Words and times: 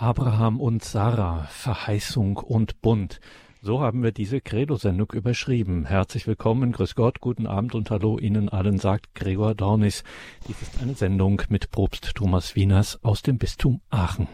Abraham 0.00 0.60
und 0.60 0.82
Sarah, 0.82 1.42
Verheißung 1.50 2.38
und 2.38 2.80
Bund. 2.80 3.20
So 3.60 3.82
haben 3.82 4.02
wir 4.02 4.12
diese 4.12 4.40
Credo-Sendung 4.40 5.12
überschrieben. 5.12 5.84
Herzlich 5.84 6.26
willkommen, 6.26 6.72
grüß 6.72 6.94
Gott, 6.94 7.20
guten 7.20 7.46
Abend 7.46 7.74
und 7.74 7.90
hallo 7.90 8.18
Ihnen 8.18 8.48
allen, 8.48 8.78
sagt 8.78 9.14
Gregor 9.14 9.54
Dornis. 9.54 10.02
Dies 10.48 10.62
ist 10.62 10.80
eine 10.80 10.94
Sendung 10.94 11.42
mit 11.50 11.70
Propst 11.70 12.14
Thomas 12.14 12.56
Wieners 12.56 12.98
aus 13.04 13.20
dem 13.20 13.36
Bistum 13.36 13.82
Aachen. 13.90 14.26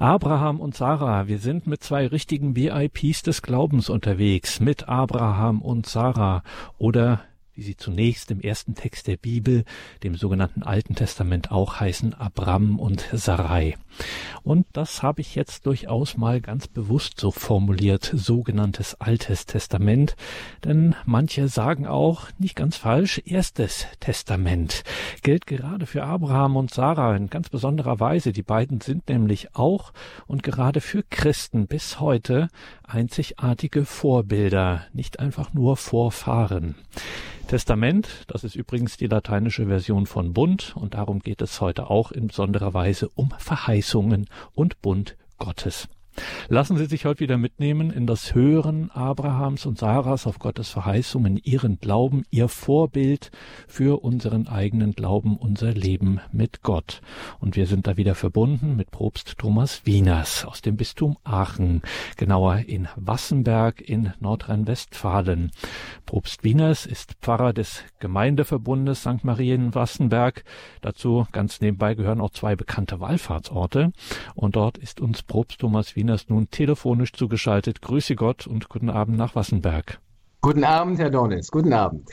Abraham 0.00 0.58
und 0.58 0.74
Sarah, 0.74 1.28
wir 1.28 1.38
sind 1.38 1.68
mit 1.68 1.84
zwei 1.84 2.08
richtigen 2.08 2.56
VIPs 2.56 3.22
des 3.22 3.42
Glaubens 3.42 3.90
unterwegs, 3.90 4.58
mit 4.58 4.88
Abraham 4.88 5.62
und 5.62 5.86
Sarah 5.86 6.42
oder 6.76 7.20
wie 7.58 7.62
sie 7.62 7.76
zunächst 7.76 8.30
im 8.30 8.40
ersten 8.40 8.76
Text 8.76 9.08
der 9.08 9.16
Bibel, 9.16 9.64
dem 10.04 10.14
sogenannten 10.14 10.62
Alten 10.62 10.94
Testament 10.94 11.50
auch 11.50 11.80
heißen, 11.80 12.14
Abram 12.14 12.78
und 12.78 13.04
Sarai. 13.12 13.74
Und 14.44 14.64
das 14.74 15.02
habe 15.02 15.22
ich 15.22 15.34
jetzt 15.34 15.66
durchaus 15.66 16.16
mal 16.16 16.40
ganz 16.40 16.68
bewusst 16.68 17.18
so 17.18 17.32
formuliert, 17.32 18.12
sogenanntes 18.14 19.00
Altes 19.00 19.44
Testament, 19.44 20.14
denn 20.62 20.94
manche 21.04 21.48
sagen 21.48 21.84
auch, 21.88 22.28
nicht 22.38 22.54
ganz 22.54 22.76
falsch, 22.76 23.20
Erstes 23.24 23.86
Testament. 23.98 24.84
Gilt 25.22 25.48
gerade 25.48 25.86
für 25.86 26.04
Abraham 26.04 26.54
und 26.54 26.72
Sarah 26.72 27.16
in 27.16 27.28
ganz 27.28 27.48
besonderer 27.48 27.98
Weise. 27.98 28.30
Die 28.30 28.44
beiden 28.44 28.80
sind 28.80 29.08
nämlich 29.08 29.56
auch 29.56 29.92
und 30.28 30.44
gerade 30.44 30.80
für 30.80 31.02
Christen 31.02 31.66
bis 31.66 31.98
heute 31.98 32.50
einzigartige 32.88 33.84
Vorbilder, 33.84 34.86
nicht 34.92 35.20
einfach 35.20 35.52
nur 35.52 35.76
Vorfahren. 35.76 36.74
Testament, 37.46 38.24
das 38.26 38.44
ist 38.44 38.56
übrigens 38.56 38.96
die 38.96 39.06
lateinische 39.06 39.66
Version 39.66 40.06
von 40.06 40.32
Bund 40.32 40.74
und 40.76 40.94
darum 40.94 41.20
geht 41.20 41.40
es 41.40 41.60
heute 41.60 41.88
auch 41.88 42.12
in 42.12 42.26
besonderer 42.26 42.74
Weise 42.74 43.08
um 43.14 43.30
Verheißungen 43.38 44.26
und 44.54 44.82
Bund 44.82 45.16
Gottes. 45.38 45.88
Lassen 46.48 46.76
Sie 46.76 46.86
sich 46.86 47.04
heute 47.04 47.20
wieder 47.20 47.38
mitnehmen 47.38 47.90
in 47.90 48.06
das 48.06 48.34
Hören 48.34 48.90
Abrahams 48.90 49.66
und 49.66 49.78
Sarahs 49.78 50.26
auf 50.26 50.38
Gottes 50.38 50.70
Verheißungen, 50.70 51.36
ihren 51.36 51.78
Glauben, 51.78 52.24
ihr 52.30 52.48
Vorbild 52.48 53.30
für 53.66 54.02
unseren 54.02 54.48
eigenen 54.48 54.92
Glauben, 54.92 55.36
unser 55.36 55.72
Leben 55.72 56.20
mit 56.32 56.62
Gott. 56.62 57.00
Und 57.38 57.56
wir 57.56 57.66
sind 57.66 57.86
da 57.86 57.96
wieder 57.96 58.14
verbunden 58.14 58.76
mit 58.76 58.90
Propst 58.90 59.38
Thomas 59.38 59.84
Wieners 59.84 60.44
aus 60.44 60.62
dem 60.62 60.76
Bistum 60.76 61.18
Aachen, 61.24 61.82
genauer 62.16 62.60
in 62.66 62.88
Wassenberg 62.96 63.80
in 63.80 64.12
Nordrhein-Westfalen. 64.20 65.50
Propst 66.06 66.44
Wieners 66.44 66.86
ist 66.86 67.14
Pfarrer 67.20 67.52
des 67.52 67.84
Gemeindeverbundes 67.98 69.02
St. 69.02 69.24
Marien 69.24 69.74
Wassenberg. 69.74 70.44
Dazu 70.80 71.26
ganz 71.32 71.60
nebenbei 71.60 71.94
gehören 71.94 72.20
auch 72.20 72.30
zwei 72.30 72.56
bekannte 72.56 73.00
Wallfahrtsorte. 73.00 73.92
Und 74.34 74.56
dort 74.56 74.78
ist 74.78 75.00
uns 75.00 75.22
Propst 75.22 75.60
Thomas 75.60 75.96
Wieners 75.96 76.07
ist 76.08 76.30
nun 76.30 76.50
telefonisch 76.50 77.12
zugeschaltet. 77.12 77.82
Grüße 77.82 78.14
Gott 78.16 78.46
und 78.46 78.68
guten 78.68 78.90
Abend 78.90 79.16
nach 79.16 79.34
Wassenberg. 79.34 80.00
Guten 80.40 80.64
Abend, 80.64 80.98
Herr 80.98 81.10
Dornis. 81.10 81.50
Guten 81.50 81.72
Abend. 81.72 82.08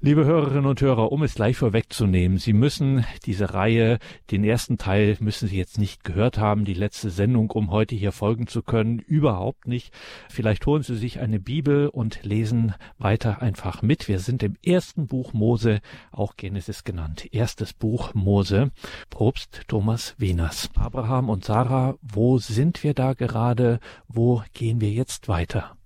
Liebe 0.00 0.24
Hörerinnen 0.24 0.66
und 0.66 0.80
Hörer, 0.80 1.12
um 1.12 1.22
es 1.22 1.34
gleich 1.34 1.56
vorwegzunehmen, 1.56 2.38
Sie 2.38 2.52
müssen 2.52 3.04
diese 3.26 3.54
Reihe, 3.54 3.98
den 4.30 4.44
ersten 4.44 4.78
Teil 4.78 5.16
müssen 5.20 5.48
Sie 5.48 5.56
jetzt 5.56 5.78
nicht 5.78 6.04
gehört 6.04 6.38
haben, 6.38 6.64
die 6.64 6.74
letzte 6.74 7.10
Sendung, 7.10 7.50
um 7.50 7.70
heute 7.70 7.94
hier 7.94 8.12
folgen 8.12 8.46
zu 8.46 8.62
können, 8.62 8.98
überhaupt 8.98 9.66
nicht. 9.66 9.92
Vielleicht 10.28 10.66
holen 10.66 10.82
Sie 10.82 10.96
sich 10.96 11.20
eine 11.20 11.40
Bibel 11.40 11.88
und 11.88 12.22
lesen 12.22 12.74
weiter 12.98 13.42
einfach 13.42 13.82
mit. 13.82 14.08
Wir 14.08 14.18
sind 14.18 14.42
im 14.42 14.56
ersten 14.64 15.06
Buch 15.06 15.32
Mose, 15.32 15.80
auch 16.12 16.36
Genesis 16.36 16.84
genannt, 16.84 17.28
erstes 17.32 17.72
Buch 17.72 18.14
Mose. 18.14 18.70
Propst 19.10 19.62
Thomas 19.68 20.14
Wieners. 20.18 20.70
Abraham 20.76 21.28
und 21.28 21.44
Sarah, 21.44 21.96
wo 22.02 22.38
sind 22.38 22.82
wir 22.82 22.94
da 22.94 23.14
gerade? 23.14 23.80
Wo 24.08 24.42
gehen 24.52 24.80
wir 24.80 24.90
jetzt 24.90 25.28
weiter? 25.28 25.76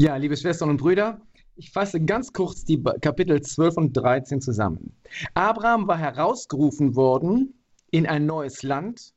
Ja, 0.00 0.14
liebe 0.14 0.36
Schwestern 0.36 0.70
und 0.70 0.76
Brüder, 0.76 1.20
ich 1.58 1.72
fasse 1.72 2.00
ganz 2.00 2.32
kurz 2.32 2.64
die 2.64 2.82
Kapitel 2.82 3.42
12 3.42 3.76
und 3.76 3.92
13 3.92 4.40
zusammen. 4.40 4.94
Abraham 5.34 5.88
war 5.88 5.98
herausgerufen 5.98 6.94
worden 6.94 7.54
in 7.90 8.06
ein 8.06 8.26
neues 8.26 8.62
Land 8.62 9.12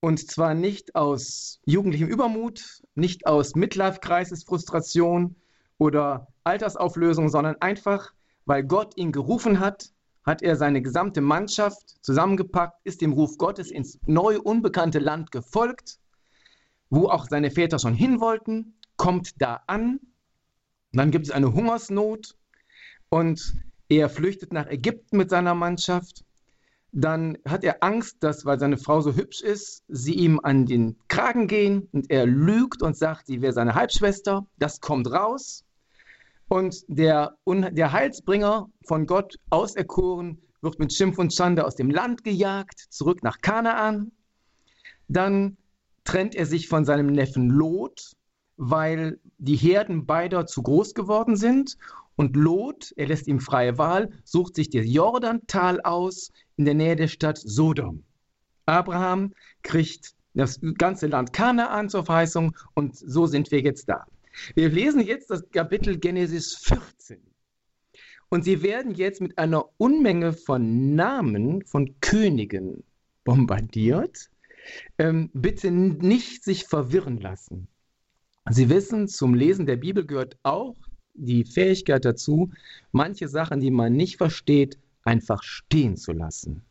und 0.00 0.28
zwar 0.28 0.54
nicht 0.54 0.96
aus 0.96 1.60
jugendlichem 1.64 2.08
Übermut, 2.08 2.82
nicht 2.96 3.26
aus 3.26 3.54
Midlife-Crisis, 3.54 4.42
Frustration 4.42 5.36
oder 5.78 6.26
Altersauflösung, 6.42 7.28
sondern 7.28 7.54
einfach, 7.60 8.12
weil 8.44 8.64
Gott 8.64 8.96
ihn 8.96 9.12
gerufen 9.12 9.60
hat, 9.60 9.92
hat 10.24 10.42
er 10.42 10.56
seine 10.56 10.82
gesamte 10.82 11.20
Mannschaft 11.20 12.04
zusammengepackt, 12.04 12.80
ist 12.84 13.00
dem 13.00 13.12
Ruf 13.12 13.38
Gottes 13.38 13.70
ins 13.70 14.00
neue, 14.06 14.42
unbekannte 14.42 14.98
Land 14.98 15.30
gefolgt, 15.30 16.00
wo 16.90 17.08
auch 17.08 17.28
seine 17.28 17.52
Väter 17.52 17.78
schon 17.78 17.94
hin 17.94 18.20
wollten, 18.20 18.74
kommt 18.96 19.40
da 19.40 19.62
an 19.68 20.00
dann 20.92 21.10
gibt 21.10 21.26
es 21.26 21.32
eine 21.32 21.52
Hungersnot 21.52 22.36
und 23.08 23.54
er 23.88 24.08
flüchtet 24.08 24.52
nach 24.52 24.66
Ägypten 24.68 25.16
mit 25.16 25.30
seiner 25.30 25.54
Mannschaft. 25.54 26.24
Dann 26.92 27.38
hat 27.46 27.64
er 27.64 27.82
Angst, 27.82 28.18
dass, 28.20 28.44
weil 28.44 28.58
seine 28.58 28.76
Frau 28.76 29.00
so 29.00 29.14
hübsch 29.14 29.40
ist, 29.40 29.82
sie 29.88 30.14
ihm 30.14 30.40
an 30.42 30.66
den 30.66 30.96
Kragen 31.08 31.46
gehen 31.46 31.88
und 31.92 32.10
er 32.10 32.26
lügt 32.26 32.82
und 32.82 32.96
sagt, 32.96 33.26
sie 33.26 33.40
wäre 33.40 33.54
seine 33.54 33.74
Halbschwester. 33.74 34.46
Das 34.58 34.80
kommt 34.80 35.10
raus. 35.10 35.64
Und 36.48 36.84
der, 36.88 37.38
der 37.46 37.92
Heilsbringer 37.92 38.68
von 38.86 39.06
Gott 39.06 39.36
auserkoren 39.48 40.42
wird 40.60 40.78
mit 40.78 40.92
Schimpf 40.92 41.18
und 41.18 41.32
Schande 41.32 41.64
aus 41.64 41.76
dem 41.76 41.90
Land 41.90 42.24
gejagt, 42.24 42.78
zurück 42.90 43.22
nach 43.22 43.40
Kanaan. 43.40 44.12
Dann 45.08 45.56
trennt 46.04 46.34
er 46.34 46.44
sich 46.44 46.68
von 46.68 46.84
seinem 46.84 47.06
Neffen 47.06 47.48
Lot, 47.48 48.12
weil 48.56 49.18
die 49.38 49.56
Herden 49.56 50.06
beider 50.06 50.46
zu 50.46 50.62
groß 50.62 50.94
geworden 50.94 51.36
sind. 51.36 51.76
Und 52.16 52.36
Lot, 52.36 52.92
er 52.96 53.06
lässt 53.06 53.26
ihm 53.26 53.40
freie 53.40 53.78
Wahl, 53.78 54.10
sucht 54.24 54.54
sich 54.54 54.70
das 54.70 54.84
Jordantal 54.86 55.80
aus 55.80 56.30
in 56.56 56.64
der 56.66 56.74
Nähe 56.74 56.96
der 56.96 57.08
Stadt 57.08 57.38
Sodom. 57.38 58.04
Abraham 58.66 59.32
kriegt 59.62 60.14
das 60.34 60.60
ganze 60.78 61.06
Land 61.06 61.32
Kanaan 61.32 61.88
zur 61.88 62.04
Verheißung 62.04 62.56
und 62.74 62.96
so 62.96 63.26
sind 63.26 63.50
wir 63.50 63.60
jetzt 63.60 63.88
da. 63.88 64.06
Wir 64.54 64.68
lesen 64.68 65.00
jetzt 65.00 65.30
das 65.30 65.48
Kapitel 65.50 65.98
Genesis 65.98 66.54
14. 66.56 67.18
Und 68.28 68.44
sie 68.44 68.62
werden 68.62 68.94
jetzt 68.94 69.20
mit 69.20 69.36
einer 69.36 69.68
Unmenge 69.76 70.32
von 70.32 70.94
Namen 70.94 71.64
von 71.66 72.00
Königen 72.00 72.82
bombardiert. 73.24 74.30
Ähm, 74.96 75.28
bitte 75.34 75.70
nicht 75.70 76.44
sich 76.44 76.64
verwirren 76.64 77.20
lassen. 77.20 77.68
Sie 78.50 78.68
wissen, 78.68 79.08
zum 79.08 79.34
Lesen 79.34 79.66
der 79.66 79.76
Bibel 79.76 80.04
gehört 80.04 80.36
auch 80.42 80.76
die 81.14 81.44
Fähigkeit 81.44 82.04
dazu, 82.04 82.50
manche 82.90 83.28
Sachen, 83.28 83.60
die 83.60 83.70
man 83.70 83.92
nicht 83.92 84.16
versteht, 84.16 84.78
einfach 85.04 85.42
stehen 85.42 85.96
zu 85.96 86.12
lassen. 86.12 86.62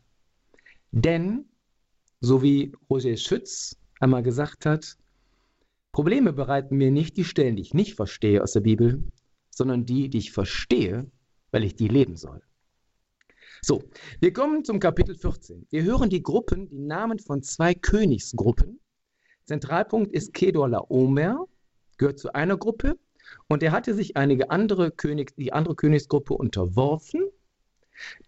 Denn, 0.90 1.46
so 2.20 2.42
wie 2.42 2.72
Roger 2.90 3.16
Schütz 3.16 3.76
einmal 4.00 4.22
gesagt 4.22 4.66
hat, 4.66 4.96
Probleme 5.92 6.32
bereiten 6.32 6.76
mir 6.76 6.90
nicht 6.90 7.16
die 7.16 7.24
Stellen, 7.24 7.56
die 7.56 7.62
ich 7.62 7.74
nicht 7.74 7.94
verstehe 7.94 8.42
aus 8.42 8.52
der 8.52 8.60
Bibel, 8.60 9.02
sondern 9.50 9.86
die, 9.86 10.08
die 10.08 10.18
ich 10.18 10.32
verstehe, 10.32 11.10
weil 11.50 11.64
ich 11.64 11.76
die 11.76 11.88
leben 11.88 12.16
soll. 12.16 12.42
So, 13.62 13.84
wir 14.20 14.32
kommen 14.32 14.64
zum 14.64 14.80
Kapitel 14.80 15.14
14. 15.14 15.66
Wir 15.70 15.84
hören 15.84 16.10
die 16.10 16.22
Gruppen, 16.22 16.68
die 16.68 16.80
Namen 16.80 17.18
von 17.18 17.42
zwei 17.42 17.74
Königsgruppen. 17.74 18.80
Zentralpunkt 19.44 20.12
ist 20.12 20.34
Kedor 20.34 20.68
Laomer 20.68 21.46
gehört 22.02 22.18
zu 22.18 22.34
einer 22.34 22.56
Gruppe 22.56 22.98
und 23.46 23.62
er 23.62 23.70
hatte 23.70 23.94
sich 23.94 24.16
einige 24.16 24.50
andere 24.50 24.90
König, 24.90 25.36
die 25.36 25.52
andere 25.52 25.76
Königsgruppe 25.76 26.34
unterworfen. 26.34 27.22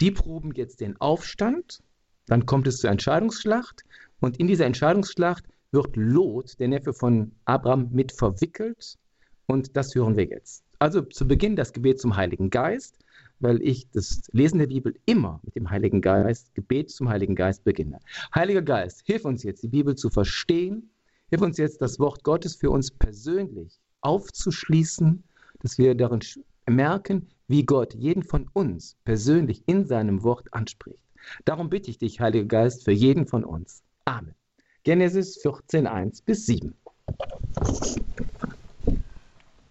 Die 0.00 0.12
proben 0.12 0.52
jetzt 0.54 0.80
den 0.80 0.96
Aufstand, 1.00 1.82
dann 2.26 2.46
kommt 2.46 2.68
es 2.68 2.78
zur 2.78 2.90
Entscheidungsschlacht 2.90 3.82
und 4.20 4.38
in 4.38 4.46
dieser 4.46 4.66
Entscheidungsschlacht 4.66 5.44
wird 5.72 5.96
Lot, 5.96 6.60
der 6.60 6.68
Neffe 6.68 6.94
von 6.94 7.32
Abraham, 7.46 7.88
mit 7.90 8.12
verwickelt 8.12 8.96
und 9.46 9.76
das 9.76 9.92
hören 9.96 10.16
wir 10.16 10.26
jetzt. 10.26 10.62
Also 10.78 11.02
zu 11.02 11.26
Beginn 11.26 11.56
das 11.56 11.72
Gebet 11.72 12.00
zum 12.00 12.14
Heiligen 12.14 12.50
Geist, 12.50 13.00
weil 13.40 13.60
ich 13.60 13.90
das 13.90 14.22
Lesen 14.30 14.60
der 14.60 14.68
Bibel 14.68 14.94
immer 15.04 15.40
mit 15.42 15.56
dem 15.56 15.68
Heiligen 15.68 16.00
Geist, 16.00 16.54
Gebet 16.54 16.90
zum 16.90 17.08
Heiligen 17.08 17.34
Geist 17.34 17.64
beginne. 17.64 17.98
Heiliger 18.32 18.62
Geist, 18.62 19.02
hilf 19.04 19.24
uns 19.24 19.42
jetzt, 19.42 19.64
die 19.64 19.68
Bibel 19.68 19.96
zu 19.96 20.10
verstehen, 20.10 20.90
Hilf 21.34 21.42
uns 21.42 21.58
jetzt, 21.58 21.82
das 21.82 21.98
Wort 21.98 22.22
Gottes 22.22 22.54
für 22.54 22.70
uns 22.70 22.92
persönlich 22.92 23.80
aufzuschließen, 24.02 25.24
dass 25.62 25.78
wir 25.78 25.96
darin 25.96 26.20
merken, 26.70 27.26
wie 27.48 27.64
Gott 27.64 27.92
jeden 27.92 28.22
von 28.22 28.48
uns 28.52 28.94
persönlich 29.04 29.64
in 29.66 29.84
seinem 29.84 30.22
Wort 30.22 30.46
anspricht. 30.54 31.00
Darum 31.44 31.70
bitte 31.70 31.90
ich 31.90 31.98
dich, 31.98 32.20
Heiliger 32.20 32.44
Geist, 32.44 32.84
für 32.84 32.92
jeden 32.92 33.26
von 33.26 33.42
uns. 33.42 33.82
Amen. 34.04 34.36
Genesis 34.84 35.36
14, 35.38 35.88
1 35.88 36.22
bis 36.22 36.46
7. 36.46 36.72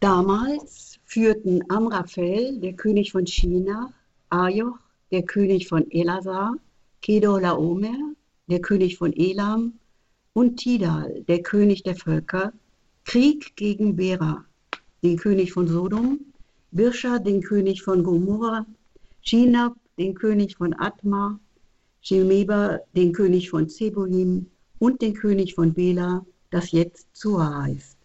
Damals 0.02 1.00
führten 1.06 1.62
Amraphel, 1.70 2.60
der 2.60 2.74
König 2.74 3.14
von 3.14 3.26
China, 3.26 3.94
Ajoch, 4.32 4.80
der 5.14 5.24
König 5.24 5.70
von 5.70 5.90
Elasar, 5.92 6.56
Kedorlaomer, 7.02 8.16
der 8.50 8.60
König 8.60 8.98
von 8.98 9.14
Elam, 9.14 9.80
und 10.34 10.58
Tidal, 10.58 11.24
der 11.28 11.42
König 11.42 11.84
der 11.84 11.96
Völker, 11.96 12.54
Krieg 13.06 13.56
gegen 13.56 13.96
Bera, 13.96 14.44
den 15.04 15.18
König 15.18 15.54
von 15.54 15.68
Sodom, 15.68 16.20
Birscha, 16.72 17.20
den 17.20 17.42
König 17.42 17.84
von 17.84 18.04
Gomorra, 18.04 18.66
Shinab, 19.22 19.76
den 19.98 20.16
König 20.16 20.58
von 20.58 20.74
Atma, 20.80 21.40
Shemeba, 22.02 22.80
den 22.96 23.14
König 23.14 23.50
von 23.50 23.70
Zeboim 23.70 24.48
und 24.80 25.02
den 25.02 25.14
König 25.14 25.54
von 25.54 25.74
Bela, 25.74 26.26
das 26.50 26.72
jetzt 26.72 27.08
Zoa 27.14 27.64
heißt. 27.64 27.98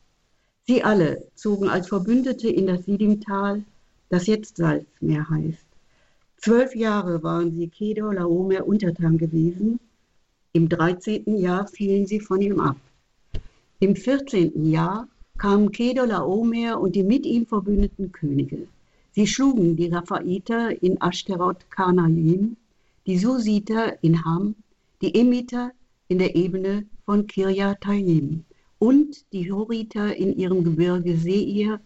Sie 0.66 0.82
alle 0.82 1.26
zogen 1.34 1.68
als 1.68 1.88
Verbündete 1.88 2.48
in 2.50 2.66
das 2.66 2.84
Sidimtal, 2.84 3.64
das 4.10 4.26
jetzt 4.26 4.58
Salzmeer 4.58 5.28
heißt. 5.28 5.66
Zwölf 6.36 6.76
Jahre 6.76 7.22
waren 7.22 7.52
sie 7.52 7.68
Kedor 7.68 8.14
Laomer 8.14 8.66
untertan 8.66 9.16
gewesen. 9.18 9.80
Im 10.52 10.68
13. 10.68 11.36
Jahr 11.36 11.66
fielen 11.66 12.06
sie 12.06 12.20
von 12.20 12.40
ihm 12.40 12.58
ab. 12.60 12.76
Im 13.80 13.94
14. 13.94 14.64
Jahr 14.64 15.06
kamen 15.36 15.70
Kedor 15.70 16.06
Laomer 16.06 16.80
und 16.80 16.96
die 16.96 17.02
mit 17.02 17.26
ihm 17.26 17.46
verbündeten 17.46 18.12
Könige. 18.12 18.66
Sie 19.12 19.26
schlugen 19.26 19.76
die 19.76 19.88
Raphaiter 19.88 20.82
in 20.82 21.00
Ashterot 21.00 21.70
Kanaim, 21.70 22.56
die 23.06 23.18
Susiter 23.18 24.02
in 24.02 24.24
Ham, 24.24 24.54
die 25.02 25.14
Emiter 25.14 25.72
in 26.08 26.18
der 26.18 26.34
Ebene 26.34 26.86
von 27.04 27.26
Kirjatayim 27.26 28.44
und 28.78 29.24
die 29.32 29.52
Horiter 29.52 30.16
in 30.16 30.36
ihrem 30.38 30.64
Gebirge 30.64 31.16
Seir 31.16 31.80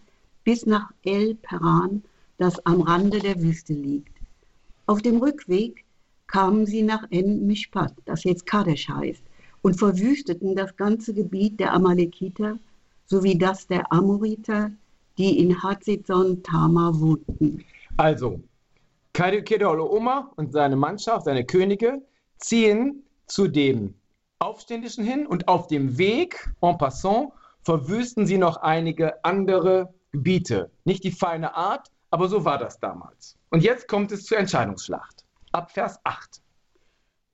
bis 0.45 0.67
nach 0.67 0.93
El 1.05 1.35
Peran, 1.35 2.03
das 2.39 2.65
am 2.65 2.81
Rande 2.81 3.19
der 3.19 3.41
Wüste 3.43 3.73
liegt. 3.73 4.17
Auf 4.87 5.03
dem 5.03 5.17
Rückweg 5.19 5.82
kamen 6.33 6.65
sie 6.65 6.83
nach 6.83 7.05
En 7.11 7.47
Mishpat, 7.47 7.93
das 8.07 8.25
jetzt 8.25 8.47
Kadesh 8.47 8.89
heißt, 8.89 9.23
und 9.61 9.79
verwüsteten 9.79 10.57
das 10.57 10.75
ganze 10.77 11.13
Gebiet 11.13 11.61
der 11.61 11.75
Amalekiter 11.75 12.59
sowie 13.05 13.37
das 13.37 13.67
der 13.67 13.93
Amoriter, 13.93 14.71
die 15.19 15.39
in 15.39 15.63
Hatzizon 15.63 16.43
Tama 16.43 16.91
wohnten. 16.95 17.63
Also, 17.99 18.41
Kedorlo 19.13 19.95
Oma 19.95 20.33
und 20.37 20.53
seine 20.53 20.75
Mannschaft, 20.75 21.27
seine 21.27 21.45
Könige, 21.45 22.01
ziehen 22.39 23.03
zu 23.27 23.47
dem 23.47 23.95
Aufständischen 24.39 25.05
hin 25.05 25.27
und 25.27 25.49
auf 25.49 25.67
dem 25.67 25.99
Weg, 25.99 26.51
en 26.63 26.79
passant, 26.79 27.29
verwüsten 27.63 28.27
sie 28.27 28.39
noch 28.39 28.57
einige 28.57 29.23
andere 29.23 29.93
Gebiete. 30.13 30.71
Nicht 30.85 31.05
die 31.05 31.13
feine 31.13 31.55
Art, 31.55 31.91
aber 32.11 32.29
so 32.29 32.47
war 32.47 32.57
das 32.57 32.81
damals. 32.81 33.37
Und 33.51 33.63
jetzt 33.63 33.87
kommt 33.87 34.11
es 34.13 34.25
zur 34.25 34.39
Entscheidungsschlacht. 34.39 35.22
Ab 35.55 35.71
Vers 35.71 35.99
8. 36.05 36.41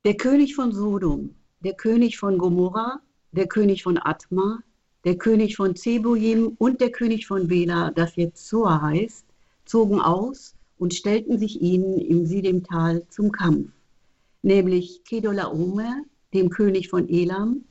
Der 0.05 0.17
König 0.17 0.57
von 0.57 0.73
Sodom, 0.73 1.37
der 1.61 1.75
König 1.75 2.19
von 2.19 2.37
Gomorra, 2.37 3.01
der 3.31 3.47
König 3.47 3.85
von 3.85 3.97
Atma, 3.97 4.59
der 5.05 5.17
König 5.17 5.55
von 5.55 5.77
Zeboim 5.77 6.57
und 6.59 6.81
der 6.81 6.91
König 6.91 7.29
von 7.29 7.47
Bela, 7.47 7.93
das 7.93 8.17
jetzt 8.17 8.49
Zoa 8.49 8.83
heißt, 8.83 9.25
zogen 9.67 10.01
aus 10.01 10.57
und 10.79 10.95
stellten 10.95 11.39
sich 11.39 11.63
ihnen 11.63 11.97
im 12.01 12.27
Sidimtal 12.27 13.07
zum 13.09 13.31
Kampf, 13.31 13.71
nämlich 14.43 15.05
Kedolaomer, 15.05 16.03
dem 16.35 16.51
König 16.51 16.89
von 16.89 17.09
Elam, 17.09 17.67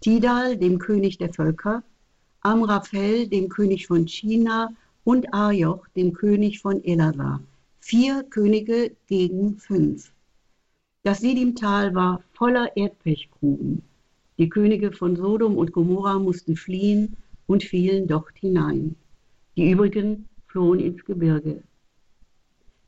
Tidal, 0.00 0.56
dem 0.56 0.80
König 0.80 1.18
der 1.18 1.32
Völker, 1.32 1.84
Amraphel, 2.40 3.28
dem 3.28 3.48
König 3.48 3.86
von 3.86 4.08
China 4.08 4.72
und 5.04 5.32
Arioch, 5.32 5.86
dem 5.94 6.12
König 6.12 6.60
von 6.60 6.82
Elazar. 6.82 7.40
Vier 7.84 8.22
Könige 8.22 8.92
gegen 9.08 9.58
fünf. 9.58 10.12
Das 11.02 11.18
Sidimtal 11.18 11.92
war 11.96 12.22
voller 12.32 12.76
Erdpechgruben. 12.76 13.82
Die 14.38 14.48
Könige 14.48 14.92
von 14.92 15.16
Sodom 15.16 15.58
und 15.58 15.72
Gomorra 15.72 16.20
mussten 16.20 16.54
fliehen 16.54 17.16
und 17.48 17.64
fielen 17.64 18.06
dort 18.06 18.38
hinein. 18.38 18.94
Die 19.56 19.68
übrigen 19.68 20.28
flohen 20.46 20.78
ins 20.78 21.04
Gebirge. 21.04 21.64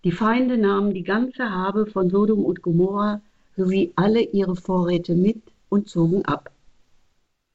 Die 0.04 0.12
Feinde 0.12 0.56
nahmen 0.56 0.94
die 0.94 1.02
ganze 1.02 1.50
Habe 1.50 1.86
von 1.86 2.08
Sodom 2.08 2.44
und 2.44 2.62
Gomorra 2.62 3.20
sowie 3.56 3.92
alle 3.96 4.22
ihre 4.22 4.54
Vorräte 4.54 5.16
mit 5.16 5.42
und 5.70 5.88
zogen 5.88 6.24
ab. 6.24 6.52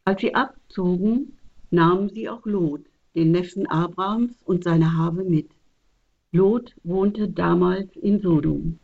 Als 0.03 0.19
sie 0.19 0.35
abzogen, 0.35 1.37
nahmen 1.71 2.09
sie 2.09 2.27
auch 2.27 2.45
Lot, 2.45 2.81
den 3.15 3.31
Neffen 3.31 3.65
Abrahams 3.65 4.33
und 4.43 4.65
seine 4.65 4.97
Habe 4.97 5.23
mit. 5.23 5.49
Lot 6.31 6.75
wohnte 6.83 7.27
damals 7.27 7.89
in 7.95 8.21
Sodom. 8.21 8.79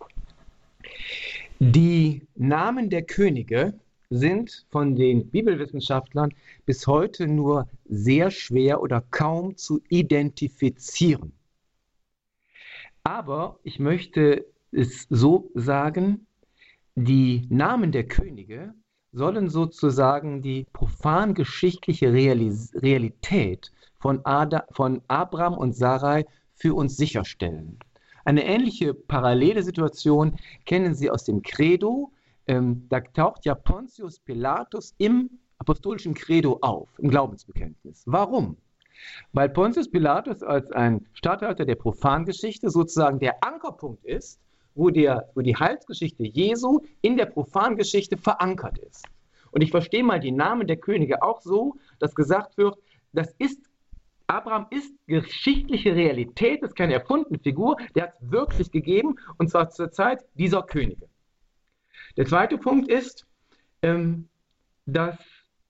Die 1.59 2.23
Namen 2.35 2.89
der 2.89 3.03
Könige 3.03 3.79
sind 4.09 4.65
von 4.71 4.95
den 4.95 5.29
Bibelwissenschaftlern 5.29 6.33
bis 6.65 6.87
heute 6.87 7.27
nur 7.27 7.69
sehr 7.85 8.31
schwer 8.31 8.81
oder 8.81 9.01
kaum 9.11 9.57
zu 9.57 9.79
identifizieren. 9.89 11.33
Aber 13.03 13.59
ich 13.61 13.77
möchte 13.77 14.47
es 14.71 15.05
so 15.11 15.51
sagen, 15.53 16.25
die 16.95 17.45
Namen 17.49 17.91
der 17.91 18.07
Könige 18.07 18.73
sollen 19.11 19.49
sozusagen 19.49 20.41
die 20.41 20.65
profangeschichtliche 20.73 22.11
Realität 22.11 23.71
von, 23.99 24.25
Ada, 24.25 24.65
von 24.71 25.03
Abraham 25.07 25.53
und 25.53 25.73
Sarai 25.73 26.25
für 26.55 26.73
uns 26.73 26.97
sicherstellen. 26.97 27.79
Eine 28.23 28.45
ähnliche 28.45 28.93
parallele 28.93 29.61
Situation 29.61 30.37
kennen 30.65 30.95
Sie 30.95 31.09
aus 31.09 31.23
dem 31.23 31.41
Credo. 31.43 32.11
Ähm, 32.47 32.87
da 32.89 32.99
taucht 33.01 33.45
ja 33.45 33.53
Pontius 33.55 34.19
Pilatus 34.19 34.93
im 34.97 35.29
apostolischen 35.57 36.13
Credo 36.13 36.57
auf, 36.61 36.89
im 36.97 37.09
Glaubensbekenntnis. 37.09 38.03
Warum? 38.05 38.57
Weil 39.33 39.49
Pontius 39.49 39.89
Pilatus 39.89 40.41
als 40.41 40.71
ein 40.71 41.05
Statthalter 41.13 41.65
der 41.65 41.75
Profangeschichte 41.75 42.69
sozusagen 42.69 43.19
der 43.19 43.43
Ankerpunkt 43.43 44.03
ist, 44.05 44.39
wo, 44.73 44.89
der, 44.89 45.29
wo 45.35 45.41
die 45.41 45.55
Heilsgeschichte 45.55 46.23
Jesu 46.23 46.81
in 47.01 47.17
der 47.17 47.25
Profangeschichte 47.25 48.17
verankert 48.17 48.77
ist. 48.79 49.05
Und 49.51 49.61
ich 49.61 49.71
verstehe 49.71 50.03
mal 50.03 50.19
die 50.19 50.31
Namen 50.31 50.67
der 50.67 50.77
Könige 50.77 51.23
auch 51.23 51.41
so, 51.41 51.75
dass 51.99 52.15
gesagt 52.15 52.57
wird, 52.57 52.77
das 53.13 53.33
ist 53.37 53.61
Abraham 54.27 54.67
ist 54.71 54.93
geschichtliche 55.07 55.95
Realität, 55.95 56.63
ist 56.63 56.75
keine 56.75 56.93
erfundene 56.93 57.39
Figur, 57.39 57.77
der 57.93 58.03
hat 58.03 58.13
es 58.13 58.31
wirklich 58.31 58.71
gegeben, 58.71 59.15
und 59.37 59.49
zwar 59.49 59.69
zur 59.69 59.91
Zeit 59.91 60.25
dieser 60.33 60.63
Könige. 60.63 61.07
Der 62.17 62.25
zweite 62.25 62.57
Punkt 62.57 62.87
ist, 62.89 63.25
ähm, 63.81 64.27
dass, 64.85 65.17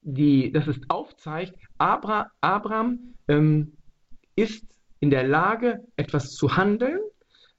die, 0.01 0.51
dass 0.51 0.67
es 0.67 0.79
aufzeigt, 0.87 1.53
Abra, 1.77 2.31
Abraham 2.41 3.15
ähm, 3.27 3.73
ist 4.35 4.65
in 4.99 5.09
der 5.09 5.23
Lage, 5.23 5.83
etwas 5.95 6.31
zu 6.31 6.55
handeln. 6.55 6.99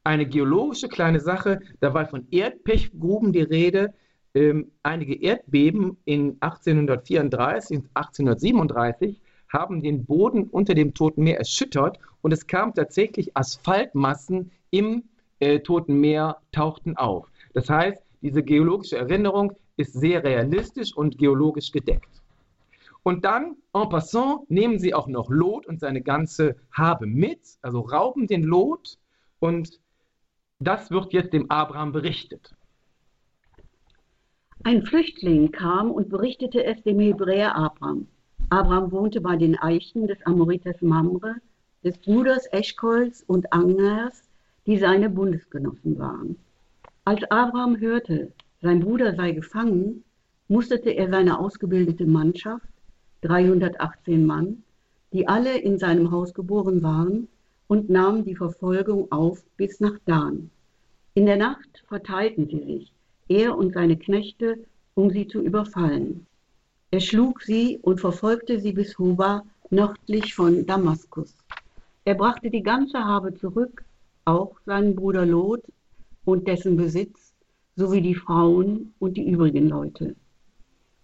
Eine 0.05 0.27
geologische 0.27 0.89
kleine 0.89 1.21
Sache, 1.21 1.61
da 1.81 1.93
war 1.93 2.07
von 2.07 2.27
Erdpechgruben 2.31 3.33
die 3.33 3.43
Rede, 3.43 3.93
ähm, 4.35 4.71
einige 4.83 5.21
Erdbeben 5.21 5.97
in 6.05 6.37
1834 6.41 7.79
und 7.79 7.91
1837 7.95 9.21
haben 9.57 9.83
den 9.83 10.05
Boden 10.05 10.45
unter 10.45 10.75
dem 10.75 10.93
Toten 10.93 11.25
Meer 11.25 11.39
erschüttert 11.39 11.99
und 12.23 12.33
es 12.33 12.47
kam 12.47 12.75
tatsächlich 12.75 13.37
Asphaltmassen 13.37 14.51
im 14.71 15.05
äh, 15.41 15.61
Toten 15.61 16.01
Meer 16.01 16.39
tauchten 16.53 16.97
auf. 16.97 17.29
Das 17.55 17.71
heißt, 17.71 18.03
diese 18.21 18.43
geologische 18.43 18.99
Erinnerung 18.99 19.53
ist 19.77 19.95
sehr 19.95 20.23
realistisch 20.23 20.95
und 20.95 21.19
geologisch 21.19 21.73
gedeckt. 21.73 22.23
Und 23.03 23.25
dann, 23.25 23.57
en 23.73 23.89
passant, 23.89 24.51
nehmen 24.51 24.79
sie 24.79 24.93
auch 24.93 25.07
noch 25.07 25.31
Lot 25.31 25.67
und 25.67 25.79
seine 25.79 26.03
ganze 26.03 26.57
Habe 26.73 27.07
mit, 27.07 27.41
also 27.63 27.81
rauben 27.81 28.27
den 28.27 28.43
Lot 28.43 28.99
und 29.39 29.81
das 30.59 30.91
wird 30.91 31.13
jetzt 31.13 31.33
dem 31.33 31.51
Abraham 31.51 31.93
berichtet. 31.93 32.55
Ein 34.65 34.85
Flüchtling 34.85 35.53
kam 35.53 35.91
und 35.93 36.09
berichtete 36.09 36.65
es 36.65 36.83
dem 36.83 36.99
Hebräer 36.99 37.55
Abraham. 37.55 38.09
Abraham 38.49 38.93
wohnte 38.93 39.21
bei 39.21 39.35
den 39.35 39.59
Eichen 39.59 40.07
des 40.07 40.25
Amoriters 40.25 40.81
Mamre, 40.81 41.35
des 41.83 41.99
Bruders 41.99 42.47
Eschkols 42.53 43.25
und 43.27 43.53
Angers, 43.53 44.23
die 44.67 44.79
seine 44.79 45.11
Bundesgenossen 45.11 45.99
waren. 45.99 46.37
Als 47.05 47.25
Abraham 47.25 47.81
hörte, 47.81 48.33
sein 48.63 48.79
Bruder 48.81 49.17
sei 49.17 49.33
gefangen, 49.33 50.05
musterte 50.47 50.91
er 50.91 51.11
seine 51.11 51.41
ausgebildete 51.41 52.07
Mannschaft, 52.07 52.69
318 53.23 54.25
Mann, 54.25 54.63
die 55.13 55.27
alle 55.27 55.59
in 55.59 55.79
seinem 55.79 56.13
Haus 56.13 56.33
geboren 56.33 56.85
waren, 56.85 57.27
und 57.67 57.91
nahm 57.91 58.25
die 58.25 58.37
Verfolgung 58.37 59.11
auf 59.11 59.45
bis 59.57 59.81
nach 59.81 59.99
Dan. 60.05 60.51
In 61.15 61.27
der 61.27 61.37
Nacht 61.37 61.83
verteilten 61.89 62.47
sie 62.47 62.63
sich, 62.63 62.93
er 63.27 63.59
und 63.59 63.73
seine 63.75 63.97
Knechte, 63.97 64.59
um 64.95 65.11
sie 65.11 65.27
zu 65.27 65.41
überfallen. 65.41 66.27
Er 66.91 67.01
schlug 67.01 67.43
sie 67.43 67.79
und 67.83 68.01
verfolgte 68.01 68.61
sie 68.61 68.73
bis 68.73 68.97
Huba, 68.99 69.45
nördlich 69.71 70.35
von 70.35 70.65
Damaskus. 70.67 71.35
Er 72.05 72.15
brachte 72.15 72.51
die 72.51 72.63
ganze 72.63 72.99
Habe 72.99 73.35
zurück, 73.35 73.85
auch 74.25 74.57
seinen 74.65 74.95
Bruder 74.95 75.27
Lot 75.27 75.63
und 76.25 76.47
dessen 76.47 76.77
Besitz, 76.77 77.35
sowie 77.75 78.01
die 78.01 78.15
Frauen 78.15 78.95
und 79.01 79.17
die 79.17 79.29
übrigen 79.29 79.69
Leute. 79.69 80.15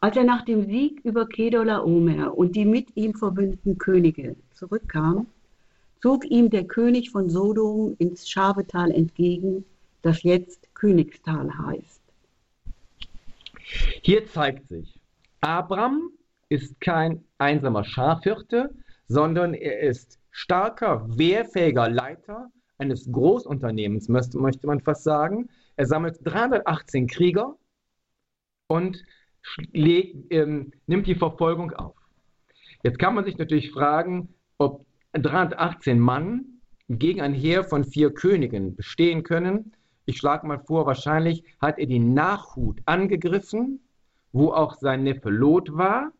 Als 0.00 0.16
er 0.16 0.24
nach 0.24 0.44
dem 0.44 0.66
Sieg 0.66 1.00
über 1.04 1.26
Kedorlaomer 1.26 2.36
und 2.36 2.56
die 2.56 2.64
mit 2.64 2.96
ihm 2.96 3.14
verbündeten 3.14 3.78
Könige 3.78 4.36
zurückkam, 4.54 5.26
zog 6.00 6.24
ihm 6.24 6.50
der 6.50 6.64
König 6.64 7.10
von 7.10 7.28
Sodom 7.28 7.94
ins 7.98 8.28
Schabetal 8.28 8.90
entgegen, 8.90 9.64
das 10.02 10.22
jetzt 10.22 10.74
Königstal 10.74 11.56
heißt. 11.56 12.00
Hier 14.02 14.26
zeigt 14.26 14.68
sich, 14.68 14.92
Abram 15.42 16.10
ist 16.48 16.80
kein 16.80 17.24
einsamer 17.38 17.84
Schafhirte, 17.84 18.74
sondern 19.08 19.54
er 19.54 19.80
ist 19.80 20.18
starker, 20.30 21.04
wehrfähiger 21.18 21.88
Leiter 21.88 22.50
eines 22.78 23.10
Großunternehmens, 23.10 24.08
möchte, 24.08 24.38
man 24.38 24.80
fast 24.80 25.02
sagen. 25.02 25.48
Er 25.76 25.86
sammelt 25.86 26.18
318 26.24 27.06
Krieger 27.08 27.56
und 28.68 29.04
ähm, 29.74 30.72
nimmt 30.86 31.06
die 31.06 31.14
Verfolgung 31.14 31.72
auf. 31.72 31.96
Jetzt 32.84 32.98
kann 32.98 33.14
man 33.14 33.24
sich 33.24 33.36
natürlich 33.36 33.70
fragen, 33.72 34.34
ob 34.58 34.86
318 35.12 35.98
Mann 35.98 36.60
gegen 36.88 37.20
ein 37.20 37.34
Heer 37.34 37.64
von 37.64 37.84
vier 37.84 38.12
Königen 38.14 38.76
bestehen 38.76 39.24
können. 39.24 39.72
Ich 40.04 40.18
schlage 40.18 40.46
mal 40.46 40.60
vor, 40.60 40.86
wahrscheinlich 40.86 41.44
hat 41.60 41.78
er 41.78 41.86
die 41.86 41.98
Nachhut 41.98 42.80
angegriffen, 42.86 43.80
wo 44.32 44.52
auch 44.52 44.74
sein 44.74 45.04
Neffe 45.04 45.30
Lot 45.30 45.76
war. 45.76 46.12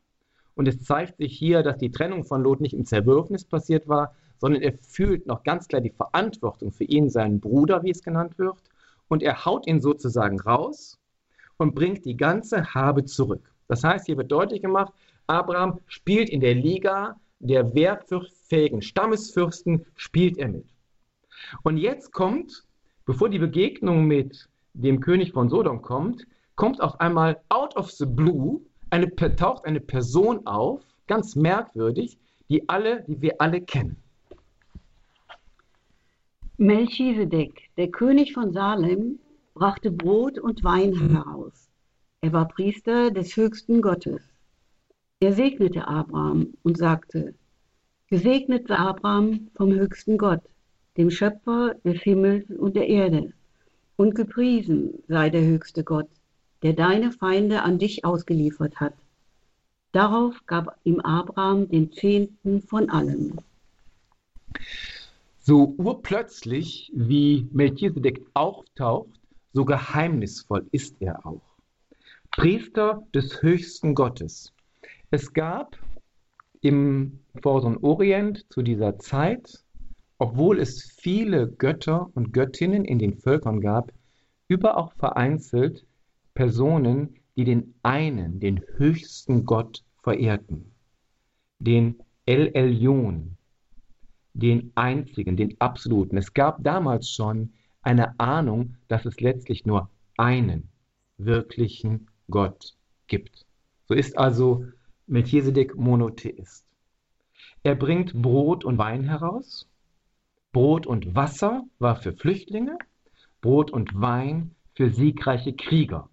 Und 0.55 0.69
es 0.69 0.83
zeigt 0.83 1.17
sich 1.17 1.37
hier, 1.37 1.63
dass 1.63 1.79
die 1.79 1.91
Trennung 1.91 2.25
von 2.25 2.43
Lot 2.43 2.61
nicht 2.61 2.75
im 2.75 2.85
Zerwürfnis 2.85 3.45
passiert 3.45 3.89
war, 3.89 4.15
sondern 4.39 4.63
er 4.63 4.75
fühlt 4.79 5.27
noch 5.27 5.45
ganz 5.45 5.69
klar 5.69 5.81
die 5.81 5.91
Verantwortung 5.91 6.73
für 6.73 6.85
ihn, 6.85 7.09
seinen 7.09 7.41
Bruder, 7.41 7.83
wie 7.83 7.91
es 7.91 8.03
genannt 8.03 8.39
wird. 8.39 8.57
Und 9.09 9.23
er 9.23 9.45
haut 9.45 9.67
ihn 9.67 9.81
sozusagen 9.81 10.41
raus 10.41 10.99
und 11.57 11.75
bringt 11.75 12.05
die 12.05 12.17
ganze 12.17 12.75
Habe 12.75 13.05
zurück. 13.05 13.53
Das 13.69 13.85
heißt, 13.85 14.07
hier 14.07 14.17
wird 14.17 14.33
deutlich 14.33 14.61
gemacht, 14.61 14.93
Abraham 15.27 15.79
spielt 15.87 16.29
in 16.29 16.41
der 16.41 16.55
Liga 16.55 17.17
der 17.39 17.75
wehrfähigen 17.75 18.83
Stammesfürsten, 18.83 19.87
spielt 19.97 20.39
er 20.39 20.49
mit. 20.49 20.67
Und 21.63 21.77
jetzt 21.77 22.13
kommt, 22.13 22.65
bevor 23.05 23.29
die 23.29 23.39
Begegnung 23.39 24.07
mit 24.07 24.49
dem 24.75 25.01
König 25.01 25.33
von 25.33 25.49
Sodom 25.49 25.83
kommt, 25.83 26.27
kommt 26.57 26.81
auf 26.81 27.01
einmal 27.01 27.41
out 27.49 27.77
of 27.77 27.91
the 27.91 28.07
blue 28.07 28.61
eine, 28.91 29.15
taucht 29.37 29.65
eine 29.65 29.81
Person 29.81 30.47
auf, 30.47 30.83
ganz 31.07 31.35
merkwürdig, 31.35 32.19
die 32.49 32.69
alle, 32.69 33.03
die 33.05 33.21
wir 33.21 33.41
alle 33.41 33.61
kennen. 33.61 33.97
Melchisedek, 36.59 37.71
der 37.77 37.91
König 37.91 38.35
von 38.35 38.53
Salem, 38.53 39.19
brachte 39.55 39.91
Brot 39.91 40.39
und 40.39 40.63
Wein 40.63 40.95
heraus. 40.95 41.69
Er 42.21 42.33
war 42.33 42.47
Priester 42.49 43.11
des 43.11 43.37
höchsten 43.37 43.81
Gottes. 43.81 44.21
Er 45.21 45.33
segnete 45.33 45.89
Abraham 45.89 46.55
und 46.63 46.77
sagte, 46.77 47.35
Gesegnet 48.09 48.69
sei 48.69 48.77
Abraham 48.77 49.49
vom 49.57 49.73
höchsten 49.73 50.19
Gott, 50.19 50.43
dem 50.99 51.11
Schöpfer 51.11 51.75
des 51.83 52.03
Himmels 52.03 52.51
und 52.51 52.77
der 52.77 52.87
Erde, 52.87 53.33
und 53.97 54.15
gepriesen 54.15 55.03
sei 55.09 55.31
der 55.31 55.43
höchste 55.43 55.83
Gott, 55.83 56.09
der 56.63 56.73
deine 56.75 57.13
Feinde 57.13 57.63
an 57.63 57.79
dich 57.79 58.05
ausgeliefert 58.05 58.81
hat. 58.81 58.95
Darauf 59.93 60.47
gab 60.47 60.79
ihm 60.85 61.01
Abraham 61.01 61.69
den 61.69 61.93
Zehnten 61.93 62.63
von 62.63 62.89
allem. 62.89 63.39
So 65.41 65.75
urplötzlich, 65.77 66.91
wie 66.95 67.49
Melchisedek 67.53 68.25
auftaucht, 68.33 69.21
so 69.53 69.65
geheimnisvoll 69.65 70.67
ist 70.71 70.97
er 71.01 71.27
auch. 71.27 71.43
Priester 72.31 73.03
des 73.13 73.43
höchsten 73.43 73.95
Gottes. 73.95 74.53
Es 75.11 75.33
gab 75.35 75.77
im 76.63 77.19
Vorderen 77.43 77.77
Orient 77.79 78.47
zu 78.51 78.63
dieser 78.63 78.99
Zeit, 78.99 79.65
obwohl 80.19 80.61
es 80.61 80.83
viele 80.97 81.49
Götter 81.49 82.11
und 82.15 82.33
Göttinnen 82.33 82.85
in 82.85 82.99
den 82.99 83.15
Völkern 83.15 83.61
gab, 83.61 83.93
über 84.49 84.79
auch 84.79 84.93
vereinzelt 84.95 85.85
Personen, 86.35 87.17
die 87.37 87.45
den 87.45 87.75
einen, 87.83 88.41
den 88.41 88.63
höchsten 88.77 89.45
Gott 89.45 89.85
verehrten, 90.03 90.73
den 91.59 92.03
El 92.27 92.49
Elyon, 92.55 93.37
den 94.35 94.73
einzigen, 94.75 95.37
den 95.37 95.61
absoluten. 95.61 96.17
Es 96.17 96.33
gab 96.33 96.63
damals 96.63 97.11
schon 97.11 97.53
eine 97.83 98.19
Ahnung, 98.19 98.77
dass 98.89 99.05
es 99.05 99.21
letztlich 99.21 99.67
nur 99.67 99.91
einen 100.17 100.69
wirklichen 101.19 102.09
Gott 102.31 102.77
gibt. 103.07 103.47
So 103.89 103.95
ist 103.95 104.17
also 104.17 104.65
Melchisedek 105.07 105.77
Monotheist. 105.77 106.65
Er 107.63 107.75
bringt 107.75 108.15
Brot 108.21 108.65
und 108.65 108.79
Wein 108.79 109.05
heraus. 109.05 109.69
Brot 110.53 110.87
und 110.87 111.15
Wasser 111.15 111.65
war 111.79 111.97
für 111.97 112.13
Flüchtlinge, 112.13 112.79
Brot 113.41 113.71
und 113.71 114.01
Wein 114.01 114.55
für 114.75 114.91
siegreiche 114.91 115.55
Krieger. 115.55 116.09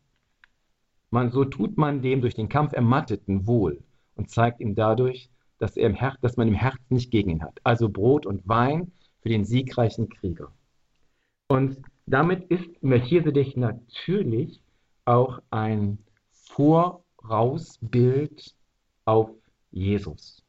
Man, 1.11 1.31
so 1.31 1.45
tut 1.45 1.77
man 1.77 2.01
dem 2.01 2.21
durch 2.21 2.35
den 2.35 2.49
Kampf 2.49 2.73
Ermatteten 2.73 3.47
wohl 3.47 3.81
und 4.15 4.29
zeigt 4.29 4.59
ihm 4.59 4.75
dadurch, 4.75 5.29
dass, 5.57 5.77
er 5.77 5.87
im 5.87 5.95
Her 5.95 6.15
dass 6.21 6.37
man 6.37 6.47
im 6.47 6.53
Herzen 6.53 6.95
nicht 6.95 7.11
gegen 7.11 7.31
ihn 7.31 7.43
hat. 7.43 7.59
Also 7.63 7.89
Brot 7.89 8.25
und 8.25 8.47
Wein 8.47 8.91
für 9.21 9.29
den 9.29 9.45
siegreichen 9.45 10.09
Krieger. 10.09 10.51
Und 11.47 11.77
damit 12.05 12.51
ist 12.51 12.83
Melchisedek 12.83 13.57
natürlich 13.57 14.61
auch 15.05 15.39
ein 15.49 15.97
Vorausbild 16.31 18.55
auf 19.05 19.31
Jesus. 19.71 20.43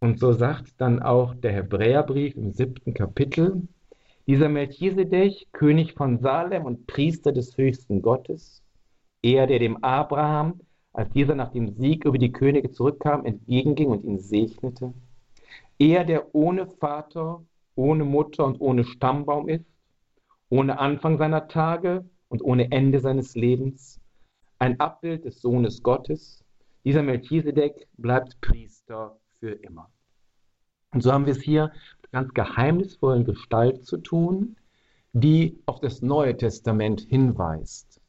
Und 0.00 0.18
so 0.18 0.32
sagt 0.32 0.80
dann 0.80 1.02
auch 1.02 1.34
der 1.34 1.52
Hebräerbrief 1.52 2.34
im 2.36 2.52
siebten 2.52 2.94
Kapitel, 2.94 3.68
dieser 4.26 4.48
Melchisedek, 4.48 5.48
König 5.52 5.94
von 5.94 6.18
Salem 6.18 6.64
und 6.64 6.86
Priester 6.86 7.32
des 7.32 7.56
höchsten 7.56 8.00
Gottes, 8.00 8.62
er, 9.22 9.46
der 9.46 9.58
dem 9.58 9.82
Abraham, 9.82 10.60
als 10.92 11.10
dieser 11.12 11.34
nach 11.34 11.52
dem 11.52 11.68
Sieg 11.68 12.04
über 12.04 12.18
die 12.18 12.32
Könige 12.32 12.70
zurückkam, 12.70 13.24
entgegenging 13.24 13.88
und 13.88 14.04
ihn 14.04 14.18
segnete, 14.18 14.92
er, 15.78 16.04
der 16.04 16.34
ohne 16.34 16.66
Vater, 16.66 17.42
ohne 17.74 18.04
Mutter 18.04 18.44
und 18.44 18.60
ohne 18.60 18.84
Stammbaum 18.84 19.48
ist, 19.48 19.64
ohne 20.50 20.78
Anfang 20.78 21.16
seiner 21.16 21.48
Tage 21.48 22.04
und 22.28 22.42
ohne 22.42 22.70
Ende 22.70 23.00
seines 23.00 23.34
Lebens, 23.34 24.00
ein 24.58 24.78
Abbild 24.78 25.24
des 25.24 25.40
Sohnes 25.40 25.82
Gottes. 25.82 26.44
Dieser 26.84 27.02
Melchisedek 27.02 27.88
bleibt 27.96 28.40
Priester 28.40 29.16
für 29.38 29.52
immer. 29.52 29.90
Und 30.92 31.02
so 31.02 31.12
haben 31.12 31.26
wir 31.26 31.32
es 31.32 31.42
hier 31.42 31.72
mit 32.02 32.12
ganz 32.12 32.34
geheimnisvollen 32.34 33.24
Gestalt 33.24 33.86
zu 33.86 33.98
tun, 33.98 34.56
die 35.12 35.58
auf 35.66 35.80
das 35.80 36.02
Neue 36.02 36.36
Testament 36.36 37.00
hinweist. 37.00 38.00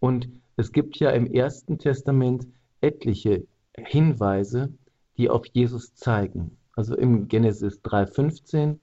Und 0.00 0.28
es 0.56 0.72
gibt 0.72 0.98
ja 0.98 1.10
im 1.10 1.26
Ersten 1.26 1.78
Testament 1.78 2.46
etliche 2.80 3.46
Hinweise, 3.76 4.72
die 5.18 5.28
auf 5.28 5.46
Jesus 5.52 5.94
zeigen. 5.94 6.56
Also 6.74 6.96
im 6.96 7.28
Genesis 7.28 7.80
3,15 7.82 8.78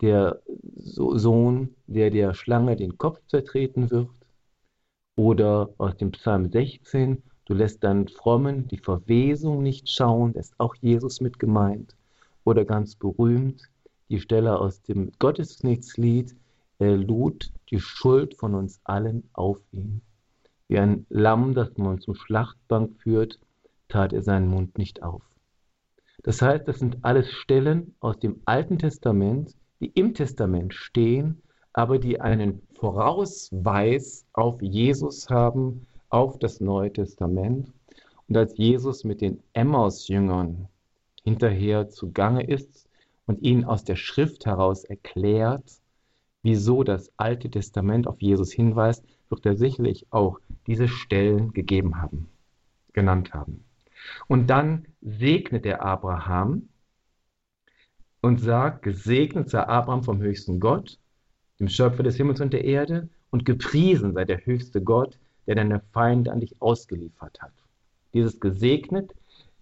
der 0.00 0.40
Sohn, 0.76 1.74
der 1.86 2.10
der 2.10 2.34
Schlange 2.34 2.76
den 2.76 2.98
Kopf 2.98 3.20
zertreten 3.26 3.90
wird. 3.90 4.10
Oder 5.16 5.70
aus 5.78 5.96
dem 5.96 6.12
Psalm 6.12 6.50
16, 6.50 7.22
du 7.46 7.54
lässt 7.54 7.82
deinen 7.82 8.06
Frommen 8.06 8.68
die 8.68 8.78
Verwesung 8.78 9.62
nicht 9.62 9.90
schauen, 9.90 10.32
da 10.32 10.40
ist 10.40 10.54
auch 10.58 10.76
Jesus 10.76 11.20
mit 11.20 11.40
gemeint. 11.40 11.96
Oder 12.44 12.64
ganz 12.64 12.94
berühmt, 12.94 13.68
die 14.08 14.20
Stelle 14.20 14.58
aus 14.58 14.82
dem 14.82 15.10
Gottesknechtslied, 15.18 16.36
er 16.78 16.96
lud 16.96 17.52
die 17.70 17.80
Schuld 17.80 18.36
von 18.36 18.54
uns 18.54 18.80
allen 18.84 19.28
auf 19.32 19.58
ihn. 19.72 20.00
Wie 20.68 20.78
ein 20.78 21.06
Lamm, 21.08 21.54
das 21.54 21.76
man 21.78 21.98
zum 21.98 22.14
Schlachtbank 22.14 23.00
führt, 23.00 23.40
tat 23.88 24.12
er 24.12 24.22
seinen 24.22 24.48
Mund 24.48 24.76
nicht 24.76 25.02
auf. 25.02 25.22
Das 26.22 26.42
heißt, 26.42 26.68
das 26.68 26.78
sind 26.78 26.98
alles 27.02 27.30
Stellen 27.30 27.94
aus 28.00 28.18
dem 28.18 28.42
Alten 28.44 28.78
Testament, 28.78 29.54
die 29.80 29.86
im 29.86 30.14
Testament 30.14 30.74
stehen, 30.74 31.40
aber 31.72 31.98
die 31.98 32.20
einen 32.20 32.60
Vorausweis 32.74 34.26
auf 34.32 34.60
Jesus 34.60 35.30
haben, 35.30 35.86
auf 36.10 36.38
das 36.38 36.60
Neue 36.60 36.92
Testament. 36.92 37.72
Und 38.28 38.36
als 38.36 38.56
Jesus 38.58 39.04
mit 39.04 39.20
den 39.20 39.42
Emmaus-Jüngern 39.52 40.68
hinterher 41.22 41.88
zugange 41.88 42.44
ist 42.44 42.88
und 43.26 43.42
ihnen 43.42 43.64
aus 43.64 43.84
der 43.84 43.96
Schrift 43.96 44.44
heraus 44.44 44.84
erklärt, 44.84 45.80
wieso 46.42 46.82
das 46.82 47.12
Alte 47.16 47.50
Testament 47.50 48.06
auf 48.06 48.20
Jesus 48.20 48.52
hinweist, 48.52 49.04
wird 49.28 49.46
er 49.46 49.56
sicherlich 49.56 50.06
auch 50.10 50.40
diese 50.68 50.86
Stellen 50.86 51.52
gegeben 51.52 52.00
haben, 52.00 52.28
genannt 52.92 53.34
haben. 53.34 53.64
Und 54.28 54.48
dann 54.48 54.86
segnet 55.00 55.66
er 55.66 55.82
Abraham 55.82 56.68
und 58.20 58.38
sagt, 58.40 58.82
gesegnet 58.82 59.50
sei 59.50 59.66
Abraham 59.66 60.04
vom 60.04 60.20
höchsten 60.20 60.60
Gott, 60.60 60.98
dem 61.58 61.68
Schöpfer 61.68 62.04
des 62.04 62.16
Himmels 62.16 62.40
und 62.40 62.52
der 62.52 62.64
Erde, 62.64 63.08
und 63.30 63.44
gepriesen 63.44 64.14
sei 64.14 64.24
der 64.24 64.44
höchste 64.46 64.82
Gott, 64.82 65.18
der 65.46 65.56
deine 65.56 65.80
Feinde 65.92 66.32
an 66.32 66.40
dich 66.40 66.60
ausgeliefert 66.60 67.40
hat. 67.40 67.52
Dieses 68.14 68.38
gesegnet 68.38 69.14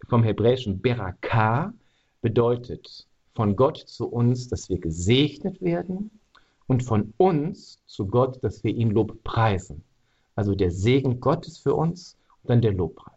vom 0.08 0.22
hebräischen 0.22 0.80
Berakah 0.80 1.72
bedeutet 2.20 3.06
von 3.34 3.56
Gott 3.56 3.78
zu 3.78 4.08
uns, 4.08 4.48
dass 4.48 4.68
wir 4.68 4.78
gesegnet 4.78 5.60
werden 5.60 6.10
und 6.66 6.82
von 6.82 7.12
uns 7.16 7.80
zu 7.86 8.06
Gott, 8.06 8.42
dass 8.42 8.64
wir 8.64 8.74
ihn 8.74 8.90
Lob 8.90 9.22
preisen. 9.24 9.82
Also 10.36 10.54
der 10.54 10.70
Segen 10.70 11.18
Gottes 11.20 11.58
für 11.58 11.74
uns 11.74 12.16
und 12.42 12.50
dann 12.50 12.60
der 12.60 12.72
Lobpreis. 12.72 13.16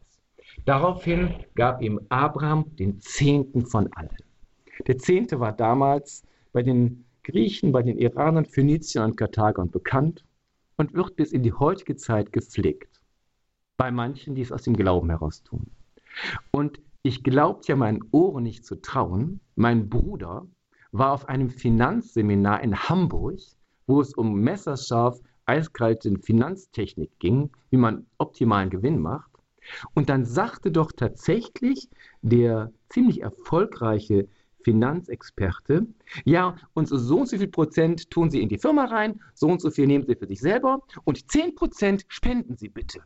Daraufhin 0.65 1.35
gab 1.55 1.81
ihm 1.81 1.99
Abraham 2.09 2.75
den 2.77 2.99
Zehnten 2.99 3.65
von 3.65 3.91
allen. 3.93 4.17
Der 4.87 4.97
Zehnte 4.97 5.39
war 5.39 5.51
damals 5.51 6.23
bei 6.53 6.63
den 6.63 7.05
Griechen, 7.23 7.71
bei 7.71 7.83
den 7.83 7.97
Iranern, 7.97 8.45
Phöniziern 8.45 9.11
und 9.11 9.17
Karthagern 9.17 9.69
bekannt 9.69 10.23
und 10.77 10.93
wird 10.93 11.15
bis 11.15 11.31
in 11.31 11.43
die 11.43 11.53
heutige 11.53 11.95
Zeit 11.95 12.31
gepflegt. 12.31 12.99
Bei 13.77 13.91
manchen, 13.91 14.35
die 14.35 14.41
es 14.41 14.51
aus 14.51 14.63
dem 14.63 14.75
Glauben 14.75 15.09
heraus 15.09 15.43
tun. 15.43 15.69
Und 16.51 16.79
ich 17.03 17.23
glaubte 17.23 17.69
ja 17.69 17.75
meinen 17.75 18.03
Ohren 18.11 18.43
nicht 18.43 18.65
zu 18.65 18.81
trauen. 18.81 19.39
Mein 19.55 19.89
Bruder 19.89 20.47
war 20.91 21.13
auf 21.13 21.29
einem 21.29 21.49
Finanzseminar 21.49 22.61
in 22.61 22.75
Hamburg, 22.75 23.39
wo 23.87 24.01
es 24.01 24.13
um 24.13 24.41
messerscharf 24.41 25.19
eiskalte 25.49 26.17
Finanztechnik 26.19 27.11
ging, 27.19 27.49
wie 27.71 27.77
man 27.77 28.05
optimalen 28.19 28.69
Gewinn 28.69 28.99
macht. 28.99 29.31
Und 29.93 30.09
dann 30.09 30.25
sagte 30.25 30.71
doch 30.71 30.91
tatsächlich 30.91 31.89
der 32.21 32.71
ziemlich 32.89 33.21
erfolgreiche 33.21 34.27
Finanzexperte, 34.63 35.87
ja, 36.25 36.55
und 36.73 36.87
so, 36.87 37.19
und 37.19 37.29
so 37.29 37.37
viel 37.37 37.47
Prozent 37.47 38.09
tun 38.09 38.29
Sie 38.29 38.41
in 38.41 38.49
die 38.49 38.57
Firma 38.57 38.85
rein, 38.85 39.21
so 39.33 39.47
und 39.47 39.61
so 39.61 39.71
viel 39.71 39.87
nehmen 39.87 40.05
Sie 40.05 40.15
für 40.15 40.27
sich 40.27 40.39
selber 40.39 40.81
und 41.03 41.31
10 41.31 41.55
Prozent 41.55 42.05
spenden 42.07 42.57
Sie 42.57 42.69
bitte. 42.69 43.01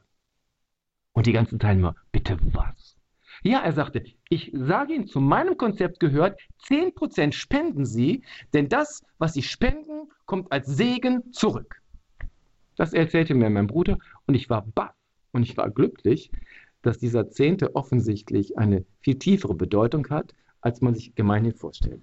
Und 1.13 1.27
die 1.27 1.31
ganzen 1.31 1.59
Teilnehmer, 1.59 1.95
bitte 2.11 2.37
was? 2.53 2.97
Ja, 3.43 3.59
er 3.61 3.73
sagte, 3.73 4.03
ich 4.29 4.51
sage 4.53 4.93
Ihnen, 4.93 5.07
zu 5.07 5.19
meinem 5.19 5.57
Konzept 5.57 5.99
gehört, 5.99 6.39
10% 6.67 7.33
spenden 7.33 7.85
Sie, 7.85 8.23
denn 8.53 8.69
das, 8.69 9.03
was 9.17 9.33
Sie 9.33 9.43
spenden, 9.43 10.11
kommt 10.25 10.51
als 10.51 10.67
Segen 10.67 11.31
zurück. 11.33 11.82
Das 12.75 12.93
erzählte 12.93 13.35
mir 13.35 13.49
mein 13.49 13.67
Bruder 13.67 13.97
und 14.25 14.35
ich 14.35 14.49
war 14.49 14.65
baff 14.65 14.95
und 15.31 15.43
ich 15.43 15.57
war 15.57 15.69
glücklich, 15.69 16.31
dass 16.81 16.99
dieser 16.99 17.29
Zehnte 17.29 17.75
offensichtlich 17.75 18.57
eine 18.57 18.85
viel 18.99 19.17
tiefere 19.17 19.55
Bedeutung 19.55 20.09
hat, 20.09 20.33
als 20.61 20.81
man 20.81 20.95
sich 20.95 21.15
gemeinhin 21.15 21.53
vorstellt. 21.53 22.01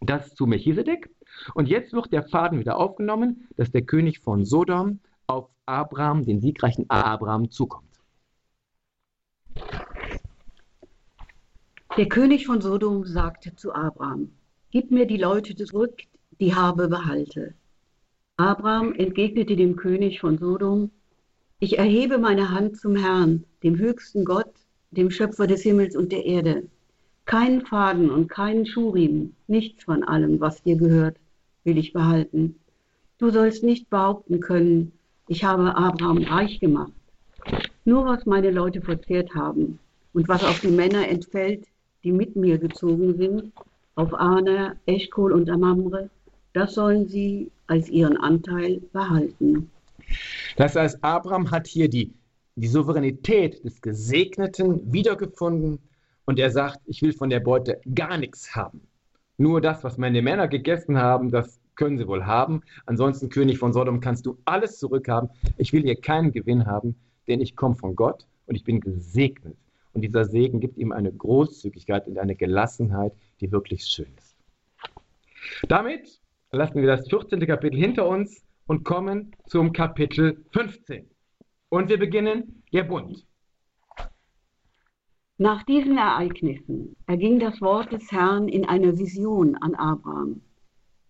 Das 0.00 0.34
zu 0.34 0.46
Melchisedek. 0.46 1.10
Und 1.54 1.68
jetzt 1.68 1.92
wird 1.92 2.12
der 2.12 2.22
Faden 2.22 2.58
wieder 2.58 2.76
aufgenommen, 2.78 3.48
dass 3.56 3.70
der 3.70 3.82
König 3.82 4.20
von 4.20 4.44
Sodom 4.44 5.00
auf 5.26 5.48
Abraham, 5.66 6.24
den 6.24 6.40
siegreichen 6.40 6.88
Abraham, 6.88 7.50
zukommt. 7.50 7.86
Der 11.96 12.08
König 12.08 12.46
von 12.46 12.60
Sodom 12.60 13.04
sagte 13.04 13.56
zu 13.56 13.72
Abraham, 13.72 14.32
Gib 14.70 14.90
mir 14.90 15.06
die 15.06 15.16
Leute 15.16 15.54
zurück, 15.54 16.02
die 16.40 16.54
habe 16.54 16.88
behalte. 16.88 17.54
Abraham 18.38 18.92
entgegnete 18.92 19.56
dem 19.56 19.76
König 19.76 20.20
von 20.20 20.36
Sodom, 20.36 20.90
Ich 21.58 21.78
erhebe 21.78 22.18
meine 22.18 22.50
Hand 22.50 22.76
zum 22.76 22.94
Herrn, 22.94 23.44
dem 23.62 23.78
höchsten 23.78 24.26
Gott, 24.26 24.52
dem 24.90 25.10
Schöpfer 25.10 25.46
des 25.46 25.62
Himmels 25.62 25.96
und 25.96 26.12
der 26.12 26.26
Erde. 26.26 26.64
Keinen 27.24 27.62
Faden 27.64 28.10
und 28.10 28.28
keinen 28.28 28.66
Schurim, 28.66 29.34
nichts 29.46 29.84
von 29.84 30.04
allem, 30.04 30.38
was 30.38 30.62
dir 30.62 30.76
gehört, 30.76 31.16
will 31.64 31.78
ich 31.78 31.94
behalten. 31.94 32.56
Du 33.16 33.30
sollst 33.30 33.64
nicht 33.64 33.88
behaupten 33.88 34.40
können, 34.40 34.92
ich 35.28 35.42
habe 35.42 35.74
Abraham 35.74 36.18
reich 36.18 36.60
gemacht. 36.60 36.92
Nur 37.86 38.04
was 38.04 38.26
meine 38.26 38.50
Leute 38.50 38.82
verzehrt 38.82 39.34
haben 39.34 39.78
und 40.12 40.28
was 40.28 40.44
auf 40.44 40.60
die 40.60 40.68
Männer 40.68 41.08
entfällt, 41.08 41.66
die 42.04 42.12
mit 42.12 42.36
mir 42.36 42.58
gezogen 42.58 43.16
sind, 43.16 43.52
auf 43.94 44.12
Ana, 44.12 44.76
Eschkol 44.84 45.32
und 45.32 45.48
Amamre, 45.48 46.10
das 46.56 46.72
sollen 46.72 47.06
sie 47.06 47.50
als 47.66 47.90
ihren 47.90 48.16
Anteil 48.16 48.80
behalten. 48.90 49.70
Das 50.56 50.74
heißt, 50.74 51.04
Abraham 51.04 51.50
hat 51.50 51.66
hier 51.66 51.90
die, 51.90 52.14
die 52.54 52.66
Souveränität 52.66 53.62
des 53.62 53.82
Gesegneten 53.82 54.90
wiedergefunden 54.90 55.78
und 56.24 56.38
er 56.38 56.50
sagt, 56.50 56.80
ich 56.86 57.02
will 57.02 57.12
von 57.12 57.28
der 57.28 57.40
Beute 57.40 57.78
gar 57.94 58.16
nichts 58.16 58.56
haben. 58.56 58.80
Nur 59.36 59.60
das, 59.60 59.84
was 59.84 59.98
meine 59.98 60.22
Männer 60.22 60.48
gegessen 60.48 60.96
haben, 60.96 61.30
das 61.30 61.60
können 61.74 61.98
sie 61.98 62.08
wohl 62.08 62.24
haben. 62.24 62.62
Ansonsten, 62.86 63.28
König 63.28 63.58
von 63.58 63.74
Sodom, 63.74 64.00
kannst 64.00 64.24
du 64.24 64.38
alles 64.46 64.78
zurückhaben. 64.78 65.28
Ich 65.58 65.74
will 65.74 65.82
hier 65.82 66.00
keinen 66.00 66.32
Gewinn 66.32 66.64
haben, 66.64 66.96
denn 67.28 67.42
ich 67.42 67.54
komme 67.54 67.76
von 67.76 67.94
Gott 67.94 68.26
und 68.46 68.54
ich 68.54 68.64
bin 68.64 68.80
gesegnet. 68.80 69.58
Und 69.92 70.00
dieser 70.00 70.24
Segen 70.24 70.60
gibt 70.60 70.78
ihm 70.78 70.92
eine 70.92 71.12
Großzügigkeit 71.12 72.06
und 72.06 72.16
eine 72.18 72.34
Gelassenheit, 72.34 73.12
die 73.42 73.52
wirklich 73.52 73.84
schön 73.84 74.08
ist. 74.16 74.36
Damit 75.68 76.18
lassen 76.56 76.80
wir 76.80 76.88
das 76.88 77.08
14. 77.08 77.40
Kapitel 77.46 77.78
hinter 77.78 78.08
uns 78.08 78.42
und 78.66 78.84
kommen 78.84 79.32
zum 79.46 79.72
Kapitel 79.72 80.44
15. 80.52 81.06
Und 81.68 81.88
wir 81.88 81.98
beginnen 81.98 82.62
der 82.72 82.84
Bund. 82.84 83.26
Nach 85.38 85.62
diesen 85.64 85.98
Ereignissen 85.98 86.96
erging 87.06 87.38
das 87.38 87.60
Wort 87.60 87.92
des 87.92 88.10
Herrn 88.10 88.48
in 88.48 88.64
einer 88.64 88.98
Vision 88.98 89.54
an 89.56 89.74
Abraham. 89.74 90.40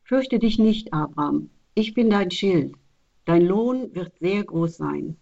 Fürchte 0.03 0.39
dich 0.39 0.59
nicht, 0.59 0.93
Abraham, 0.93 1.51
ich 1.75 1.95
bin 1.95 2.11
dein 2.11 2.31
Schild, 2.31 2.75
dein 3.25 3.47
Lohn 3.47 3.95
wird 3.95 4.19
sehr 4.19 4.43
groß 4.43 4.77
sein. 4.77 5.17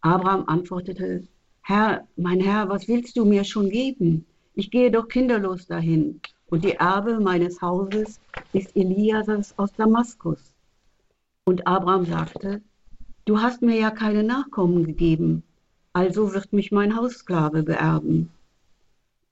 Abraham 0.00 0.44
antwortete, 0.46 1.28
Herr, 1.62 2.08
mein 2.16 2.40
Herr, 2.40 2.68
was 2.70 2.88
willst 2.88 3.16
du 3.16 3.26
mir 3.26 3.44
schon 3.44 3.68
geben? 3.68 4.24
Ich 4.54 4.70
gehe 4.70 4.90
doch 4.90 5.08
kinderlos 5.08 5.66
dahin, 5.66 6.20
und 6.50 6.64
die 6.64 6.74
Erbe 6.74 7.20
meines 7.20 7.62
Hauses 7.62 8.20
ist 8.52 8.76
Elias 8.76 9.54
aus 9.56 9.72
Damaskus. 9.72 10.52
Und 11.44 11.66
Abraham 11.66 12.04
sagte, 12.04 12.60
du 13.24 13.40
hast 13.40 13.62
mir 13.62 13.78
ja 13.78 13.90
keine 13.90 14.24
Nachkommen 14.24 14.84
gegeben, 14.84 15.42
also 15.92 16.34
wird 16.34 16.52
mich 16.52 16.72
mein 16.72 16.96
Haussklave 16.96 17.62
beerben. 17.62 18.30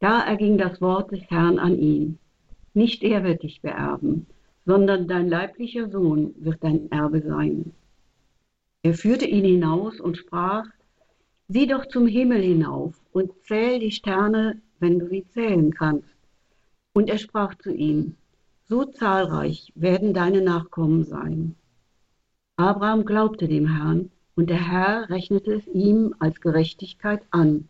Da 0.01 0.23
erging 0.23 0.59
das 0.59 0.81
Wort 0.81 1.11
des 1.11 1.23
Herrn 1.29 1.59
an 1.59 1.77
ihn. 1.77 2.19
Nicht 2.73 3.03
er 3.03 3.25
wird 3.25 3.43
dich 3.43 3.61
beerben, 3.63 4.27
sondern 4.65 5.09
dein 5.09 5.29
leiblicher 5.29 5.91
Sohn 5.91 6.35
wird 6.39 6.63
dein 6.63 6.91
Erbe 6.93 7.21
sein. 7.23 7.73
Er 8.83 8.95
führte 8.95 9.27
ihn 9.27 9.45
hinaus 9.45 10.01
und 10.01 10.17
sprach, 10.17 10.67
Sieh 11.49 11.67
doch 11.67 11.87
zum 11.87 12.07
Himmel 12.07 12.43
hinauf 12.43 12.95
und 13.13 13.33
zähl 13.47 13.81
die 13.81 13.91
Sterne, 13.91 14.61
wenn 14.81 14.99
du 14.99 15.09
sie 15.09 15.27
zählen 15.33 15.73
kannst. 15.73 16.18
Und 16.99 17.09
er 17.09 17.19
sprach 17.19 17.55
zu 17.55 17.73
ihm, 17.73 18.17
so 18.69 18.85
zahlreich 18.85 19.73
werden 19.77 20.15
deine 20.15 20.43
Nachkommen 20.43 21.05
sein. 21.05 21.55
Abraham 22.57 23.05
glaubte 23.05 23.47
dem 23.47 23.69
Herrn, 23.69 24.11
und 24.35 24.51
der 24.51 24.69
Herr 24.69 25.09
rechnete 25.09 25.53
es 25.53 25.67
ihm 25.69 26.13
als 26.19 26.41
Gerechtigkeit 26.41 27.23
an. 27.31 27.69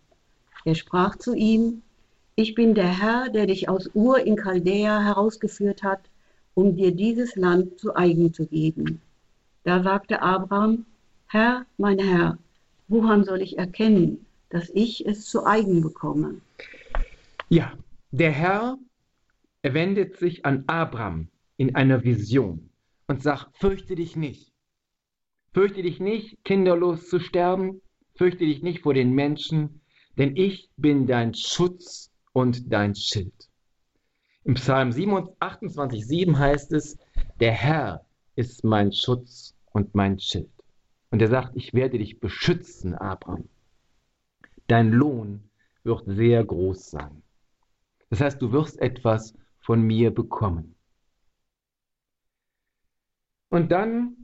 Er 0.64 0.74
sprach 0.74 1.16
zu 1.16 1.34
ihm, 1.34 1.82
ich 2.36 2.54
bin 2.54 2.74
der 2.74 2.88
Herr, 2.88 3.28
der 3.28 3.46
dich 3.46 3.68
aus 3.68 3.90
Ur 3.92 4.18
in 4.18 4.38
Chaldea 4.38 5.02
herausgeführt 5.02 5.82
hat, 5.82 6.00
um 6.54 6.74
dir 6.74 6.92
dieses 6.92 7.36
Land 7.36 7.78
zu 7.78 7.94
eigen 7.94 8.32
zu 8.32 8.46
geben. 8.46 9.02
Da 9.62 9.82
sagte 9.82 10.22
Abraham, 10.22 10.86
Herr, 11.26 11.66
mein 11.76 11.98
Herr, 11.98 12.38
Woran 12.90 13.24
soll 13.24 13.42
ich 13.42 13.58
erkennen, 13.58 14.24
dass 14.48 14.70
ich 14.70 15.04
es 15.04 15.26
zu 15.26 15.44
eigen 15.44 15.82
bekomme? 15.82 16.40
Ja, 17.50 17.74
der 18.10 18.30
Herr 18.30 18.78
wendet 19.62 20.16
sich 20.16 20.44
an 20.44 20.64
Abraham 20.66 21.28
in 21.56 21.74
einer 21.74 22.04
Vision 22.04 22.70
und 23.06 23.22
sagt, 23.22 23.56
fürchte 23.58 23.94
dich 23.94 24.16
nicht. 24.16 24.52
Fürchte 25.52 25.82
dich 25.82 25.98
nicht, 25.98 26.44
kinderlos 26.44 27.08
zu 27.08 27.18
sterben. 27.18 27.80
Fürchte 28.14 28.44
dich 28.44 28.62
nicht 28.62 28.82
vor 28.82 28.94
den 28.94 29.12
Menschen, 29.12 29.80
denn 30.16 30.36
ich 30.36 30.70
bin 30.76 31.06
dein 31.06 31.34
Schutz 31.34 32.10
und 32.32 32.72
dein 32.72 32.94
Schild. 32.94 33.48
Im 34.44 34.54
Psalm 34.54 34.90
28,7 34.90 36.36
heißt 36.36 36.72
es, 36.72 36.96
der 37.40 37.52
Herr 37.52 38.04
ist 38.34 38.64
mein 38.64 38.92
Schutz 38.92 39.54
und 39.72 39.94
mein 39.94 40.18
Schild. 40.18 40.50
Und 41.10 41.22
er 41.22 41.28
sagt, 41.28 41.56
ich 41.56 41.74
werde 41.74 41.98
dich 41.98 42.20
beschützen, 42.20 42.94
Abraham. 42.94 43.48
Dein 44.66 44.92
Lohn 44.92 45.42
wird 45.82 46.04
sehr 46.06 46.44
groß 46.44 46.90
sein. 46.90 47.22
Das 48.10 48.20
heißt, 48.20 48.42
du 48.42 48.52
wirst 48.52 48.80
etwas 48.80 49.34
von 49.68 49.82
mir 49.82 50.14
bekommen. 50.14 50.76
Und 53.50 53.70
dann 53.70 54.16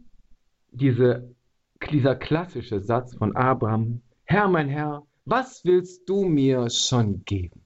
diese, 0.70 1.36
dieser 1.90 2.16
klassische 2.16 2.80
Satz 2.80 3.14
von 3.14 3.36
Abraham, 3.36 4.00
Herr, 4.24 4.48
mein 4.48 4.70
Herr, 4.70 5.02
was 5.26 5.62
willst 5.66 6.08
du 6.08 6.24
mir 6.24 6.70
schon 6.70 7.26
geben? 7.26 7.60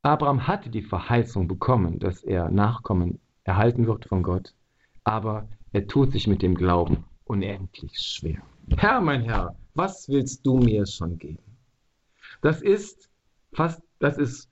Abraham 0.00 0.46
hatte 0.46 0.70
die 0.70 0.80
Verheißung 0.82 1.46
bekommen, 1.46 1.98
dass 1.98 2.24
er 2.24 2.50
Nachkommen 2.50 3.20
erhalten 3.42 3.86
wird 3.86 4.06
von 4.06 4.22
Gott, 4.22 4.54
aber 5.04 5.46
er 5.74 5.86
tut 5.86 6.12
sich 6.12 6.26
mit 6.26 6.40
dem 6.40 6.54
Glauben 6.54 7.04
unendlich 7.24 7.98
schwer. 7.98 8.40
Herr, 8.78 9.02
mein 9.02 9.24
Herr, 9.24 9.54
was 9.74 10.08
willst 10.08 10.46
du 10.46 10.56
mir 10.56 10.86
schon 10.86 11.18
geben? 11.18 11.58
Das 12.40 12.62
ist 12.62 13.10
fast, 13.52 13.82
das 13.98 14.16
ist 14.16 14.48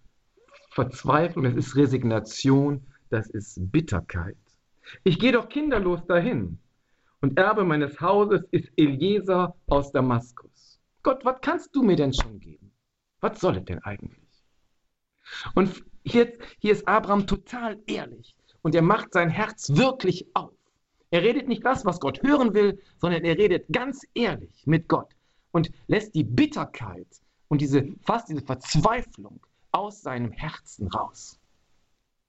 Verzweiflung, 0.73 1.45
das 1.45 1.55
ist 1.55 1.77
Resignation, 1.77 2.83
das 3.11 3.29
ist 3.29 3.59
Bitterkeit. 3.71 4.39
Ich 5.05 5.19
gehe 5.19 5.33
doch 5.33 5.49
kinderlos 5.49 6.01
dahin. 6.07 6.59
Und 7.21 7.39
Erbe 7.39 7.65
meines 7.65 8.01
Hauses 8.01 8.43
ist 8.51 8.73
Eliezer 8.77 9.55
aus 9.67 9.93
Damaskus. 9.93 10.81
Gott, 11.03 11.25
was 11.25 11.41
kannst 11.43 11.77
du 11.77 11.83
mir 11.83 11.97
denn 11.97 12.15
schon 12.15 12.41
geben? 12.41 12.73
Was 13.21 13.39
soll 13.39 13.59
es 13.59 13.65
denn 13.67 13.81
eigentlich? 13.81 14.27
Und 15.55 15.85
hier, 16.05 16.33
hier 16.59 16.73
ist 16.73 16.89
Abraham 16.89 17.27
total 17.27 17.79
ehrlich 17.87 18.35
und 18.63 18.75
er 18.75 18.83
macht 18.83 19.13
sein 19.13 19.29
Herz 19.29 19.77
wirklich 19.77 20.27
auf. 20.35 20.55
Er 21.11 21.23
redet 21.23 21.49
nicht 21.49 21.65
das, 21.67 21.85
was 21.85 22.01
Gott 22.01 22.23
hören 22.23 22.55
will, 22.55 22.81
sondern 22.97 23.25
er 23.25 23.37
redet 23.37 23.67
ganz 23.71 24.07
ehrlich 24.15 24.67
mit 24.67 24.89
Gott 24.89 25.15
und 25.51 25.71
lässt 25.87 26.15
die 26.15 26.25
Bitterkeit 26.25 27.07
und 27.49 27.61
diese 27.61 27.87
fast 28.01 28.31
diese 28.31 28.41
Verzweiflung 28.41 29.39
aus 29.73 30.03
seinem 30.03 30.33
Herzen 30.33 30.89
raus 30.89 31.41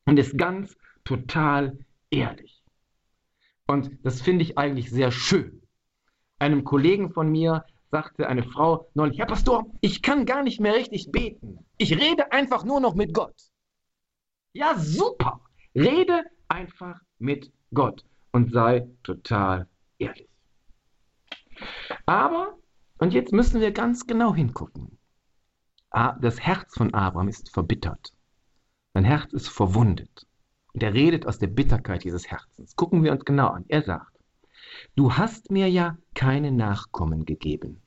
und 0.06 0.18
ist 0.18 0.38
ganz 0.38 0.78
total 1.04 1.78
ehrlich. 2.10 2.64
Und 3.68 3.92
das 4.04 4.22
finde 4.22 4.44
ich 4.44 4.58
eigentlich 4.58 4.90
sehr 4.90 5.12
schön. 5.12 5.62
Einem 6.40 6.64
Kollegen 6.64 7.12
von 7.12 7.30
mir 7.30 7.66
sagte 7.92 8.28
eine 8.28 8.44
Frau 8.44 8.90
neulich, 8.96 9.20
Herr 9.20 9.28
Pastor, 9.28 9.66
ich 9.82 10.02
kann 10.02 10.26
gar 10.26 10.44
nicht 10.44 10.60
mehr 10.60 10.74
richtig 10.74 11.12
beten. 11.12 11.60
Ich 11.78 11.98
rede 11.98 12.32
einfach 12.32 12.64
nur 12.64 12.80
noch 12.80 12.96
mit 12.96 13.14
Gott. 13.14 13.36
Ja, 14.54 14.76
super. 14.78 15.42
Rede 15.76 16.24
einfach 16.48 17.00
mit 17.20 17.52
Gott 17.74 18.06
und 18.32 18.52
sei 18.52 18.88
total 19.04 19.68
ehrlich. 19.98 20.30
Aber, 22.06 22.58
und 22.98 23.14
jetzt 23.14 23.32
müssen 23.32 23.62
wir 23.62 23.72
ganz 23.72 24.06
genau 24.06 24.34
hingucken. 24.34 24.98
Das 25.94 26.40
Herz 26.40 26.76
von 26.76 26.94
Abraham 26.94 27.28
ist 27.28 27.54
verbittert. 27.54 28.14
Sein 28.96 29.06
Herz 29.06 29.32
ist 29.32 29.48
verwundet. 29.48 30.28
Und 30.74 30.82
er 30.82 30.94
redet 30.94 31.28
aus 31.28 31.38
der 31.38 31.48
Bitterkeit 31.48 32.04
dieses 32.04 32.32
Herzens. 32.32 32.76
Gucken 32.76 33.04
wir 33.04 33.12
uns 33.12 33.26
genau 33.26 33.50
an. 33.50 33.66
Er 33.68 33.84
sagt, 33.84 34.18
du 34.96 35.14
hast 35.14 35.52
mir 35.52 35.70
ja 35.70 35.98
keine 36.16 36.52
Nachkommen 36.52 37.26
gegeben. 37.26 37.84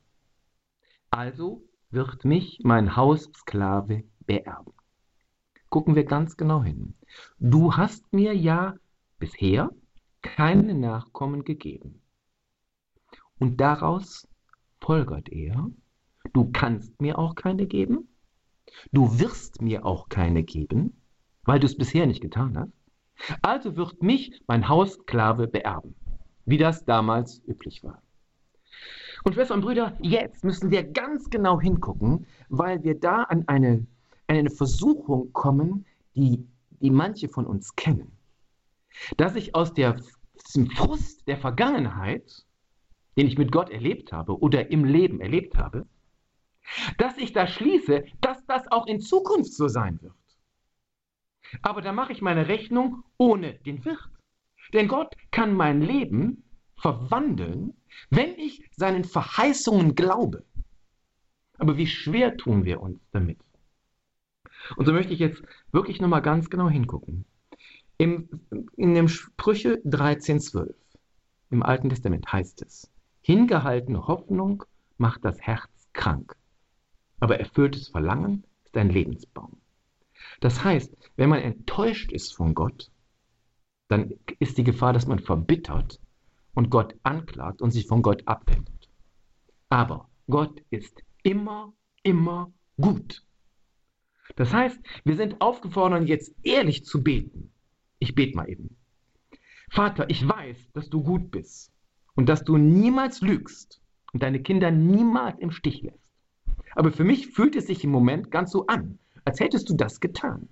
Also 1.10 1.64
wird 1.90 2.24
mich 2.24 2.60
mein 2.62 2.94
Haussklave 2.94 4.04
beerben. 4.20 4.72
Gucken 5.68 5.96
wir 5.96 6.04
ganz 6.04 6.36
genau 6.36 6.62
hin. 6.62 6.94
Du 7.40 7.76
hast 7.76 8.12
mir 8.12 8.34
ja 8.36 8.74
bisher 9.18 9.70
keine 10.22 10.74
Nachkommen 10.74 11.42
gegeben. 11.42 12.02
Und 13.38 13.60
daraus 13.60 14.28
folgert 14.80 15.28
er, 15.28 15.70
du 16.32 16.50
kannst 16.52 17.00
mir 17.00 17.18
auch 17.18 17.34
keine 17.34 17.66
geben, 17.66 18.08
du 18.92 19.18
wirst 19.18 19.62
mir 19.62 19.84
auch 19.84 20.08
keine 20.08 20.42
geben, 20.42 21.00
weil 21.44 21.60
du 21.60 21.66
es 21.66 21.76
bisher 21.76 22.06
nicht 22.06 22.20
getan 22.20 22.58
hast. 22.58 22.72
Also 23.42 23.76
wird 23.76 24.02
mich 24.02 24.42
mein 24.46 24.68
Haussklave 24.68 25.48
beerben, 25.48 25.94
wie 26.44 26.58
das 26.58 26.84
damals 26.84 27.42
üblich 27.46 27.82
war. 27.82 28.02
Und 29.24 29.34
Schwestern 29.34 29.58
und 29.58 29.64
Brüder, 29.64 29.96
jetzt 30.00 30.44
müssen 30.44 30.70
wir 30.70 30.84
ganz 30.84 31.30
genau 31.30 31.60
hingucken, 31.60 32.26
weil 32.48 32.82
wir 32.84 32.98
da 32.98 33.22
an 33.22 33.44
eine, 33.48 33.86
an 34.26 34.36
eine 34.36 34.50
Versuchung 34.50 35.32
kommen, 35.32 35.84
die, 36.14 36.46
die 36.80 36.90
manche 36.90 37.28
von 37.28 37.46
uns 37.46 37.74
kennen. 37.74 38.12
Dass 39.16 39.34
ich 39.34 39.54
aus 39.54 39.72
der, 39.72 39.96
dem 40.54 40.70
Frust 40.70 41.26
der 41.26 41.38
Vergangenheit, 41.38 42.44
den 43.16 43.26
ich 43.26 43.38
mit 43.38 43.50
Gott 43.50 43.70
erlebt 43.70 44.12
habe 44.12 44.38
oder 44.38 44.70
im 44.70 44.84
Leben 44.84 45.20
erlebt 45.20 45.56
habe, 45.56 45.86
dass 46.98 47.16
ich 47.18 47.32
da 47.32 47.46
schließe, 47.46 48.04
dass 48.20 48.44
das 48.46 48.70
auch 48.70 48.86
in 48.86 49.00
Zukunft 49.00 49.52
so 49.52 49.68
sein 49.68 50.00
wird. 50.02 50.14
Aber 51.62 51.80
da 51.80 51.92
mache 51.92 52.12
ich 52.12 52.22
meine 52.22 52.48
Rechnung 52.48 53.04
ohne 53.18 53.54
den 53.60 53.84
Wirt. 53.84 54.10
Denn 54.72 54.88
Gott 54.88 55.14
kann 55.30 55.54
mein 55.54 55.80
Leben 55.80 56.42
verwandeln, 56.76 57.74
wenn 58.10 58.34
ich 58.34 58.68
seinen 58.72 59.04
Verheißungen 59.04 59.94
glaube. 59.94 60.44
Aber 61.58 61.76
wie 61.76 61.86
schwer 61.86 62.36
tun 62.36 62.64
wir 62.64 62.80
uns 62.80 63.00
damit? 63.12 63.38
Und 64.76 64.86
so 64.86 64.92
möchte 64.92 65.12
ich 65.12 65.20
jetzt 65.20 65.42
wirklich 65.72 66.00
nochmal 66.00 66.22
ganz 66.22 66.50
genau 66.50 66.68
hingucken. 66.68 67.24
Im, 67.98 68.28
in 68.76 68.94
dem 68.94 69.08
Sprüche 69.08 69.80
13,12 69.84 70.74
im 71.50 71.62
Alten 71.62 71.88
Testament 71.88 72.30
heißt 72.30 72.62
es, 72.62 72.90
hingehaltene 73.20 74.06
Hoffnung 74.06 74.64
macht 74.98 75.24
das 75.24 75.40
Herz 75.40 75.70
krank, 75.92 76.36
aber 77.20 77.38
erfülltes 77.38 77.88
Verlangen 77.88 78.44
ist 78.64 78.76
ein 78.76 78.90
Lebensbaum. 78.90 79.58
Das 80.40 80.64
heißt, 80.64 80.96
wenn 81.16 81.28
man 81.28 81.40
enttäuscht 81.40 82.12
ist 82.12 82.34
von 82.34 82.54
Gott, 82.54 82.90
dann 83.88 84.14
ist 84.38 84.58
die 84.58 84.64
Gefahr, 84.64 84.92
dass 84.92 85.06
man 85.06 85.18
verbittert 85.18 86.00
und 86.54 86.70
Gott 86.70 86.94
anklagt 87.02 87.62
und 87.62 87.70
sich 87.70 87.86
von 87.86 88.02
Gott 88.02 88.26
abwendet. 88.26 88.90
Aber 89.68 90.08
Gott 90.28 90.62
ist 90.70 91.02
immer, 91.22 91.72
immer 92.02 92.52
gut. 92.80 93.24
Das 94.34 94.52
heißt, 94.52 94.80
wir 95.04 95.16
sind 95.16 95.40
aufgefordert, 95.40 96.08
jetzt 96.08 96.34
ehrlich 96.42 96.84
zu 96.84 97.02
beten. 97.02 97.52
Ich 97.98 98.14
bete 98.14 98.36
mal 98.36 98.48
eben. 98.48 98.76
Vater, 99.70 100.08
ich 100.10 100.26
weiß, 100.26 100.72
dass 100.72 100.90
du 100.90 101.02
gut 101.02 101.30
bist 101.30 101.72
und 102.14 102.28
dass 102.28 102.44
du 102.44 102.56
niemals 102.56 103.20
lügst 103.20 103.80
und 104.12 104.22
deine 104.22 104.42
Kinder 104.42 104.70
niemals 104.70 105.38
im 105.40 105.50
Stich 105.50 105.82
lässt. 105.82 106.05
Aber 106.76 106.92
für 106.92 107.04
mich 107.04 107.28
fühlt 107.28 107.56
es 107.56 107.66
sich 107.66 107.82
im 107.84 107.90
Moment 107.90 108.30
ganz 108.30 108.52
so 108.52 108.66
an, 108.66 108.98
als 109.24 109.40
hättest 109.40 109.68
du 109.70 109.74
das 109.74 109.98
getan. 109.98 110.48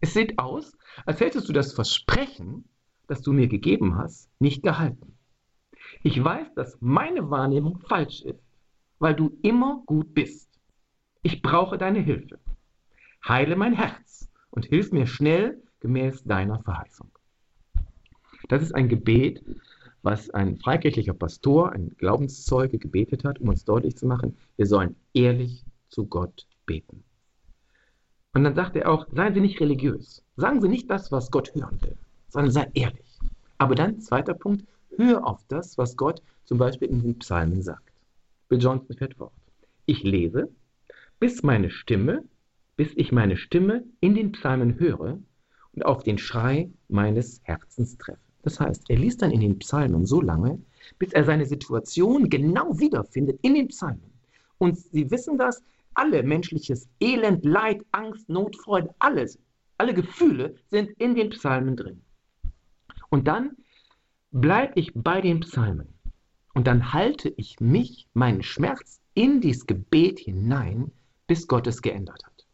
Es 0.00 0.12
sieht 0.12 0.38
aus, 0.38 0.76
als 1.06 1.20
hättest 1.20 1.48
du 1.48 1.52
das 1.52 1.72
Versprechen, 1.72 2.64
das 3.06 3.22
du 3.22 3.32
mir 3.32 3.46
gegeben 3.46 3.96
hast, 3.96 4.28
nicht 4.40 4.64
gehalten. 4.64 5.16
Ich 6.02 6.22
weiß, 6.22 6.52
dass 6.54 6.76
meine 6.80 7.30
Wahrnehmung 7.30 7.78
falsch 7.78 8.22
ist, 8.22 8.42
weil 8.98 9.14
du 9.14 9.38
immer 9.42 9.82
gut 9.86 10.12
bist. 10.14 10.50
Ich 11.22 11.42
brauche 11.42 11.78
deine 11.78 12.00
Hilfe. 12.00 12.40
Heile 13.26 13.54
mein 13.54 13.72
Herz 13.72 14.28
und 14.50 14.66
hilf 14.66 14.90
mir 14.90 15.06
schnell 15.06 15.62
gemäß 15.78 16.24
deiner 16.24 16.58
Verheißung. 16.58 17.10
Das 18.48 18.62
ist 18.62 18.74
ein 18.74 18.88
Gebet, 18.88 19.44
was 20.06 20.30
ein 20.30 20.56
freikirchlicher 20.56 21.14
Pastor, 21.14 21.72
ein 21.72 21.90
Glaubenszeuge 21.98 22.78
gebetet 22.78 23.24
hat, 23.24 23.40
um 23.40 23.48
uns 23.48 23.64
deutlich 23.64 23.96
zu 23.96 24.06
machen, 24.06 24.36
wir 24.56 24.66
sollen 24.66 24.94
ehrlich 25.14 25.64
zu 25.88 26.06
Gott 26.06 26.46
beten. 26.64 27.02
Und 28.32 28.44
dann 28.44 28.54
sagt 28.54 28.76
er 28.76 28.88
auch, 28.88 29.08
seien 29.10 29.34
Sie 29.34 29.40
nicht 29.40 29.60
religiös. 29.60 30.22
Sagen 30.36 30.60
Sie 30.60 30.68
nicht 30.68 30.88
das, 30.88 31.10
was 31.10 31.32
Gott 31.32 31.52
hören 31.56 31.82
will, 31.82 31.96
sondern 32.28 32.52
sei 32.52 32.70
ehrlich. 32.74 33.18
Aber 33.58 33.74
dann, 33.74 34.00
zweiter 34.00 34.34
Punkt, 34.34 34.64
hör 34.96 35.26
auf 35.26 35.44
das, 35.48 35.76
was 35.76 35.96
Gott 35.96 36.22
zum 36.44 36.58
Beispiel 36.58 36.88
in 36.88 37.02
den 37.02 37.18
Psalmen 37.18 37.60
sagt. 37.60 37.92
Bill 38.48 38.62
Johnson 38.62 38.96
fährt 38.96 39.14
fort. 39.14 39.32
Ich 39.86 40.04
lese, 40.04 40.48
bis 41.18 41.42
meine 41.42 41.68
Stimme, 41.68 42.22
bis 42.76 42.92
ich 42.94 43.10
meine 43.10 43.36
Stimme 43.36 43.82
in 43.98 44.14
den 44.14 44.30
Psalmen 44.30 44.78
höre 44.78 45.18
und 45.72 45.84
auf 45.84 46.04
den 46.04 46.18
Schrei 46.18 46.70
meines 46.86 47.40
Herzens 47.42 47.98
treffe. 47.98 48.25
Das 48.46 48.60
heißt, 48.60 48.88
er 48.88 48.96
liest 48.96 49.22
dann 49.22 49.32
in 49.32 49.40
den 49.40 49.58
Psalmen 49.58 50.06
so 50.06 50.20
lange, 50.20 50.56
bis 51.00 51.12
er 51.12 51.24
seine 51.24 51.46
Situation 51.46 52.30
genau 52.30 52.78
wiederfindet 52.78 53.40
in 53.42 53.54
den 53.54 53.66
Psalmen. 53.66 54.12
Und 54.58 54.78
Sie 54.78 55.10
wissen 55.10 55.36
das, 55.36 55.64
alle 55.94 56.22
menschliches 56.22 56.88
Elend, 57.00 57.44
Leid, 57.44 57.82
Angst, 57.90 58.28
Not, 58.28 58.54
Freude, 58.54 58.94
alles, 59.00 59.36
alle 59.78 59.92
Gefühle 59.92 60.54
sind 60.68 60.90
in 61.00 61.16
den 61.16 61.30
Psalmen 61.30 61.74
drin. 61.74 62.00
Und 63.10 63.26
dann 63.26 63.56
bleibe 64.30 64.78
ich 64.78 64.92
bei 64.94 65.20
den 65.20 65.40
Psalmen 65.40 65.88
und 66.54 66.68
dann 66.68 66.92
halte 66.92 67.30
ich 67.36 67.58
mich, 67.58 68.06
meinen 68.14 68.44
Schmerz 68.44 69.00
in 69.14 69.40
dieses 69.40 69.66
Gebet 69.66 70.20
hinein, 70.20 70.92
bis 71.26 71.48
Gott 71.48 71.66
es 71.66 71.82
geändert 71.82 72.24
hat. 72.24 72.46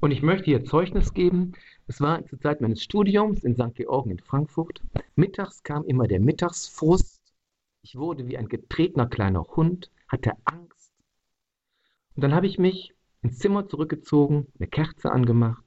Und 0.00 0.10
ich 0.10 0.20
möchte 0.20 0.44
hier 0.44 0.64
Zeugnis 0.64 1.14
geben. 1.14 1.54
Es 1.88 2.00
war 2.00 2.24
zur 2.26 2.40
Zeit 2.40 2.60
meines 2.60 2.82
Studiums 2.82 3.42
in 3.42 3.54
St. 3.54 3.74
Georgen 3.74 4.12
in 4.12 4.20
Frankfurt. 4.20 4.80
Mittags 5.16 5.62
kam 5.62 5.84
immer 5.84 6.06
der 6.06 6.20
Mittagsfrust. 6.20 7.20
Ich 7.82 7.96
wurde 7.96 8.28
wie 8.28 8.38
ein 8.38 8.48
getretener 8.48 9.08
kleiner 9.08 9.44
Hund, 9.56 9.90
hatte 10.06 10.32
Angst 10.44 10.68
und 12.18 12.22
dann 12.22 12.34
habe 12.34 12.48
ich 12.48 12.58
mich 12.58 12.96
ins 13.22 13.38
Zimmer 13.38 13.68
zurückgezogen, 13.68 14.48
eine 14.58 14.66
Kerze 14.66 15.12
angemacht 15.12 15.64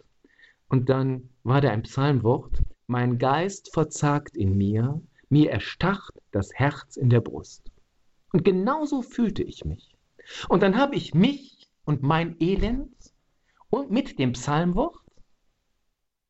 und 0.67 0.89
dann 0.89 1.29
war 1.43 1.61
da 1.61 1.69
ein 1.69 1.83
Psalmwort, 1.83 2.61
mein 2.87 3.19
Geist 3.19 3.71
verzagt 3.71 4.35
in 4.35 4.57
mir, 4.57 5.01
mir 5.29 5.49
erstacht 5.49 6.13
das 6.31 6.53
Herz 6.53 6.97
in 6.97 7.09
der 7.09 7.21
Brust. 7.21 7.71
Und 8.33 8.43
genauso 8.43 9.01
fühlte 9.01 9.43
ich 9.43 9.63
mich. 9.63 9.95
Und 10.49 10.61
dann 10.61 10.75
habe 10.75 10.95
ich 10.95 11.13
mich 11.13 11.71
und 11.85 12.03
mein 12.03 12.35
Elend 12.41 13.13
und 13.69 13.89
mit 13.89 14.19
dem 14.19 14.33
Psalmwort 14.33 15.00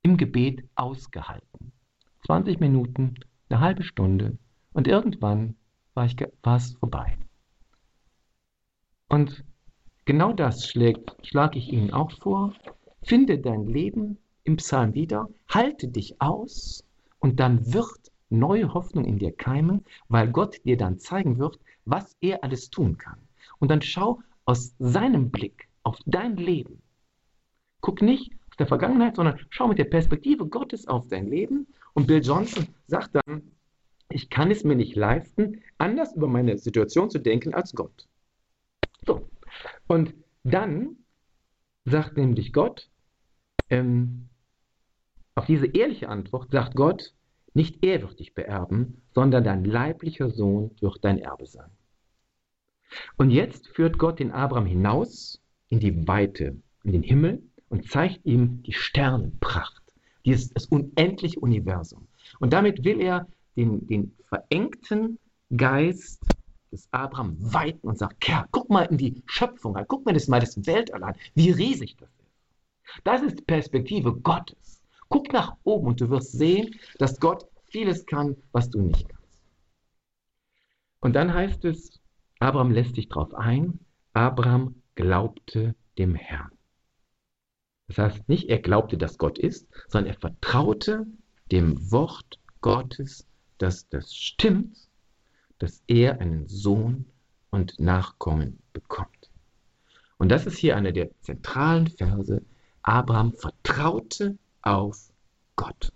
im 0.03 0.17
Gebet 0.17 0.63
ausgehalten. 0.75 1.71
20 2.25 2.59
Minuten, 2.59 3.15
eine 3.49 3.59
halbe 3.59 3.83
Stunde 3.83 4.37
und 4.73 4.87
irgendwann 4.87 5.55
war, 5.93 6.05
ich, 6.05 6.15
war 6.43 6.55
es 6.57 6.73
vorbei. 6.73 7.17
Und 9.09 9.43
genau 10.05 10.33
das 10.33 10.65
schlage 10.65 11.57
ich 11.57 11.71
Ihnen 11.71 11.91
auch 11.91 12.11
vor. 12.11 12.53
Finde 13.03 13.39
dein 13.39 13.65
Leben 13.65 14.17
im 14.43 14.57
Psalm 14.57 14.93
wieder, 14.93 15.27
halte 15.49 15.87
dich 15.87 16.21
aus 16.21 16.85
und 17.19 17.39
dann 17.39 17.73
wird 17.73 18.11
neue 18.29 18.73
Hoffnung 18.73 19.05
in 19.05 19.19
dir 19.19 19.35
keimen, 19.35 19.83
weil 20.07 20.31
Gott 20.31 20.63
dir 20.63 20.77
dann 20.77 20.99
zeigen 20.99 21.37
wird, 21.37 21.59
was 21.85 22.15
er 22.21 22.43
alles 22.43 22.69
tun 22.69 22.97
kann. 22.97 23.19
Und 23.59 23.69
dann 23.69 23.81
schau 23.81 24.21
aus 24.45 24.73
seinem 24.79 25.29
Blick 25.29 25.67
auf 25.83 25.97
dein 26.05 26.37
Leben. 26.37 26.81
Guck 27.81 28.01
nicht 28.01 28.31
der 28.61 28.67
Vergangenheit, 28.67 29.15
sondern 29.15 29.39
schau 29.49 29.67
mit 29.67 29.79
der 29.79 29.85
Perspektive 29.85 30.47
Gottes 30.47 30.87
auf 30.87 31.07
dein 31.07 31.27
Leben. 31.27 31.67
Und 31.93 32.07
Bill 32.07 32.21
Johnson 32.21 32.67
sagt 32.87 33.15
dann, 33.15 33.51
ich 34.09 34.29
kann 34.29 34.51
es 34.51 34.63
mir 34.63 34.75
nicht 34.75 34.95
leisten, 34.95 35.61
anders 35.77 36.15
über 36.15 36.27
meine 36.27 36.57
Situation 36.57 37.09
zu 37.09 37.19
denken 37.19 37.53
als 37.53 37.73
Gott. 37.73 38.07
So. 39.05 39.29
Und 39.87 40.13
dann 40.43 40.97
sagt 41.85 42.17
nämlich 42.17 42.53
Gott, 42.53 42.89
ähm, 43.69 44.29
auf 45.35 45.45
diese 45.45 45.67
ehrliche 45.67 46.09
Antwort 46.09 46.51
sagt 46.51 46.75
Gott, 46.75 47.13
nicht 47.53 47.83
er 47.83 48.01
wird 48.01 48.19
dich 48.19 48.33
beerben, 48.33 49.01
sondern 49.13 49.43
dein 49.43 49.65
leiblicher 49.65 50.29
Sohn 50.29 50.71
wird 50.79 51.03
dein 51.03 51.19
Erbe 51.19 51.45
sein. 51.45 51.69
Und 53.17 53.29
jetzt 53.29 53.67
führt 53.69 53.97
Gott 53.97 54.19
den 54.19 54.31
Abraham 54.31 54.65
hinaus 54.65 55.41
in 55.69 55.79
die 55.79 56.07
Weite, 56.07 56.61
in 56.83 56.91
den 56.91 57.03
Himmel 57.03 57.41
und 57.71 57.89
zeigt 57.89 58.25
ihm 58.25 58.61
die 58.63 58.73
Sternenpracht, 58.73 59.81
dieses 60.25 60.53
das 60.53 60.65
unendliche 60.65 61.39
Universum. 61.39 62.07
Und 62.39 62.51
damit 62.53 62.83
will 62.83 62.99
er 62.99 63.27
den, 63.55 63.87
den 63.87 64.15
verengten 64.27 65.17
Geist 65.55 66.21
des 66.71 66.87
Abraham 66.91 67.37
weiten 67.39 67.87
und 67.87 67.97
sagt, 67.97 68.19
Kerl, 68.19 68.45
guck 68.51 68.69
mal 68.69 68.83
in 68.83 68.97
die 68.97 69.23
Schöpfung 69.25 69.75
an, 69.77 69.85
guck 69.87 70.05
mal 70.05 70.13
das 70.13 70.27
mal 70.27 70.41
das 70.41 70.65
Weltall 70.65 71.03
an, 71.03 71.15
wie 71.33 71.51
riesig 71.51 71.95
das 71.97 72.09
ist. 72.09 73.01
Das 73.05 73.21
ist 73.21 73.47
Perspektive 73.47 74.13
Gottes. 74.13 74.81
Guck 75.07 75.31
nach 75.31 75.55
oben 75.63 75.87
und 75.87 76.01
du 76.01 76.09
wirst 76.09 76.33
sehen, 76.33 76.75
dass 76.99 77.19
Gott 77.19 77.45
vieles 77.65 78.05
kann, 78.05 78.35
was 78.51 78.69
du 78.69 78.81
nicht 78.81 79.07
kannst. 79.07 79.41
Und 80.99 81.13
dann 81.13 81.33
heißt 81.33 81.63
es, 81.65 82.01
Abraham 82.39 82.71
lässt 82.71 82.95
sich 82.95 83.07
darauf 83.07 83.33
ein, 83.33 83.79
Abraham 84.13 84.75
glaubte 84.95 85.73
dem 85.97 86.15
Herrn. 86.15 86.51
Das 87.91 87.97
heißt 88.13 88.29
nicht, 88.29 88.47
er 88.47 88.59
glaubte, 88.59 88.97
dass 88.97 89.17
Gott 89.17 89.37
ist, 89.37 89.67
sondern 89.89 90.13
er 90.13 90.19
vertraute 90.19 91.05
dem 91.51 91.91
Wort 91.91 92.39
Gottes, 92.61 93.27
dass 93.57 93.89
das 93.89 94.15
stimmt, 94.15 94.77
dass 95.59 95.83
er 95.87 96.21
einen 96.21 96.47
Sohn 96.47 97.05
und 97.49 97.81
Nachkommen 97.81 98.59
bekommt. 98.71 99.29
Und 100.17 100.29
das 100.29 100.45
ist 100.45 100.57
hier 100.57 100.77
einer 100.77 100.93
der 100.93 101.09
zentralen 101.19 101.87
Verse. 101.87 102.41
Abraham 102.83 103.33
vertraute 103.33 104.37
auf 104.61 105.11
Gott. 105.57 105.91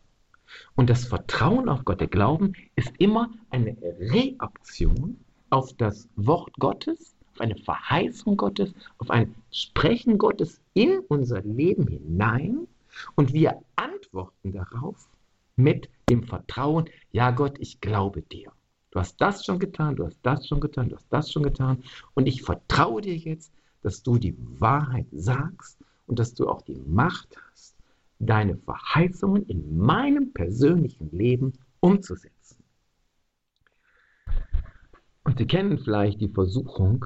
Und 0.75 0.89
das 0.89 1.05
Vertrauen 1.05 1.69
auf 1.69 1.85
Gott, 1.85 2.01
der 2.01 2.07
Glauben, 2.07 2.53
ist 2.75 2.91
immer 2.97 3.31
eine 3.51 3.77
Reaktion 3.99 5.23
auf 5.49 5.71
das 5.77 6.09
Wort 6.17 6.53
Gottes, 6.59 7.14
auf 7.35 7.41
eine 7.41 7.55
Verheißung 7.55 8.37
Gottes, 8.37 8.73
auf 8.97 9.09
ein 9.09 9.35
Sprechen 9.51 10.17
Gottes 10.17 10.61
in 10.73 10.99
unser 11.09 11.41
Leben 11.41 11.87
hinein. 11.87 12.67
Und 13.15 13.33
wir 13.33 13.61
antworten 13.75 14.53
darauf 14.53 15.09
mit 15.57 15.89
dem 16.09 16.23
Vertrauen, 16.23 16.89
ja 17.11 17.31
Gott, 17.31 17.57
ich 17.59 17.81
glaube 17.81 18.21
dir. 18.21 18.51
Du 18.91 18.99
hast 18.99 19.19
das 19.19 19.43
schon 19.43 19.59
getan, 19.59 19.97
du 19.97 20.05
hast 20.05 20.19
das 20.23 20.47
schon 20.47 20.61
getan, 20.61 20.87
du 20.87 20.95
hast 20.95 21.11
das 21.11 21.29
schon 21.29 21.43
getan. 21.43 21.83
Und 22.13 22.27
ich 22.27 22.41
vertraue 22.41 23.01
dir 23.01 23.17
jetzt, 23.17 23.51
dass 23.81 24.01
du 24.01 24.17
die 24.17 24.35
Wahrheit 24.59 25.07
sagst 25.11 25.77
und 26.07 26.19
dass 26.19 26.33
du 26.33 26.47
auch 26.47 26.61
die 26.61 26.81
Macht 26.87 27.35
hast, 27.51 27.75
deine 28.19 28.55
Verheißungen 28.55 29.45
in 29.47 29.77
meinem 29.77 30.31
persönlichen 30.31 31.11
Leben 31.11 31.51
umzusetzen. 31.81 32.63
Und 35.25 35.39
Sie 35.39 35.47
kennen 35.47 35.79
vielleicht 35.79 36.21
die 36.21 36.29
Versuchung, 36.29 37.05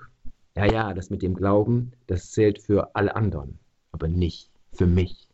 ja, 0.55 0.65
ja, 0.65 0.93
das 0.93 1.09
mit 1.09 1.21
dem 1.21 1.35
Glauben, 1.35 1.93
das 2.07 2.31
zählt 2.31 2.61
für 2.61 2.95
alle 2.95 3.15
anderen, 3.15 3.59
aber 3.91 4.07
nicht 4.07 4.51
für 4.73 4.87
mich. 4.87 5.27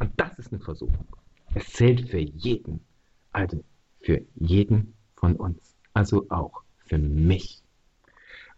Und 0.00 0.12
das 0.16 0.38
ist 0.38 0.52
eine 0.52 0.60
Versuchung. 0.60 1.06
Es 1.54 1.66
zählt 1.68 2.08
für 2.08 2.18
jeden, 2.18 2.80
also 3.32 3.62
für 4.00 4.22
jeden 4.34 4.94
von 5.14 5.36
uns 5.36 5.76
also 5.96 6.26
auch 6.28 6.62
für 6.84 6.98
mich. 6.98 7.62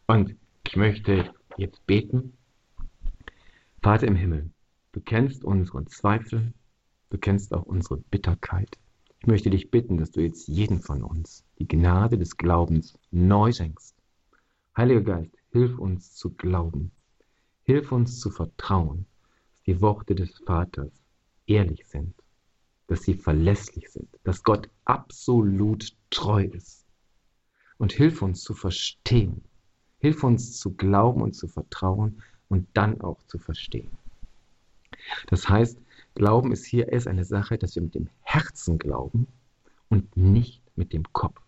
Und 0.08 0.34
ich 0.66 0.74
möchte 0.74 1.32
jetzt 1.56 1.86
beten. 1.86 2.36
Vater 3.80 4.08
im 4.08 4.16
Himmel, 4.16 4.50
du 4.90 5.00
kennst 5.00 5.44
unseren 5.44 5.86
Zweifel, 5.86 6.52
du 7.10 7.18
kennst 7.18 7.54
auch 7.54 7.62
unsere 7.62 7.98
Bitterkeit. 7.98 8.76
Ich 9.20 9.28
möchte 9.28 9.50
dich 9.50 9.70
bitten, 9.70 9.98
dass 9.98 10.10
du 10.10 10.20
jetzt 10.20 10.48
jeden 10.48 10.80
von 10.80 11.04
uns 11.04 11.44
die 11.60 11.68
Gnade 11.68 12.18
des 12.18 12.36
Glaubens 12.36 12.98
neu 13.12 13.52
schenkst. 13.52 13.94
Heiliger 14.76 15.02
Geist, 15.02 15.37
hilf 15.50 15.78
uns 15.78 16.14
zu 16.14 16.30
glauben. 16.30 16.90
Hilf 17.62 17.92
uns 17.92 18.20
zu 18.20 18.30
vertrauen, 18.30 19.06
dass 19.50 19.62
die 19.62 19.80
Worte 19.80 20.14
des 20.14 20.38
Vaters 20.38 20.92
ehrlich 21.46 21.86
sind, 21.86 22.14
dass 22.86 23.02
sie 23.02 23.14
verlässlich 23.14 23.90
sind, 23.90 24.08
dass 24.24 24.42
Gott 24.42 24.68
absolut 24.84 25.96
treu 26.10 26.44
ist 26.44 26.86
und 27.78 27.92
hilf 27.92 28.22
uns 28.22 28.42
zu 28.42 28.54
verstehen. 28.54 29.42
Hilf 29.98 30.22
uns 30.24 30.58
zu 30.58 30.74
glauben 30.74 31.22
und 31.22 31.34
zu 31.34 31.48
vertrauen 31.48 32.22
und 32.48 32.68
dann 32.74 33.00
auch 33.00 33.22
zu 33.24 33.38
verstehen. 33.38 33.90
Das 35.26 35.48
heißt, 35.48 35.78
Glauben 36.18 36.50
ist 36.50 36.66
hier 36.66 36.88
erst 36.88 37.06
eine 37.06 37.24
Sache, 37.24 37.58
dass 37.58 37.76
wir 37.76 37.82
mit 37.82 37.94
dem 37.94 38.08
Herzen 38.22 38.76
glauben 38.76 39.28
und 39.88 40.16
nicht 40.16 40.62
mit 40.74 40.92
dem 40.92 41.04
Kopf. 41.12 41.40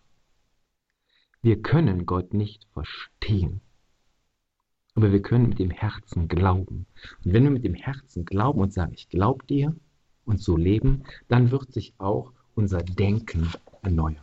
Wir 1.41 1.61
können 1.61 2.05
Gott 2.05 2.33
nicht 2.33 2.65
verstehen, 2.71 3.59
aber 5.01 5.11
wir 5.11 5.23
können 5.23 5.49
mit 5.49 5.57
dem 5.57 5.71
Herzen 5.71 6.27
glauben. 6.27 6.85
Und 7.25 7.33
wenn 7.33 7.43
wir 7.43 7.49
mit 7.49 7.65
dem 7.65 7.73
Herzen 7.73 8.23
glauben 8.23 8.61
und 8.61 8.71
sagen, 8.71 8.93
ich 8.93 9.09
glaube 9.09 9.43
dir 9.47 9.75
und 10.25 10.39
so 10.39 10.55
leben, 10.55 11.05
dann 11.27 11.49
wird 11.49 11.73
sich 11.73 11.95
auch 11.97 12.33
unser 12.53 12.83
Denken 12.83 13.49
erneuern. 13.81 14.21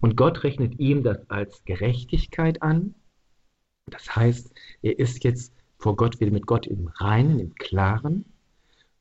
Und 0.00 0.16
Gott 0.16 0.42
rechnet 0.42 0.80
ihm 0.80 1.04
das 1.04 1.30
als 1.30 1.64
Gerechtigkeit 1.64 2.62
an. 2.62 2.96
Das 3.86 4.16
heißt, 4.16 4.52
er 4.82 4.98
ist 4.98 5.22
jetzt 5.22 5.54
vor 5.78 5.94
Gott, 5.94 6.18
wieder 6.18 6.32
mit 6.32 6.46
Gott 6.46 6.66
im 6.66 6.88
Reinen, 6.88 7.38
im 7.38 7.54
Klaren. 7.54 8.24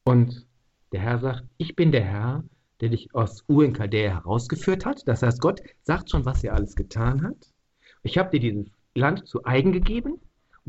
Und 0.03 0.45
der 0.91 1.01
Herr 1.01 1.17
sagt, 1.17 1.45
ich 1.57 1.75
bin 1.75 1.91
der 1.91 2.03
Herr, 2.03 2.43
der 2.79 2.89
dich 2.89 3.15
aus 3.15 3.43
Ur 3.47 3.65
in 3.65 3.73
Chaldea 3.73 4.11
herausgeführt 4.11 4.85
hat. 4.85 5.07
Das 5.07 5.23
heißt, 5.23 5.41
Gott 5.41 5.61
sagt 5.81 6.11
schon, 6.11 6.25
was 6.25 6.43
er 6.43 6.53
alles 6.53 6.75
getan 6.75 7.23
hat. 7.23 7.51
Ich 8.03 8.19
habe 8.19 8.29
dir 8.29 8.39
dieses 8.39 8.71
Land 8.93 9.27
zu 9.27 9.43
eigen 9.45 9.71
gegeben 9.71 10.19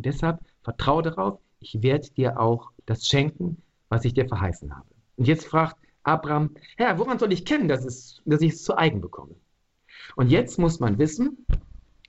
und 0.01 0.07
deshalb 0.07 0.41
vertraue 0.63 1.03
darauf, 1.03 1.41
ich 1.59 1.83
werde 1.83 2.09
dir 2.09 2.41
auch 2.41 2.71
das 2.87 3.07
schenken, 3.07 3.59
was 3.91 4.07
ich 4.07 4.15
dir 4.15 4.27
verheißen 4.27 4.75
habe. 4.75 4.89
Und 5.19 5.29
jetzt 5.29 5.45
fragt 5.45 5.77
Abraham, 6.05 6.55
Herr, 6.79 6.99
woran 6.99 7.19
soll 7.19 7.35
ich 7.35 7.45
kennen, 7.45 7.69
dass, 7.69 7.85
es, 7.85 8.23
dass 8.25 8.41
ich 8.41 8.55
es 8.55 8.65
zu 8.65 8.79
eigen 8.79 9.03
bekomme? 9.03 9.35
Und 10.17 10.31
jetzt 10.31 10.59
muss 10.59 10.81
man 10.81 10.97
wissen, 10.97 11.45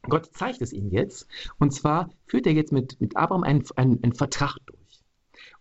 Gott 0.03 0.27
zeigt 0.33 0.61
es 0.61 0.71
ihm 0.71 0.89
jetzt. 0.89 1.27
Und 1.59 1.73
zwar 1.73 2.09
führt 2.27 2.47
er 2.47 2.53
jetzt 2.53 2.71
mit, 2.71 3.01
mit 3.01 3.17
Abraham 3.17 3.43
einen, 3.43 3.65
einen, 3.75 4.01
einen 4.01 4.15
Vertrag 4.15 4.55
durch. 4.67 5.01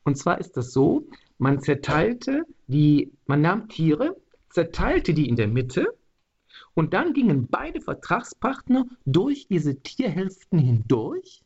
Und 0.05 0.17
zwar 0.17 0.39
ist 0.39 0.57
das 0.57 0.73
so, 0.73 1.09
man 1.39 1.61
zerteilte 1.61 2.45
die, 2.69 3.11
man 3.27 3.41
nahm 3.41 3.69
Tiere, 3.69 4.15
zerteilte 4.51 5.15
die 5.15 5.29
in 5.29 5.35
der 5.35 5.49
Mitte 5.49 5.99
und 6.75 6.95
dann 6.95 7.13
gingen 7.13 7.49
beide 7.49 7.81
Vertragspartner 7.81 8.87
durch 9.05 9.49
diese 9.49 9.83
Tierhälften 9.83 10.61
hindurch 10.61 11.43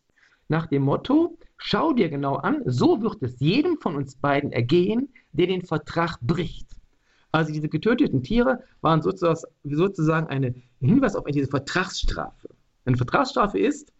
nach 0.48 0.66
dem 0.66 0.82
Motto, 0.82 1.38
schau 1.56 1.92
dir 1.92 2.08
genau 2.08 2.36
an, 2.36 2.62
so 2.66 3.00
wird 3.02 3.22
es 3.22 3.40
jedem 3.40 3.78
von 3.78 3.96
uns 3.96 4.16
beiden 4.16 4.52
ergehen, 4.52 5.12
der 5.32 5.46
den 5.46 5.62
Vertrag 5.62 6.18
bricht. 6.20 6.68
Also 7.32 7.52
diese 7.52 7.68
getöteten 7.68 8.22
Tiere 8.22 8.60
waren 8.80 9.02
sozusagen 9.02 10.26
ein 10.28 10.62
Hinweis 10.80 11.16
auf 11.16 11.24
diese 11.24 11.48
Vertragsstrafe. 11.48 12.48
Eine 12.84 12.96
Vertragsstrafe 12.96 13.58
ist 13.58 13.92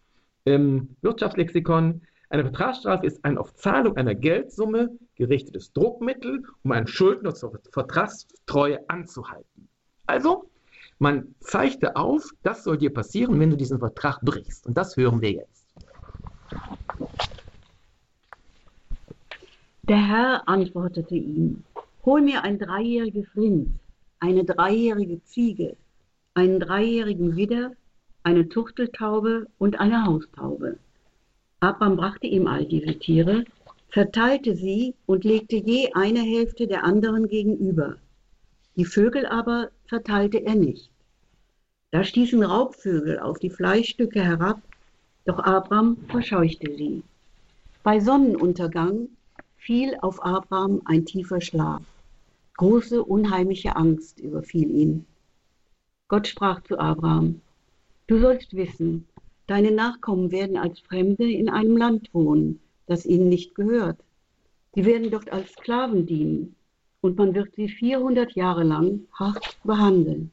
im 0.45 0.95
Wirtschaftslexikon, 1.01 2.01
eine 2.29 2.43
Vertragsstrafe 2.43 3.05
ist 3.05 3.23
ein 3.25 3.37
auf 3.37 3.53
Zahlung 3.55 3.97
einer 3.97 4.15
Geldsumme 4.15 4.97
gerichtetes 5.15 5.73
Druckmittel, 5.73 6.43
um 6.63 6.71
einen 6.71 6.87
Schuldner 6.87 7.33
zur 7.33 7.59
Vertragstreue 7.71 8.79
anzuhalten. 8.89 9.69
Also, 10.05 10.49
man 10.97 11.35
zeigte 11.39 11.95
auf, 11.95 12.29
das 12.41 12.63
soll 12.63 12.77
dir 12.77 12.93
passieren, 12.93 13.39
wenn 13.39 13.49
du 13.49 13.57
diesen 13.57 13.79
Vertrag 13.79 14.21
brichst. 14.21 14.65
Und 14.65 14.77
das 14.77 14.95
hören 14.95 15.21
wir 15.21 15.31
jetzt. 15.31 15.64
Der 19.87 20.07
Herr 20.07 20.47
antwortete 20.47 21.15
ihm, 21.15 21.63
Hol 22.05 22.21
mir 22.21 22.43
ein 22.43 22.57
dreijähriges 22.57 23.27
Rind, 23.35 23.69
eine 24.19 24.43
dreijährige 24.43 25.23
Ziege, 25.23 25.75
einen 26.33 26.59
dreijährigen 26.59 27.35
Widder, 27.35 27.71
eine 28.23 28.49
Tuchteltaube 28.49 29.47
und 29.57 29.79
eine 29.79 30.05
Haustaube. 30.05 30.79
Abraham 31.59 31.97
brachte 31.97 32.27
ihm 32.27 32.47
all 32.47 32.65
diese 32.65 32.97
Tiere, 32.97 33.45
verteilte 33.89 34.55
sie 34.55 34.95
und 35.05 35.23
legte 35.23 35.55
je 35.55 35.91
eine 35.93 36.21
Hälfte 36.21 36.67
der 36.67 36.83
anderen 36.83 37.27
gegenüber. 37.27 37.97
Die 38.75 38.85
Vögel 38.85 39.25
aber 39.25 39.69
verteilte 39.85 40.43
er 40.43 40.55
nicht. 40.55 40.89
Da 41.91 42.03
stießen 42.03 42.43
Raubvögel 42.43 43.19
auf 43.19 43.39
die 43.39 43.49
Fleischstücke 43.49 44.21
herab, 44.21 44.61
doch 45.25 45.39
Abraham 45.39 45.97
verscheuchte 46.07 46.75
sie. 46.75 47.03
Bei 47.83 47.99
Sonnenuntergang 47.99 49.09
fiel 49.57 49.97
auf 50.01 50.23
Abraham 50.23 50.81
ein 50.85 51.05
tiefer 51.05 51.41
Schlaf. 51.41 51.81
Große, 52.57 53.03
unheimliche 53.03 53.75
Angst 53.75 54.19
überfiel 54.19 54.69
ihn. 54.69 55.05
Gott 56.07 56.27
sprach 56.27 56.61
zu 56.63 56.79
Abraham, 56.79 57.41
Du 58.07 58.19
sollst 58.19 58.55
wissen, 58.55 59.07
deine 59.47 59.71
Nachkommen 59.71 60.31
werden 60.31 60.57
als 60.57 60.79
Fremde 60.79 61.29
in 61.29 61.49
einem 61.49 61.75
Land 61.75 62.13
wohnen, 62.13 62.59
das 62.85 63.05
ihnen 63.05 63.29
nicht 63.29 63.55
gehört. 63.55 63.97
Sie 64.75 64.85
werden 64.85 65.09
dort 65.09 65.31
als 65.33 65.51
Sklaven 65.53 66.05
dienen 66.05 66.55
und 67.01 67.17
man 67.17 67.33
wird 67.33 67.55
sie 67.55 67.67
400 67.67 68.33
Jahre 68.33 68.63
lang 68.63 69.07
hart 69.13 69.57
behandeln. 69.63 70.31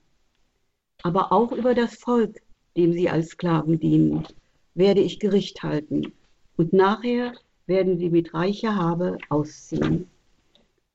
Aber 1.03 1.33
auch 1.33 1.53
über 1.53 1.75
das 1.75 1.95
Volk, 1.95 2.43
dem 2.77 2.93
sie 2.93 3.09
als 3.09 3.29
Sklaven 3.29 3.81
dienen, 3.81 4.27
werde 4.75 5.01
ich 5.01 5.21
Gericht 5.21 5.63
halten 5.63 6.13
und 6.57 6.73
nachher 6.73 7.35
werden 7.67 7.99
sie 7.99 8.11
mit 8.11 8.35
reicher 8.35 8.77
Habe 8.77 9.19
ausziehen. 9.29 10.09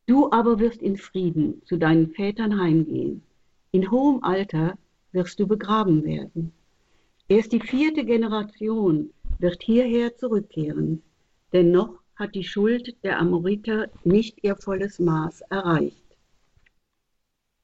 Du 0.06 0.32
aber 0.32 0.60
wirst 0.60 0.82
in 0.82 0.98
Frieden 0.98 1.62
zu 1.66 1.78
deinen 1.78 2.12
Vätern 2.12 2.60
heimgehen. 2.60 3.24
In 3.72 3.92
hohem 3.92 4.24
Alter 4.24 4.78
wirst 5.12 5.40
du 5.40 5.48
begraben 5.48 6.04
werden. 6.04 6.54
Erst 7.28 7.52
die 7.52 7.60
vierte 7.60 8.06
Generation 8.06 9.12
wird 9.40 9.62
hierher 9.62 10.16
zurückkehren, 10.16 11.04
denn 11.52 11.72
noch 11.72 12.00
hat 12.16 12.36
die 12.36 12.44
Schuld 12.44 12.96
der 13.04 13.20
Amoriter 13.20 13.90
nicht 14.04 14.44
ihr 14.44 14.56
volles 14.56 15.00
Maß 15.00 15.42
erreicht. 15.50 16.04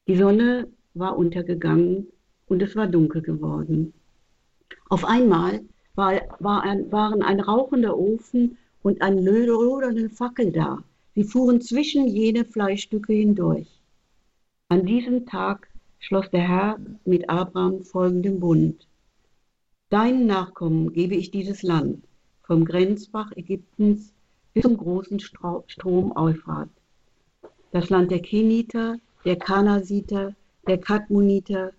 Die 0.06 0.16
Sonne 0.16 0.68
war 0.92 1.16
untergegangen 1.16 2.08
und 2.46 2.62
es 2.62 2.76
war 2.76 2.86
dunkel 2.86 3.22
geworden. 3.22 3.94
Auf 4.90 5.04
einmal 5.04 5.64
war, 5.94 6.20
war 6.40 6.62
ein, 6.62 6.90
waren 6.90 7.22
ein 7.22 7.40
rauchender 7.40 7.96
Ofen 7.96 8.58
und 8.82 9.02
eine 9.02 9.20
lodernde 9.20 10.10
Fackel 10.10 10.52
da. 10.52 10.82
Sie 11.14 11.24
fuhren 11.24 11.60
zwischen 11.60 12.06
jene 12.06 12.44
Fleischstücke 12.44 13.12
hindurch. 13.12 13.80
An 14.68 14.84
diesem 14.84 15.26
Tag 15.26 15.68
schloss 15.98 16.28
der 16.30 16.48
Herr 16.48 16.78
mit 17.04 17.30
Abraham 17.30 17.82
folgenden 17.84 18.40
Bund. 18.40 18.86
Deinen 19.90 20.26
Nachkommen 20.26 20.92
gebe 20.92 21.14
ich 21.14 21.30
dieses 21.30 21.62
Land, 21.62 22.04
vom 22.42 22.64
Grenzbach 22.64 23.30
Ägyptens 23.36 24.12
bis 24.52 24.62
zum 24.62 24.76
großen 24.76 25.20
Strom 25.20 26.12
Euphrat. 26.16 26.68
Das 27.70 27.90
Land 27.90 28.10
der 28.10 28.20
Keniter, 28.20 28.96
der 29.24 29.36
Kanasiter, 29.36 30.34
der 30.66 30.78
Kadmoniter, 30.78 31.72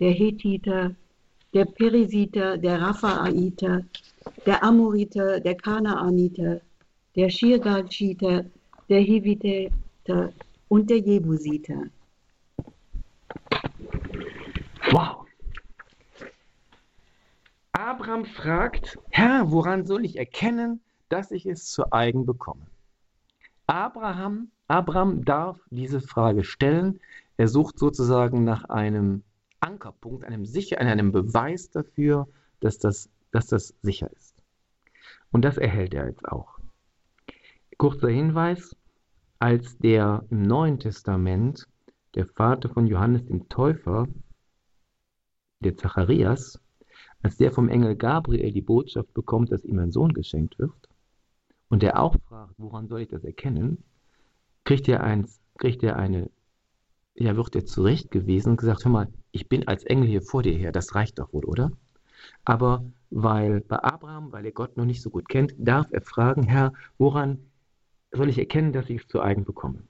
der 0.00 0.10
Hethiter, 0.10 0.94
der 1.54 1.66
Perisiter, 1.66 2.56
der 2.56 2.80
Raphaiter, 2.80 3.84
der 4.46 4.64
Amoriter, 4.64 5.40
der 5.40 5.54
Kanaaniter, 5.54 6.60
der 7.14 7.28
Schirgalschiter, 7.28 8.44
der 8.88 9.00
Hiviter 9.00 9.70
und 10.68 10.88
der 10.90 10.98
Jebusiter. 10.98 11.84
Wow. 14.90 15.26
Abraham 17.72 18.24
fragt, 18.24 18.98
Herr, 19.10 19.50
woran 19.50 19.84
soll 19.84 20.04
ich 20.04 20.16
erkennen, 20.16 20.80
dass 21.08 21.30
ich 21.30 21.46
es 21.46 21.66
zu 21.66 21.92
eigen 21.92 22.24
bekomme? 22.24 22.66
Abraham, 23.66 24.50
Abraham 24.68 25.24
darf 25.24 25.58
diese 25.70 26.00
Frage 26.00 26.44
stellen. 26.44 27.00
Er 27.36 27.48
sucht 27.48 27.78
sozusagen 27.78 28.44
nach 28.44 28.64
einem 28.64 29.22
Ankerpunkt, 29.62 30.24
einem, 30.24 30.44
sicher, 30.44 30.78
einem 30.78 31.12
Beweis 31.12 31.70
dafür, 31.70 32.28
dass 32.60 32.78
das, 32.78 33.08
dass 33.30 33.46
das 33.46 33.74
sicher 33.82 34.10
ist. 34.12 34.34
Und 35.30 35.44
das 35.44 35.56
erhält 35.56 35.94
er 35.94 36.06
jetzt 36.06 36.26
auch. 36.26 36.58
Kurzer 37.78 38.08
Hinweis, 38.08 38.76
als 39.38 39.78
der 39.78 40.24
im 40.30 40.42
Neuen 40.42 40.78
Testament 40.78 41.66
der 42.14 42.26
Vater 42.26 42.68
von 42.68 42.86
Johannes 42.86 43.24
dem 43.24 43.48
Täufer, 43.48 44.06
der 45.60 45.76
Zacharias, 45.76 46.60
als 47.22 47.36
der 47.36 47.52
vom 47.52 47.68
Engel 47.68 47.96
Gabriel 47.96 48.52
die 48.52 48.60
Botschaft 48.60 49.14
bekommt, 49.14 49.52
dass 49.52 49.64
ihm 49.64 49.78
ein 49.78 49.92
Sohn 49.92 50.12
geschenkt 50.12 50.58
wird, 50.58 50.88
und 51.68 51.82
der 51.82 52.00
auch 52.00 52.16
fragt, 52.28 52.54
woran 52.58 52.88
soll 52.88 53.02
ich 53.02 53.08
das 53.08 53.24
erkennen, 53.24 53.82
kriegt 54.64 54.88
er, 54.88 55.02
eins, 55.02 55.40
kriegt 55.56 55.82
er 55.82 55.96
eine, 55.96 56.30
ja, 57.14 57.36
wird 57.36 57.54
er 57.54 57.64
zurechtgewiesen 57.64 58.52
und 58.52 58.56
gesagt, 58.58 58.84
hör 58.84 58.92
mal, 58.92 59.08
ich 59.32 59.48
bin 59.48 59.66
als 59.66 59.84
Engel 59.84 60.08
hier 60.08 60.22
vor 60.22 60.42
dir 60.42 60.52
her, 60.52 60.72
das 60.72 60.94
reicht 60.94 61.18
doch 61.18 61.32
wohl, 61.32 61.44
oder? 61.44 61.72
Aber 62.44 62.84
weil 63.10 63.60
bei 63.60 63.78
Abraham, 63.78 64.32
weil 64.32 64.44
er 64.44 64.52
Gott 64.52 64.76
noch 64.76 64.84
nicht 64.84 65.02
so 65.02 65.10
gut 65.10 65.28
kennt, 65.28 65.54
darf 65.58 65.88
er 65.90 66.02
fragen, 66.02 66.44
Herr, 66.44 66.72
woran 66.98 67.38
soll 68.12 68.28
ich 68.28 68.38
erkennen, 68.38 68.72
dass 68.72 68.88
ich 68.88 69.02
es 69.02 69.08
zu 69.08 69.20
eigen 69.20 69.44
bekomme? 69.44 69.82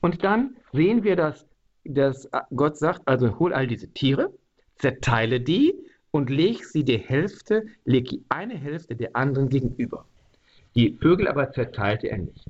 Und 0.00 0.24
dann 0.24 0.56
sehen 0.72 1.04
wir, 1.04 1.16
dass, 1.16 1.46
dass 1.84 2.28
Gott 2.54 2.76
sagt, 2.76 3.06
also 3.06 3.38
hol 3.38 3.52
all 3.52 3.66
diese 3.66 3.88
Tiere, 3.88 4.32
zerteile 4.76 5.40
die 5.40 5.74
und 6.10 6.30
leg 6.30 6.64
sie 6.64 6.84
die 6.84 6.98
Hälfte, 6.98 7.66
leg 7.84 8.20
eine 8.28 8.56
Hälfte 8.56 8.96
der 8.96 9.14
anderen 9.14 9.48
gegenüber. 9.48 10.06
Die 10.74 10.96
Vögel 11.00 11.28
aber 11.28 11.52
zerteilte 11.52 12.08
er 12.08 12.18
nicht. 12.18 12.44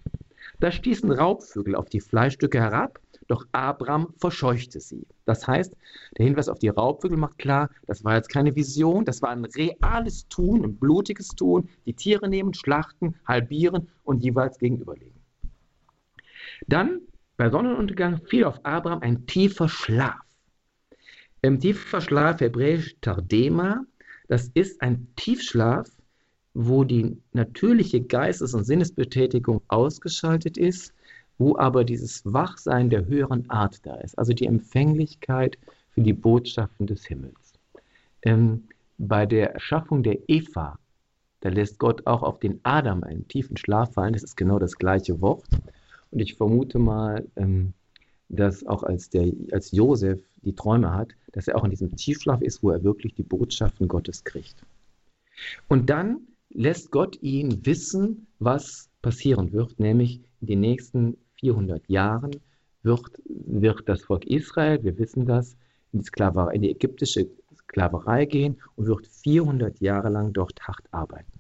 Da 0.61 0.71
stießen 0.71 1.11
Raubvögel 1.11 1.75
auf 1.75 1.89
die 1.89 2.01
Fleischstücke 2.01 2.61
herab 2.61 3.01
doch 3.31 3.47
Abraham 3.53 4.13
verscheuchte 4.19 4.81
sie. 4.81 5.07
Das 5.25 5.47
heißt, 5.47 5.77
der 6.19 6.27
Hinweis 6.27 6.49
auf 6.49 6.59
die 6.59 6.69
Raubvögel 6.69 7.17
macht 7.17 7.39
klar, 7.39 7.71
das 7.87 8.03
war 8.03 8.17
jetzt 8.17 8.29
keine 8.29 8.57
Vision, 8.57 9.05
das 9.05 9.23
war 9.23 9.31
ein 9.31 9.45
reales 9.45 10.27
Tun, 10.29 10.65
ein 10.65 10.77
blutiges 10.77 11.29
Tun. 11.29 11.69
Die 11.87 11.95
Tiere 11.95 12.29
nehmen, 12.29 12.55
schlachten, 12.55 13.15
halbieren 13.25 13.89
und 14.03 14.25
jeweils 14.25 14.59
gegenüberlegen. 14.59 15.21
Dann, 16.67 17.03
bei 17.37 17.51
Sonnenuntergang, 17.51 18.21
fiel 18.27 18.45
auf 18.45 18.65
Abraham 18.65 19.01
ein 19.01 19.27
tiefer 19.27 19.69
Schlaf. 19.69 20.19
Im 21.41 21.61
tiefer 21.61 22.01
Schlaf, 22.01 22.41
hebräisch 22.41 22.97
Tardema, 23.01 23.85
das 24.27 24.51
ist 24.55 24.83
ein 24.83 25.07
Tiefschlaf, 25.15 25.89
wo 26.53 26.83
die 26.83 27.17
natürliche 27.33 28.01
Geistes- 28.03 28.55
und 28.55 28.65
Sinnesbetätigung 28.65 29.63
ausgeschaltet 29.69 30.59
ist 30.59 30.93
wo 31.41 31.57
aber 31.57 31.85
dieses 31.85 32.23
Wachsein 32.27 32.91
der 32.91 33.07
höheren 33.07 33.49
Art 33.49 33.85
da 33.87 33.95
ist, 33.97 34.19
also 34.19 34.35
die 34.35 34.45
Empfänglichkeit 34.45 35.57
für 35.89 36.03
die 36.03 36.13
Botschaften 36.13 36.87
des 36.87 37.07
Himmels. 37.07 37.55
Ähm, 38.23 38.65
bei 38.99 39.25
der 39.25 39.55
Erschaffung 39.55 40.03
der 40.03 40.19
Eva, 40.29 40.79
da 41.41 41.49
lässt 41.49 41.79
Gott 41.79 42.07
auch 42.07 42.23
auf 42.23 42.41
den 42.41 42.61
Adam 42.63 43.03
einen 43.05 43.27
tiefen 43.27 43.57
Schlaf 43.57 43.95
fallen, 43.95 44.13
das 44.13 44.23
ist 44.23 44.37
genau 44.37 44.59
das 44.59 44.77
gleiche 44.77 45.23
Wort. 45.23 45.47
Und 46.11 46.21
ich 46.21 46.35
vermute 46.35 46.79
mal, 46.79 47.27
ähm, 47.37 47.73
dass 48.29 48.67
auch 48.67 48.83
als, 48.83 49.09
der, 49.09 49.33
als 49.51 49.73
Josef 49.73 50.21
die 50.43 50.55
Träume 50.55 50.93
hat, 50.93 51.09
dass 51.33 51.49
er 51.49 51.57
auch 51.57 51.65
in 51.65 51.71
diesem 51.71 51.97
Tiefschlaf 51.97 52.43
ist, 52.43 52.63
wo 52.63 52.71
er 52.71 52.85
wirklich 52.85 53.15
die 53.15 53.23
Botschaften 53.23 53.89
Gottes 53.89 54.25
kriegt. 54.25 54.57
Und 55.69 55.89
dann 55.89 56.19
lässt 56.51 56.91
Gott 56.91 57.17
ihn 57.23 57.65
wissen, 57.65 58.27
was 58.41 58.91
passieren 59.01 59.53
wird, 59.53 59.81
nämlich 59.81 60.21
in 60.43 60.47
den 60.49 60.61
nächsten 60.61 61.17
400 61.41 61.89
Jahren 61.89 62.31
wird, 62.83 63.21
wird 63.25 63.89
das 63.89 64.03
Volk 64.03 64.27
Israel, 64.27 64.83
wir 64.83 64.97
wissen 64.99 65.27
das, 65.27 65.57
in 65.93 66.01
die, 66.01 66.05
Sklaverei, 66.05 66.55
in 66.55 66.63
die 66.63 66.71
ägyptische 66.71 67.27
Sklaverei 67.55 68.25
gehen 68.25 68.61
und 68.77 68.87
wird 68.87 69.07
400 69.07 69.81
Jahre 69.81 70.09
lang 70.09 70.33
dort 70.33 70.61
hart 70.63 70.85
arbeiten. 70.93 71.33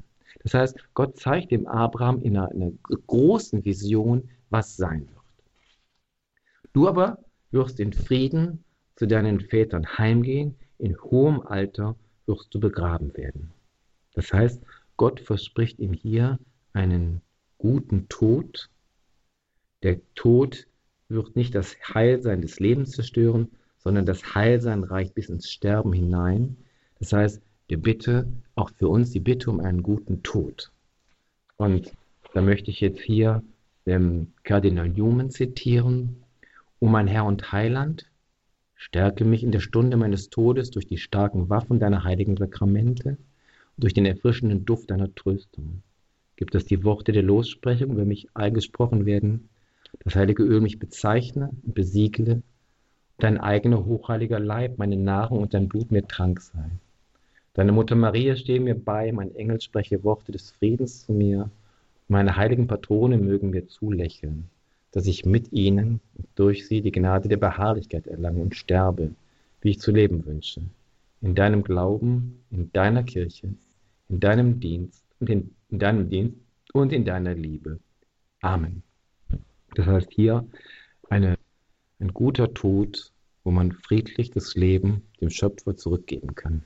Das 0.43 0.55
heißt, 0.55 0.77
Gott 0.95 1.19
zeigt 1.19 1.51
dem 1.51 1.67
Abraham 1.67 2.21
in 2.23 2.37
einer, 2.37 2.51
einer 2.51 2.73
großen 3.07 3.65
Vision, 3.65 4.29
was 4.49 4.77
sein 4.77 5.01
wird. 5.01 5.21
Du 6.73 6.89
aber 6.89 7.19
wirst 7.51 7.81
in 7.81 7.93
Frieden 7.93 8.65
zu 8.97 9.07
deinen 9.07 9.41
Vätern 9.41 9.87
heimgehen, 9.99 10.57
in 10.79 10.97
hohem 11.03 11.41
Alter 11.43 11.97
wirst 12.27 12.55
du 12.55 12.61
begraben 12.61 13.17
werden. 13.17 13.51
Das 14.15 14.33
heißt, 14.33 14.63
Gott 14.97 15.21
verspricht 15.21 15.79
ihm 15.79 15.93
hier 15.93 16.39
einen 16.73 17.23
guten 17.59 18.09
Tod 18.09 18.71
der 19.83 20.01
Tod 20.15 20.67
wird 21.09 21.37
nicht 21.37 21.55
das 21.55 21.77
Heilsein 21.93 22.43
des 22.43 22.61
Lebens 22.61 22.93
zerstören, 22.93 23.49
sondern 23.79 24.07
das 24.07 24.35
Heilsein 24.35 24.85
reicht 24.85 25.15
bis 25.15 25.29
ins 25.29 25.51
Sterben 25.51 25.93
hinein. 25.93 26.57
Das 26.99 27.13
heißt, 27.13 27.43
die 27.71 27.77
Bitte, 27.77 28.27
auch 28.55 28.71
für 28.71 28.89
uns 28.89 29.11
die 29.11 29.21
Bitte 29.21 29.51
um 29.51 29.61
einen 29.61 29.83
guten 29.83 30.23
Tod. 30.23 30.71
Und 31.57 31.93
da 32.35 32.43
möchte 32.43 32.71
ich 32.71 32.81
jetzt 32.81 33.01
hier 33.01 33.43
den 33.87 34.33
Kardinal 34.45 34.89
Newman 34.89 35.31
zitieren. 35.31 36.23
O 36.79 36.87
mein 36.87 37.07
Herr 37.07 37.25
und 37.25 37.53
Heiland, 37.53 38.07
stärke 38.77 39.25
mich 39.25 39.43
in 39.43 39.53
der 39.53 39.61
Stunde 39.61 39.97
meines 39.97 40.31
Todes 40.31 40.71
durch 40.71 40.87
die 40.87 40.99
starken 40.99 41.49
Waffen 41.49 41.79
deiner 41.81 42.05
heiligen 42.05 42.37
Sakramente 42.37 43.11
und 43.11 43.19
durch 43.85 43.95
den 43.95 44.07
erfrischenden 44.07 44.65
Duft 44.65 44.91
deiner 44.91 45.15
Tröstung. 45.15 45.83
gibt 46.37 46.55
es 46.55 46.65
die 46.65 46.83
Worte 46.85 47.13
der 47.13 47.23
Lossprechung 47.23 47.91
über 47.91 48.07
mich 48.07 48.29
eingesprochen 48.35 49.05
werden, 49.05 49.51
das 50.05 50.15
heilige 50.15 50.43
Öl 50.43 50.61
mich 50.61 50.79
bezeichne 50.79 51.51
und 51.65 51.75
besiegle, 51.75 52.43
dein 53.19 53.39
eigener 53.39 53.85
hochheiliger 53.85 54.39
Leib 54.39 54.79
meine 54.79 54.97
Nahrung 54.97 55.41
und 55.41 55.55
dein 55.55 55.69
Blut 55.69 55.91
mir 55.91 56.07
Trank 56.07 56.41
sei. 56.41 56.71
Deine 57.55 57.73
Mutter 57.73 57.97
Maria 57.97 58.37
stehe 58.37 58.61
mir 58.61 58.75
bei, 58.75 59.13
mein 59.13 59.35
Engel 59.35 59.61
spreche 59.61 60.05
Worte 60.05 60.33
des 60.33 60.53
Friedens 60.53 61.05
zu 61.05 61.13
mir, 61.13 61.51
meine 62.09 62.37
heiligen 62.37 62.67
Patrone 62.67 63.19
mögen 63.19 63.51
mir 63.51 63.69
zulächeln, 63.69 64.49
dass 64.93 65.07
ich 65.07 65.25
mit 65.25 65.53
ihnen 65.53 66.01
und 66.15 66.27
durch 66.35 66.67
sie 66.67 66.81
die 66.81 66.93
Gnade 66.93 67.29
der 67.29 67.37
Beharrlichkeit 67.37 68.07
erlange 68.07 68.41
und 68.41 68.55
sterbe, 68.55 69.11
wie 69.61 69.71
ich 69.71 69.81
zu 69.81 69.91
leben 69.91 70.25
wünsche, 70.25 70.63
in 71.21 71.35
deinem 71.35 71.63
Glauben, 71.63 72.43
in 72.51 72.73
deiner 72.73 73.03
Kirche, 73.03 73.55
in 74.09 74.21
deinem 74.21 74.61
Dienst 74.61 75.05
und 75.21 75.31
in, 75.31 75.51
in 75.71 75.79
deinem 75.79 76.09
Dienst 76.09 76.37
und 76.73 76.93
in 76.93 77.05
deiner 77.05 77.35
Liebe. 77.35 77.79
Amen. 78.41 78.83
Das 79.75 79.87
heißt 79.87 80.13
hier 80.13 80.47
eine, 81.09 81.39
ein 81.99 82.13
guter 82.13 82.53
Tod, 82.55 83.13
wo 83.45 83.51
man 83.51 83.73
friedlich 83.73 84.31
das 84.31 84.55
Leben 84.55 85.03
dem 85.21 85.31
Schöpfer 85.31 85.77
zurückgeben 85.77 86.35
kann. 86.35 86.63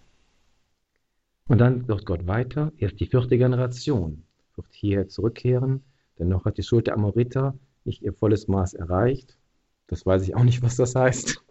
Und 1.47 1.59
dann 1.59 1.85
sagt 1.87 2.07
Gott 2.07 2.27
weiter, 2.27 2.73
erst 2.79 3.01
die 3.01 3.07
vierte 3.07 3.37
Generation 3.37 4.25
wird 4.57 4.67
hierher 4.71 5.09
zurückkehren, 5.09 5.83
denn 6.19 6.29
noch 6.29 6.45
hat 6.45 6.57
die 6.57 6.63
Schuld 6.63 6.87
der 6.87 6.95
Amoriter 6.95 7.55
nicht 7.85 8.03
ihr 8.03 8.15
volles 8.15 8.49
Maß 8.49 8.75
erreicht. 8.75 9.37
Das 9.89 10.07
weiß 10.07 10.23
ich 10.23 10.35
auch 10.35 10.45
nicht, 10.45 10.63
was 10.63 10.77
das 10.77 10.95
heißt. 10.95 11.43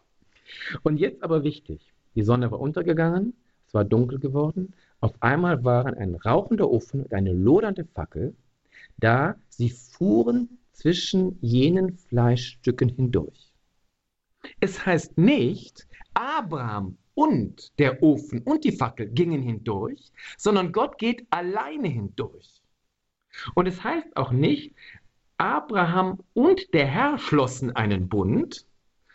Und 0.82 0.98
jetzt 0.98 1.22
aber 1.24 1.44
wichtig, 1.44 1.94
die 2.16 2.24
Sonne 2.24 2.50
war 2.52 2.60
untergegangen, 2.60 3.34
es 3.68 3.74
war 3.74 3.86
dunkel 3.86 4.20
geworden, 4.20 4.74
auf 5.00 5.14
einmal 5.22 5.64
waren 5.64 5.96
ein 5.96 6.16
rauchender 6.16 6.70
Ofen 6.70 7.04
und 7.04 7.14
eine 7.14 7.34
lodernde 7.34 7.86
Fackel 7.86 8.34
da, 8.98 9.36
sie 9.50 9.70
fuhren 9.70 10.58
zwischen 10.74 11.38
jenen 11.42 11.98
Fleischstücken 11.98 12.90
hindurch. 12.90 13.54
Es 14.60 14.86
heißt 14.86 15.18
nicht, 15.18 15.88
Abraham 16.14 16.98
und 17.16 17.72
der 17.80 18.04
Ofen 18.04 18.42
und 18.42 18.64
die 18.64 18.72
Fackel 18.72 19.08
gingen 19.08 19.42
hindurch, 19.42 20.12
sondern 20.38 20.72
Gott 20.72 20.98
geht 20.98 21.26
alleine 21.30 21.88
hindurch. 21.88 22.62
Und 23.56 23.68
es 23.68 23.84
heißt 23.84 24.16
auch 24.18 24.32
nicht, 24.32 24.76
Abraham 25.38 26.20
und 26.34 26.74
der 26.74 26.86
Herr 26.86 27.18
schlossen 27.18 27.76
einen 27.76 28.08
Bund, 28.10 28.66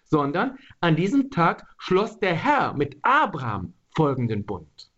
sondern 0.04 0.59
an 0.80 0.96
diesem 0.96 1.30
Tag 1.30 1.66
schloss 1.78 2.18
der 2.18 2.34
Herr 2.34 2.74
mit 2.74 2.96
Abraham 3.02 3.74
folgenden 3.94 4.44
Bund. 4.44 4.90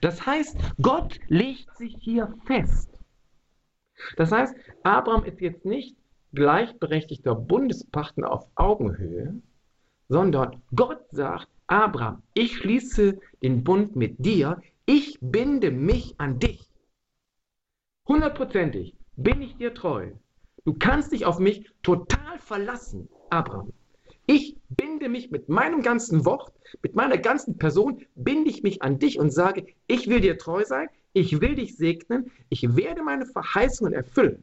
Das 0.00 0.24
heißt, 0.24 0.56
Gott 0.80 1.18
legt 1.28 1.76
sich 1.76 1.96
hier 2.00 2.34
fest. 2.44 2.90
Das 4.16 4.32
heißt, 4.32 4.54
Abraham 4.82 5.24
ist 5.24 5.40
jetzt 5.40 5.64
nicht 5.64 5.96
gleichberechtigter 6.32 7.34
Bundespartner 7.34 8.30
auf 8.30 8.48
Augenhöhe, 8.56 9.40
sondern 10.08 10.62
Gott 10.74 11.02
sagt, 11.10 11.48
Abraham, 11.66 12.22
ich 12.34 12.56
schließe 12.56 13.18
den 13.42 13.64
Bund 13.64 13.96
mit 13.96 14.24
dir, 14.24 14.60
ich 14.86 15.18
binde 15.20 15.70
mich 15.70 16.14
an 16.18 16.38
dich. 16.38 16.68
Hundertprozentig 18.06 18.94
bin 19.16 19.40
ich 19.40 19.56
dir 19.56 19.72
treu. 19.72 20.12
Du 20.64 20.74
kannst 20.74 21.12
dich 21.12 21.24
auf 21.24 21.38
mich 21.38 21.70
total 21.82 22.38
verlassen, 22.38 23.08
Abraham. 23.30 23.72
Ich 24.26 24.56
binde 24.68 25.08
mich 25.08 25.30
mit 25.30 25.48
meinem 25.48 25.82
ganzen 25.82 26.24
Wort, 26.24 26.52
mit 26.82 26.94
meiner 26.94 27.18
ganzen 27.18 27.58
Person, 27.58 28.04
binde 28.14 28.50
ich 28.50 28.62
mich 28.62 28.82
an 28.82 28.98
dich 28.98 29.18
und 29.18 29.30
sage, 29.30 29.66
ich 29.86 30.08
will 30.08 30.20
dir 30.20 30.38
treu 30.38 30.64
sein, 30.64 30.88
ich 31.12 31.40
will 31.40 31.54
dich 31.54 31.76
segnen, 31.76 32.30
ich 32.48 32.74
werde 32.76 33.02
meine 33.02 33.26
Verheißungen 33.26 33.92
erfüllen. 33.92 34.42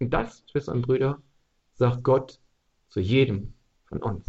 Und 0.00 0.10
das, 0.10 0.42
Schwestern 0.50 0.76
und 0.76 0.86
Brüder, 0.86 1.22
sagt 1.74 2.02
Gott 2.02 2.40
zu 2.88 3.00
jedem 3.00 3.52
von 3.86 4.02
uns. 4.02 4.26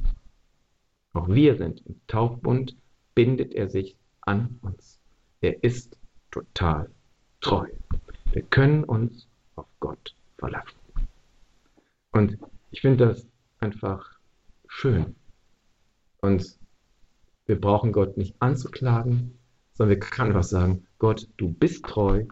Auch 1.13 1.27
wir 1.27 1.57
sind 1.57 1.86
im 1.88 1.99
Taubbund, 2.07 2.75
bindet 3.15 3.53
er 3.53 3.69
sich 3.69 3.97
an 4.21 4.59
uns. 4.61 4.99
Er 5.41 5.63
ist 5.63 5.97
total 6.32 6.89
treu. 7.41 7.67
Wir 8.32 8.43
können 8.43 8.84
uns 8.84 9.27
auf 9.55 9.65
Gott 9.80 10.15
verlassen. 10.38 10.77
Und 12.11 12.38
ich 12.71 12.82
finde 12.82 13.07
das 13.07 13.27
einfach 13.59 14.18
schön. 14.70 15.15
Und 16.22 16.57
wir 17.45 17.59
brauchen 17.59 17.91
Gott 17.91 18.15
nicht 18.15 18.36
anzuklagen, 18.39 19.38
sondern 19.74 19.95
wir 19.95 19.99
können 19.99 20.30
einfach 20.32 20.43
sagen, 20.43 20.88
Gott, 20.99 21.28
du 21.38 21.49
bist 21.49 21.84
treu 21.84 22.26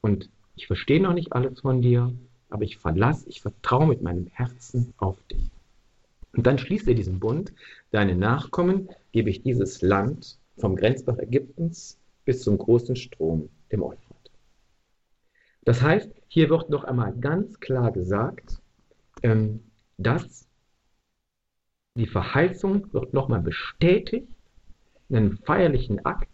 und 0.00 0.28
ich 0.56 0.66
verstehe 0.66 1.00
noch 1.00 1.14
nicht 1.14 1.32
alles 1.32 1.60
von 1.60 1.80
dir, 1.80 2.12
aber 2.50 2.64
ich 2.64 2.78
verlasse, 2.78 3.28
ich 3.28 3.40
vertraue 3.40 3.86
mit 3.86 4.02
meinem 4.02 4.26
Herzen 4.26 4.92
auf 4.98 5.22
dich. 5.30 5.50
Und 6.32 6.46
dann 6.46 6.58
schließt 6.58 6.88
er 6.88 6.94
diesen 6.94 7.20
Bund, 7.20 7.52
deine 7.90 8.14
Nachkommen 8.14 8.88
gebe 9.12 9.30
ich 9.30 9.42
dieses 9.42 9.80
Land 9.80 10.38
vom 10.58 10.76
Grenzbach 10.76 11.18
Ägyptens 11.18 11.98
bis 12.24 12.42
zum 12.42 12.58
großen 12.58 12.96
Strom, 12.96 13.48
dem 13.72 13.82
Euphrat. 13.82 14.30
Das 15.64 15.80
heißt, 15.82 16.10
hier 16.28 16.50
wird 16.50 16.70
noch 16.70 16.84
einmal 16.84 17.14
ganz 17.14 17.58
klar 17.60 17.92
gesagt, 17.92 18.60
ähm, 19.22 19.60
dass 19.96 20.46
die 21.96 22.06
Verheißung 22.06 22.92
wird 22.92 23.14
nochmal 23.14 23.40
bestätigt 23.40 24.28
in 25.08 25.16
einem 25.16 25.38
feierlichen 25.38 26.04
Akt 26.04 26.28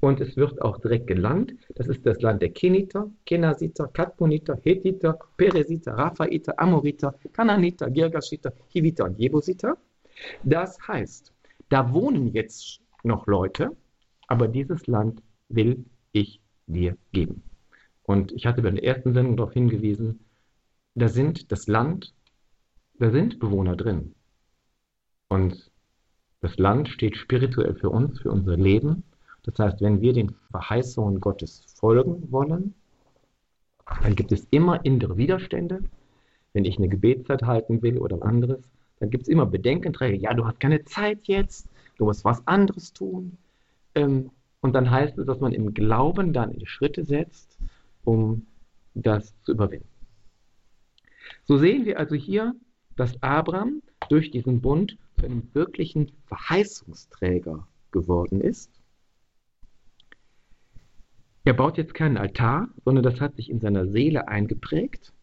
und 0.00 0.20
es 0.20 0.36
wird 0.36 0.60
auch 0.62 0.78
direkt 0.78 1.06
gelandet. 1.06 1.58
Das 1.74 1.86
ist 1.86 2.04
das 2.04 2.20
Land 2.20 2.42
der 2.42 2.50
Keniter, 2.50 3.10
Kenasiter, 3.24 3.88
Kadmoniter, 3.88 4.58
Hethiter, 4.62 5.18
Peresiter, 5.36 5.92
Raphaiter, 5.92 6.58
Amoriter, 6.58 7.14
Kananiter, 7.32 7.90
Girgashiter, 7.90 8.52
Hiviter 8.68 9.04
und 9.04 9.18
Jebusiter. 9.18 9.76
Das 10.42 10.78
heißt, 10.86 11.32
da 11.68 11.92
wohnen 11.92 12.32
jetzt 12.32 12.80
noch 13.04 13.26
Leute, 13.26 13.76
aber 14.26 14.48
dieses 14.48 14.86
Land 14.86 15.22
will 15.48 15.84
ich 16.12 16.40
dir 16.66 16.96
geben. 17.12 17.42
Und 18.02 18.32
ich 18.32 18.46
hatte 18.46 18.62
bei 18.62 18.70
der 18.70 18.82
ersten 18.82 19.14
Sendung 19.14 19.36
darauf 19.36 19.52
hingewiesen, 19.52 20.24
da 20.94 21.08
sind 21.08 21.52
das 21.52 21.68
Land, 21.68 22.14
da 22.98 23.10
sind 23.10 23.38
Bewohner 23.38 23.76
drin. 23.76 24.14
Und 25.28 25.70
das 26.40 26.56
Land 26.58 26.88
steht 26.88 27.16
spirituell 27.16 27.74
für 27.74 27.90
uns, 27.90 28.20
für 28.20 28.30
unser 28.30 28.56
Leben. 28.56 29.04
Das 29.42 29.58
heißt, 29.58 29.80
wenn 29.80 30.00
wir 30.00 30.12
den 30.12 30.34
Verheißungen 30.50 31.20
Gottes 31.20 31.64
folgen 31.74 32.30
wollen, 32.30 32.74
dann 34.02 34.14
gibt 34.14 34.32
es 34.32 34.46
immer 34.50 34.84
innere 34.84 35.16
Widerstände. 35.16 35.82
Wenn 36.52 36.64
ich 36.64 36.78
eine 36.78 36.88
Gebetszeit 36.88 37.42
halten 37.42 37.82
will 37.82 37.98
oder 37.98 38.22
anderes, 38.22 38.60
dann 39.00 39.10
gibt 39.10 39.22
es 39.22 39.28
immer 39.28 39.46
Bedenkenträger. 39.46 40.16
Ja, 40.16 40.34
du 40.34 40.46
hast 40.46 40.60
keine 40.60 40.84
Zeit 40.84 41.20
jetzt, 41.24 41.68
du 41.96 42.04
musst 42.04 42.24
was 42.24 42.46
anderes 42.46 42.92
tun. 42.92 43.36
Ähm, 43.94 44.30
und 44.60 44.72
dann 44.74 44.90
heißt 44.90 45.18
es, 45.18 45.26
dass 45.26 45.40
man 45.40 45.52
im 45.52 45.72
Glauben 45.74 46.32
dann 46.32 46.54
Schritte 46.66 47.04
setzt, 47.04 47.58
um 48.04 48.46
das 48.94 49.34
zu 49.44 49.52
überwinden. 49.52 49.88
So 51.44 51.58
sehen 51.58 51.84
wir 51.84 51.98
also 51.98 52.14
hier, 52.14 52.54
dass 52.96 53.22
Abraham 53.22 53.82
durch 54.08 54.30
diesen 54.30 54.60
Bund 54.60 54.96
zu 55.18 55.26
einem 55.26 55.48
wirklichen 55.54 56.12
Verheißungsträger 56.26 57.66
geworden 57.90 58.40
ist 58.40 58.70
er 61.48 61.54
baut 61.54 61.78
jetzt 61.78 61.94
keinen 61.94 62.18
Altar, 62.18 62.68
sondern 62.84 63.02
das 63.02 63.22
hat 63.22 63.36
sich 63.36 63.48
in 63.48 63.58
seiner 63.58 63.86
Seele 63.86 64.28
eingeprägt. 64.28 65.14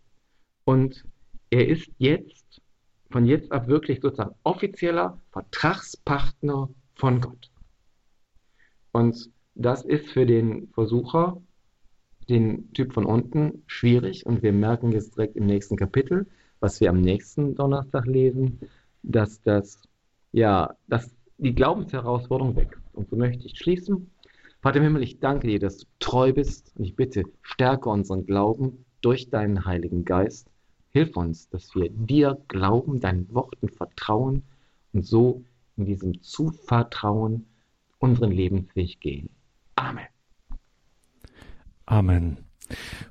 Und 0.63 1.05
er 1.51 1.67
ist 1.67 1.88
jetzt, 1.99 2.63
von 3.11 3.28
jetzt 3.28 3.51
ab 3.51 3.67
wirklich 3.67 4.01
sozusagen 4.01 4.34
offizieller 4.41 5.21
Vertragspartner 5.30 6.69
von 6.95 7.21
Gott. 7.21 7.51
Und 8.91 9.30
das 9.53 9.86
ist 9.86 10.09
für 10.09 10.26
den 10.26 10.69
Versucher, 10.69 11.43
den 12.28 12.73
Typ 12.73 12.93
von 12.93 13.05
unten, 13.05 13.61
schwierig. 13.67 14.26
Und 14.26 14.41
wir 14.41 14.51
merken 14.51 14.93
jetzt 14.93 15.15
direkt 15.15 15.36
im 15.36 15.45
nächsten 15.45 15.78
Kapitel, 15.78 16.26
was 16.66 16.82
wir 16.82 16.89
am 16.89 16.99
nächsten 16.99 17.53
Donnerstag 17.53 18.07
lesen, 18.07 18.59
dass 19.03 19.39
das, 19.41 19.84
ja, 20.32 20.76
dass 20.88 21.16
die 21.38 21.53
Glaubensherausforderung 21.53 22.55
wächst. 22.55 22.82
Und 22.93 23.07
so 23.09 23.16
möchte 23.16 23.45
ich 23.45 23.57
schließen 23.57 24.09
Vater 24.66 24.78
im 24.78 24.84
Himmel, 24.86 25.03
ich 25.03 25.20
danke 25.20 25.45
dir, 25.45 25.59
dass 25.59 25.78
du 25.78 25.86
treu 25.99 26.34
bist 26.34 26.72
und 26.76 26.86
ich 26.86 26.95
bitte, 26.95 27.26
stärke 27.43 27.88
unseren 27.88 28.26
Glauben 28.26 28.84
durch 29.01 29.30
deinen 29.30 29.63
Heiligen 29.63 30.05
Geist. 30.05 30.47
Hilf 30.89 31.16
uns, 31.16 31.49
dass 31.49 31.76
wir 31.76 31.91
dir 31.91 32.41
glauben, 32.47 32.99
deinen 32.99 33.32
Worten 33.32 33.70
vertrauen 33.70 34.41
und 34.91 35.05
so 35.05 35.43
in 35.78 35.86
diesem 35.86 36.20
Zuvertrauen 36.24 37.45
unseren 37.99 38.32
Lebensweg 38.32 38.99
gehen. 38.99 39.30
Amen. 39.76 40.07
Amen. 41.86 42.44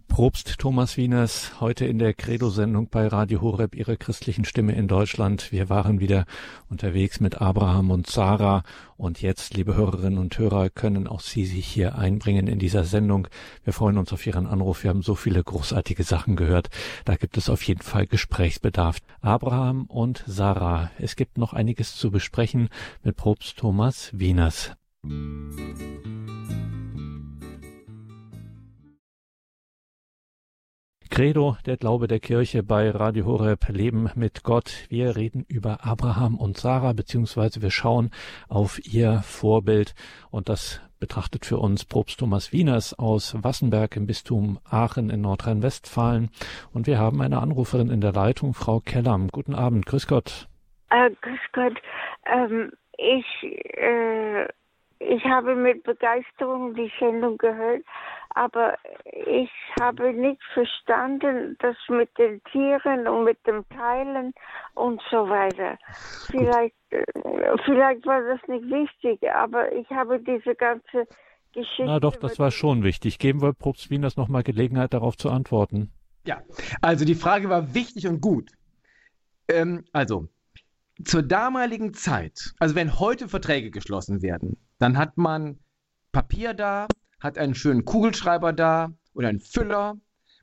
Probst 0.08 0.58
Thomas 0.58 0.96
Wieners 0.96 1.60
heute 1.60 1.86
in 1.86 1.98
der 1.98 2.14
Credo-Sendung 2.14 2.88
bei 2.88 3.08
Radio 3.08 3.40
Horeb, 3.40 3.74
Ihre 3.74 3.96
christlichen 3.96 4.44
Stimme 4.44 4.74
in 4.74 4.86
Deutschland. 4.86 5.50
Wir 5.50 5.68
waren 5.68 5.98
wieder 5.98 6.24
unterwegs 6.68 7.18
mit 7.18 7.40
Abraham 7.40 7.90
und 7.90 8.08
Sarah 8.08 8.62
und 8.96 9.22
jetzt, 9.22 9.54
liebe 9.54 9.74
Hörerinnen 9.74 10.18
und 10.18 10.38
Hörer, 10.38 10.70
können 10.70 11.08
auch 11.08 11.20
Sie 11.20 11.44
sich 11.46 11.66
hier 11.66 11.96
einbringen 11.96 12.46
in 12.46 12.60
dieser 12.60 12.84
Sendung. 12.84 13.26
Wir 13.64 13.72
freuen 13.72 13.98
uns 13.98 14.12
auf 14.12 14.24
Ihren 14.26 14.46
Anruf. 14.46 14.84
Wir 14.84 14.90
haben 14.90 15.02
so 15.02 15.16
viele 15.16 15.42
großartige 15.42 16.04
Sachen 16.04 16.36
gehört. 16.36 16.70
Da 17.04 17.16
gibt 17.16 17.36
es 17.36 17.50
auf 17.50 17.62
jeden 17.62 17.82
Fall 17.82 18.06
Gesprächsbedarf. 18.06 18.98
Abraham 19.20 19.86
und 19.86 20.22
Sarah. 20.26 20.90
Es 20.98 21.16
gibt 21.16 21.38
noch 21.38 21.52
einiges 21.52 21.96
zu 21.96 22.12
besprechen 22.12 22.68
mit 23.02 23.16
Probst 23.16 23.58
Thomas 23.58 24.10
Wieners. 24.12 24.72
Credo, 31.14 31.56
der 31.64 31.76
Glaube 31.76 32.08
der 32.08 32.18
Kirche 32.18 32.64
bei 32.64 32.90
Radio 32.90 33.26
Horeb, 33.26 33.68
Leben 33.68 34.10
mit 34.16 34.42
Gott. 34.42 34.84
Wir 34.88 35.14
reden 35.14 35.44
über 35.46 35.84
Abraham 35.84 36.36
und 36.36 36.56
Sarah, 36.56 36.92
beziehungsweise 36.92 37.62
wir 37.62 37.70
schauen 37.70 38.10
auf 38.48 38.84
ihr 38.84 39.22
Vorbild 39.22 39.94
und 40.32 40.48
das 40.48 40.82
betrachtet 40.98 41.46
für 41.46 41.58
uns 41.58 41.84
Propst 41.84 42.18
Thomas 42.18 42.52
Wieners 42.52 42.98
aus 42.98 43.36
Wassenberg 43.44 43.94
im 43.94 44.08
Bistum 44.08 44.58
Aachen 44.68 45.08
in 45.08 45.20
Nordrhein-Westfalen. 45.20 46.30
Und 46.72 46.88
wir 46.88 46.98
haben 46.98 47.22
eine 47.22 47.38
Anruferin 47.38 47.90
in 47.90 48.00
der 48.00 48.12
Leitung, 48.12 48.52
Frau 48.52 48.80
Kellam. 48.80 49.28
Guten 49.28 49.54
Abend, 49.54 49.86
grüß 49.86 50.08
Gott. 50.08 50.48
Äh, 50.90 51.10
grüß 51.22 51.38
Gott. 51.52 51.80
Ähm, 52.26 52.72
ich, 52.98 53.24
äh, 53.76 54.48
ich 55.08 55.24
habe 55.24 55.54
mit 55.54 55.82
Begeisterung 55.82 56.74
die 56.74 56.92
Sendung 56.98 57.38
gehört 57.38 57.84
aber 58.34 58.76
ich 59.26 59.50
habe 59.80 60.12
nicht 60.12 60.42
verstanden, 60.52 61.56
das 61.60 61.76
mit 61.88 62.10
den 62.18 62.42
Tieren 62.50 63.06
und 63.06 63.24
mit 63.24 63.38
dem 63.46 63.64
Teilen 63.68 64.34
und 64.74 65.00
so 65.10 65.28
weiter. 65.28 65.78
Vielleicht, 66.26 66.74
äh, 66.90 67.04
vielleicht 67.64 68.04
war 68.04 68.22
das 68.22 68.40
nicht 68.48 68.64
wichtig, 68.64 69.30
aber 69.30 69.72
ich 69.72 69.88
habe 69.90 70.18
diese 70.18 70.54
ganze 70.56 71.06
Geschichte. 71.52 71.84
Na 71.86 72.00
doch, 72.00 72.16
das 72.16 72.40
war 72.40 72.50
schon 72.50 72.82
wichtig. 72.82 73.20
Geben 73.20 73.40
wir 73.40 73.52
Probst 73.52 73.88
Wien 73.88 74.02
das 74.02 74.16
nochmal 74.16 74.42
Gelegenheit, 74.42 74.94
darauf 74.94 75.16
zu 75.16 75.30
antworten. 75.30 75.92
Ja, 76.26 76.42
also 76.82 77.04
die 77.04 77.14
Frage 77.14 77.48
war 77.48 77.72
wichtig 77.72 78.08
und 78.08 78.20
gut. 78.20 78.50
Ähm, 79.46 79.84
also, 79.92 80.26
zur 81.04 81.22
damaligen 81.22 81.94
Zeit, 81.94 82.52
also 82.58 82.74
wenn 82.74 82.98
heute 82.98 83.28
Verträge 83.28 83.70
geschlossen 83.70 84.22
werden, 84.22 84.56
dann 84.84 84.98
hat 84.98 85.16
man 85.16 85.58
Papier 86.12 86.52
da, 86.52 86.92
hat 87.18 87.38
einen 87.38 87.54
schönen 87.54 87.86
Kugelschreiber 87.86 88.52
da 88.52 88.92
oder 89.14 89.28
einen 89.28 89.40
Füller. 89.40 89.98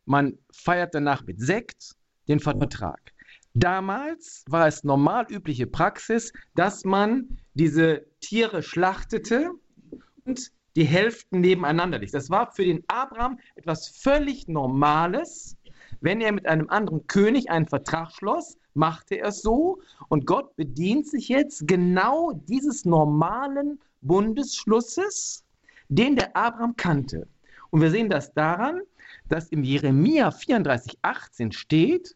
Man 0.05 0.39
feiert 0.51 0.95
danach 0.95 1.23
mit 1.27 1.39
Sekt 1.39 1.95
den 2.27 2.39
Vertrag. 2.39 3.13
Damals 3.53 4.43
war 4.49 4.65
es 4.65 4.83
normal 4.83 5.27
übliche 5.29 5.67
Praxis, 5.67 6.33
dass 6.55 6.85
man 6.85 7.37
diese 7.53 8.07
Tiere 8.19 8.63
schlachtete 8.63 9.51
und 10.25 10.51
die 10.75 10.85
Hälften 10.85 11.41
nebeneinander 11.41 11.99
liegt. 11.99 12.15
Das 12.15 12.31
war 12.31 12.51
für 12.51 12.65
den 12.65 12.83
Abraham 12.87 13.37
etwas 13.53 13.89
völlig 13.89 14.47
Normales. 14.47 15.55
Wenn 15.99 16.19
er 16.19 16.31
mit 16.31 16.47
einem 16.47 16.67
anderen 16.67 17.05
König 17.05 17.51
einen 17.51 17.67
Vertrag 17.67 18.11
schloss, 18.11 18.57
machte 18.73 19.17
er 19.17 19.27
es 19.27 19.43
so. 19.43 19.81
Und 20.09 20.25
Gott 20.25 20.55
bedient 20.55 21.07
sich 21.07 21.27
jetzt 21.27 21.67
genau 21.67 22.31
dieses 22.31 22.85
normalen 22.85 23.77
Bundesschlusses 24.01 25.43
den 25.91 26.15
der 26.15 26.35
Abraham 26.35 26.75
kannte. 26.77 27.27
Und 27.69 27.81
wir 27.81 27.91
sehen 27.91 28.09
das 28.09 28.33
daran, 28.33 28.81
dass 29.27 29.49
im 29.49 29.63
Jeremia 29.63 30.31
34, 30.31 30.99
18 31.01 31.51
steht, 31.51 32.15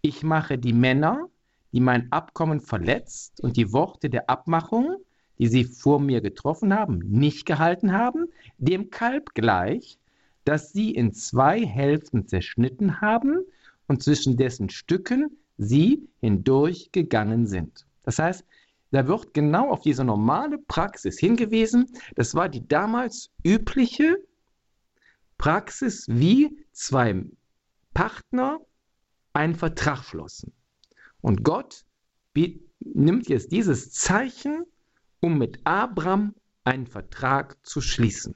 ich 0.00 0.24
mache 0.24 0.58
die 0.58 0.72
Männer, 0.72 1.28
die 1.72 1.80
mein 1.80 2.10
Abkommen 2.10 2.60
verletzt 2.60 3.40
und 3.40 3.56
die 3.56 3.72
Worte 3.72 4.10
der 4.10 4.28
Abmachung, 4.28 4.96
die 5.38 5.46
sie 5.46 5.64
vor 5.64 6.00
mir 6.00 6.20
getroffen 6.20 6.74
haben, 6.74 6.98
nicht 6.98 7.46
gehalten 7.46 7.92
haben, 7.92 8.26
dem 8.58 8.90
Kalb 8.90 9.34
gleich, 9.34 9.98
das 10.44 10.72
sie 10.72 10.90
in 10.90 11.12
zwei 11.12 11.64
Hälften 11.64 12.26
zerschnitten 12.26 13.00
haben 13.00 13.44
und 13.86 14.02
zwischen 14.02 14.36
dessen 14.36 14.68
Stücken 14.68 15.36
sie 15.58 16.08
hindurchgegangen 16.20 17.46
sind. 17.46 17.86
Das 18.02 18.18
heißt, 18.18 18.44
da 18.92 19.08
wird 19.08 19.34
genau 19.34 19.70
auf 19.70 19.80
diese 19.80 20.04
normale 20.04 20.58
Praxis 20.58 21.18
hingewiesen. 21.18 21.86
Das 22.14 22.34
war 22.34 22.48
die 22.48 22.66
damals 22.66 23.30
übliche 23.42 24.16
Praxis, 25.38 26.06
wie 26.08 26.64
zwei 26.72 27.24
Partner 27.94 28.60
einen 29.32 29.54
Vertrag 29.54 30.04
schlossen. 30.04 30.52
Und 31.22 31.42
Gott 31.42 31.84
nimmt 32.80 33.28
jetzt 33.28 33.50
dieses 33.50 33.92
Zeichen, 33.92 34.64
um 35.20 35.38
mit 35.38 35.60
Abraham 35.64 36.34
einen 36.64 36.86
Vertrag 36.86 37.56
zu 37.66 37.80
schließen. 37.80 38.34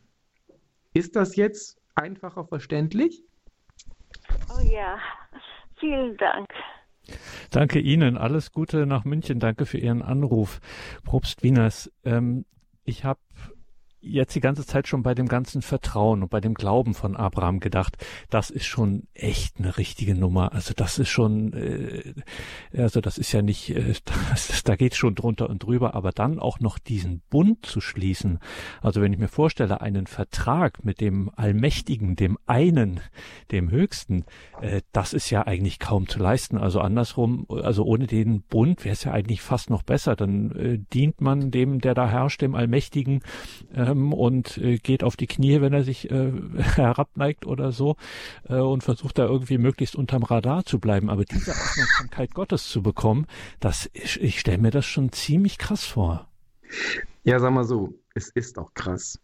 Ist 0.94 1.16
das 1.16 1.36
jetzt 1.36 1.78
einfacher 1.94 2.46
verständlich? 2.46 3.22
Oh 4.48 4.60
ja, 4.60 4.98
vielen 5.78 6.16
Dank. 6.16 6.48
Danke 7.50 7.78
Ihnen. 7.78 8.16
Alles 8.16 8.52
Gute 8.52 8.86
nach 8.86 9.04
München. 9.04 9.38
Danke 9.38 9.66
für 9.66 9.78
Ihren 9.78 10.02
Anruf. 10.02 10.60
Probst 11.04 11.42
Wieners, 11.42 11.90
ähm, 12.04 12.44
ich 12.84 13.04
habe 13.04 13.20
jetzt 14.00 14.34
die 14.34 14.40
ganze 14.40 14.66
Zeit 14.66 14.88
schon 14.88 15.02
bei 15.02 15.14
dem 15.14 15.26
ganzen 15.26 15.62
Vertrauen 15.62 16.22
und 16.22 16.30
bei 16.30 16.40
dem 16.40 16.54
Glauben 16.54 16.94
von 16.94 17.16
Abraham 17.16 17.60
gedacht, 17.60 17.96
das 18.30 18.50
ist 18.50 18.66
schon 18.66 19.04
echt 19.14 19.58
eine 19.58 19.76
richtige 19.78 20.14
Nummer. 20.14 20.52
Also 20.52 20.74
das 20.74 20.98
ist 20.98 21.08
schon, 21.08 21.52
äh, 21.52 22.14
also 22.76 23.00
das 23.00 23.18
ist 23.18 23.32
ja 23.32 23.42
nicht, 23.42 23.70
äh, 23.70 23.94
das, 24.30 24.62
da 24.64 24.76
geht 24.76 24.94
schon 24.94 25.14
drunter 25.14 25.48
und 25.48 25.62
drüber, 25.62 25.94
aber 25.94 26.12
dann 26.12 26.38
auch 26.38 26.60
noch 26.60 26.78
diesen 26.78 27.22
Bund 27.30 27.64
zu 27.66 27.80
schließen. 27.80 28.38
Also 28.80 29.00
wenn 29.00 29.12
ich 29.12 29.18
mir 29.18 29.28
vorstelle, 29.28 29.80
einen 29.80 30.06
Vertrag 30.06 30.84
mit 30.84 31.00
dem 31.00 31.30
Allmächtigen, 31.34 32.16
dem 32.16 32.38
einen, 32.46 33.00
dem 33.50 33.70
Höchsten, 33.70 34.24
äh, 34.60 34.82
das 34.92 35.12
ist 35.12 35.30
ja 35.30 35.46
eigentlich 35.46 35.78
kaum 35.78 36.08
zu 36.08 36.18
leisten. 36.18 36.58
Also 36.58 36.80
andersrum, 36.80 37.46
also 37.48 37.84
ohne 37.84 38.06
den 38.06 38.42
Bund 38.42 38.84
wäre 38.84 38.92
es 38.92 39.04
ja 39.04 39.12
eigentlich 39.12 39.42
fast 39.42 39.70
noch 39.70 39.82
besser. 39.82 40.16
Dann 40.16 40.50
äh, 40.52 40.78
dient 40.92 41.20
man 41.20 41.50
dem, 41.50 41.80
der 41.80 41.94
da 41.94 42.08
herrscht, 42.08 42.42
dem 42.42 42.54
Allmächtigen, 42.54 43.20
äh, 43.72 43.85
ähm, 43.86 44.12
und 44.12 44.58
äh, 44.58 44.78
geht 44.78 45.04
auf 45.04 45.16
die 45.16 45.26
Knie, 45.26 45.60
wenn 45.60 45.72
er 45.72 45.84
sich 45.84 46.10
äh, 46.10 46.32
herabneigt 46.58 47.46
oder 47.46 47.72
so 47.72 47.96
äh, 48.48 48.56
und 48.56 48.82
versucht 48.82 49.18
da 49.18 49.26
irgendwie 49.26 49.58
möglichst 49.58 49.96
unterm 49.96 50.22
Radar 50.22 50.64
zu 50.64 50.78
bleiben. 50.78 51.10
Aber 51.10 51.24
diese 51.24 51.52
Aufmerksamkeit 51.52 52.34
Gottes 52.34 52.68
zu 52.68 52.82
bekommen, 52.82 53.26
das 53.60 53.88
ich, 53.92 54.20
ich 54.20 54.40
stelle 54.40 54.58
mir 54.58 54.70
das 54.70 54.84
schon 54.84 55.12
ziemlich 55.12 55.58
krass 55.58 55.84
vor. 55.84 56.28
Ja, 57.24 57.38
sag 57.38 57.52
mal 57.52 57.64
so, 57.64 57.94
es 58.14 58.30
ist 58.30 58.58
auch 58.58 58.74
krass. 58.74 59.20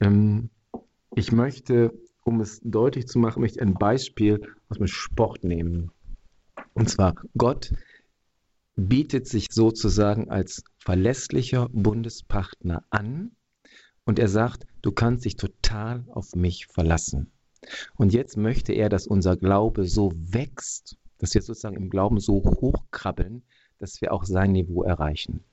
Ähm, 0.00 0.50
ich 1.14 1.32
möchte, 1.32 1.92
um 2.24 2.40
es 2.40 2.60
deutlich 2.62 3.06
zu 3.06 3.18
machen, 3.18 3.40
möchte 3.40 3.60
ein 3.60 3.74
Beispiel 3.74 4.40
aus 4.68 4.78
dem 4.78 4.86
Sport 4.86 5.44
nehmen. 5.44 5.90
Und 6.74 6.88
zwar 6.88 7.14
Gott 7.36 7.72
bietet 8.76 9.26
sich 9.26 9.46
sozusagen 9.50 10.30
als 10.30 10.62
verlässlicher 10.78 11.68
Bundespartner 11.72 12.84
an, 12.90 13.32
und 14.10 14.18
er 14.18 14.26
sagt, 14.26 14.66
du 14.82 14.90
kannst 14.90 15.24
dich 15.24 15.36
total 15.36 16.04
auf 16.08 16.34
mich 16.34 16.66
verlassen. 16.66 17.30
Und 17.94 18.12
jetzt 18.12 18.36
möchte 18.36 18.72
er, 18.72 18.88
dass 18.88 19.06
unser 19.06 19.36
Glaube 19.36 19.86
so 19.86 20.10
wächst, 20.16 20.96
dass 21.18 21.32
wir 21.32 21.42
sozusagen 21.42 21.76
im 21.76 21.90
Glauben 21.90 22.18
so 22.18 22.42
hochkrabbeln, 22.42 23.44
dass 23.78 24.00
wir 24.00 24.12
auch 24.12 24.24
sein 24.24 24.50
Niveau 24.50 24.82
erreichen. 24.82 25.44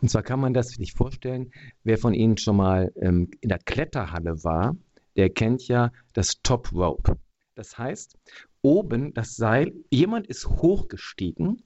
Und 0.00 0.10
zwar 0.10 0.22
kann 0.22 0.38
man 0.38 0.54
das 0.54 0.68
sich 0.68 0.92
vorstellen, 0.92 1.50
wer 1.82 1.98
von 1.98 2.14
Ihnen 2.14 2.36
schon 2.36 2.54
mal 2.54 2.92
ähm, 3.00 3.32
in 3.40 3.48
der 3.48 3.58
Kletterhalle 3.58 4.44
war, 4.44 4.76
der 5.16 5.28
kennt 5.30 5.66
ja 5.66 5.90
das 6.12 6.40
Top 6.40 6.72
Rope. 6.72 7.18
Das 7.56 7.76
heißt, 7.78 8.16
oben 8.62 9.12
das 9.12 9.34
Seil, 9.34 9.72
jemand 9.90 10.28
ist 10.28 10.46
hochgestiegen, 10.46 11.64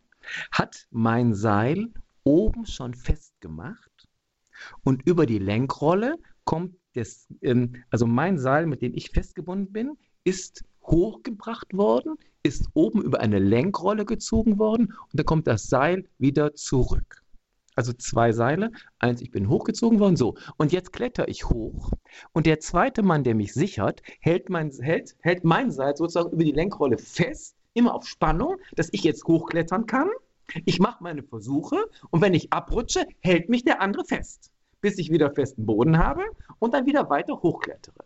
hat 0.51 0.87
mein 0.91 1.35
Seil 1.35 1.89
oben 2.25 2.65
schon 2.65 2.95
festgemacht 2.95 4.09
und 4.83 5.07
über 5.07 5.27
die 5.27 5.39
Lenkrolle 5.39 6.17
kommt 6.49 6.77
das, 6.95 7.29
ähm, 7.43 7.75
also 7.91 8.07
mein 8.07 8.39
Seil, 8.39 8.65
mit 8.65 8.81
dem 8.81 8.95
ich 8.95 9.11
festgebunden 9.11 9.71
bin, 9.71 9.99
ist 10.25 10.65
hochgebracht 10.83 11.77
worden, 11.77 12.15
ist 12.43 12.71
oben 12.73 13.03
über 13.03 13.21
eine 13.21 13.39
Lenkrolle 13.39 14.07
gezogen 14.07 14.59
worden 14.59 14.87
und 14.87 15.13
dann 15.13 15.27
kommt 15.27 15.47
das 15.47 15.65
Seil 15.65 16.09
wieder 16.17 16.55
zurück. 16.55 17.23
Also 17.75 17.93
zwei 17.93 18.33
Seile, 18.33 18.73
eins, 18.99 19.21
ich 19.21 19.31
bin 19.31 19.51
hochgezogen 19.51 20.01
worden, 20.01 20.17
so. 20.17 20.39
Und 20.57 20.73
jetzt 20.73 20.95
kletter 20.95 21.29
ich 21.29 21.51
hoch 21.51 21.93
und 22.33 22.47
der 22.47 22.61
zweite 22.61 23.03
Mann, 23.03 23.25
der 23.25 23.35
mich 23.35 23.53
sichert, 23.53 24.01
hält 24.21 24.49
mein, 24.49 24.71
hält, 24.71 25.17
hält 25.21 25.45
mein 25.45 25.71
Seil 25.71 25.99
sozusagen 25.99 26.33
über 26.33 26.45
die 26.45 26.53
Lenkrolle 26.53 26.97
fest, 26.97 27.57
immer 27.75 27.95
auf 27.95 28.09
Spannung, 28.09 28.57
dass 28.75 28.89
ich 28.93 29.05
jetzt 29.05 29.27
hochklettern 29.27 29.85
kann. 29.85 30.09
Ich 30.65 30.81
mache 30.81 31.03
meine 31.05 31.23
Versuche 31.23 31.77
und 32.09 32.23
wenn 32.23 32.33
ich 32.33 32.55
abrutsche, 32.55 33.05
hält 33.21 33.51
mich 33.51 33.65
der 33.65 33.83
andere 33.83 34.07
fest 34.07 34.51
bis 34.81 34.99
ich 34.99 35.11
wieder 35.11 35.31
festen 35.31 35.67
Boden 35.67 35.99
habe 35.99 36.25
und 36.59 36.75
dann 36.75 36.87
wieder 36.87 37.11
weiter 37.11 37.41
hochklettere. 37.43 38.05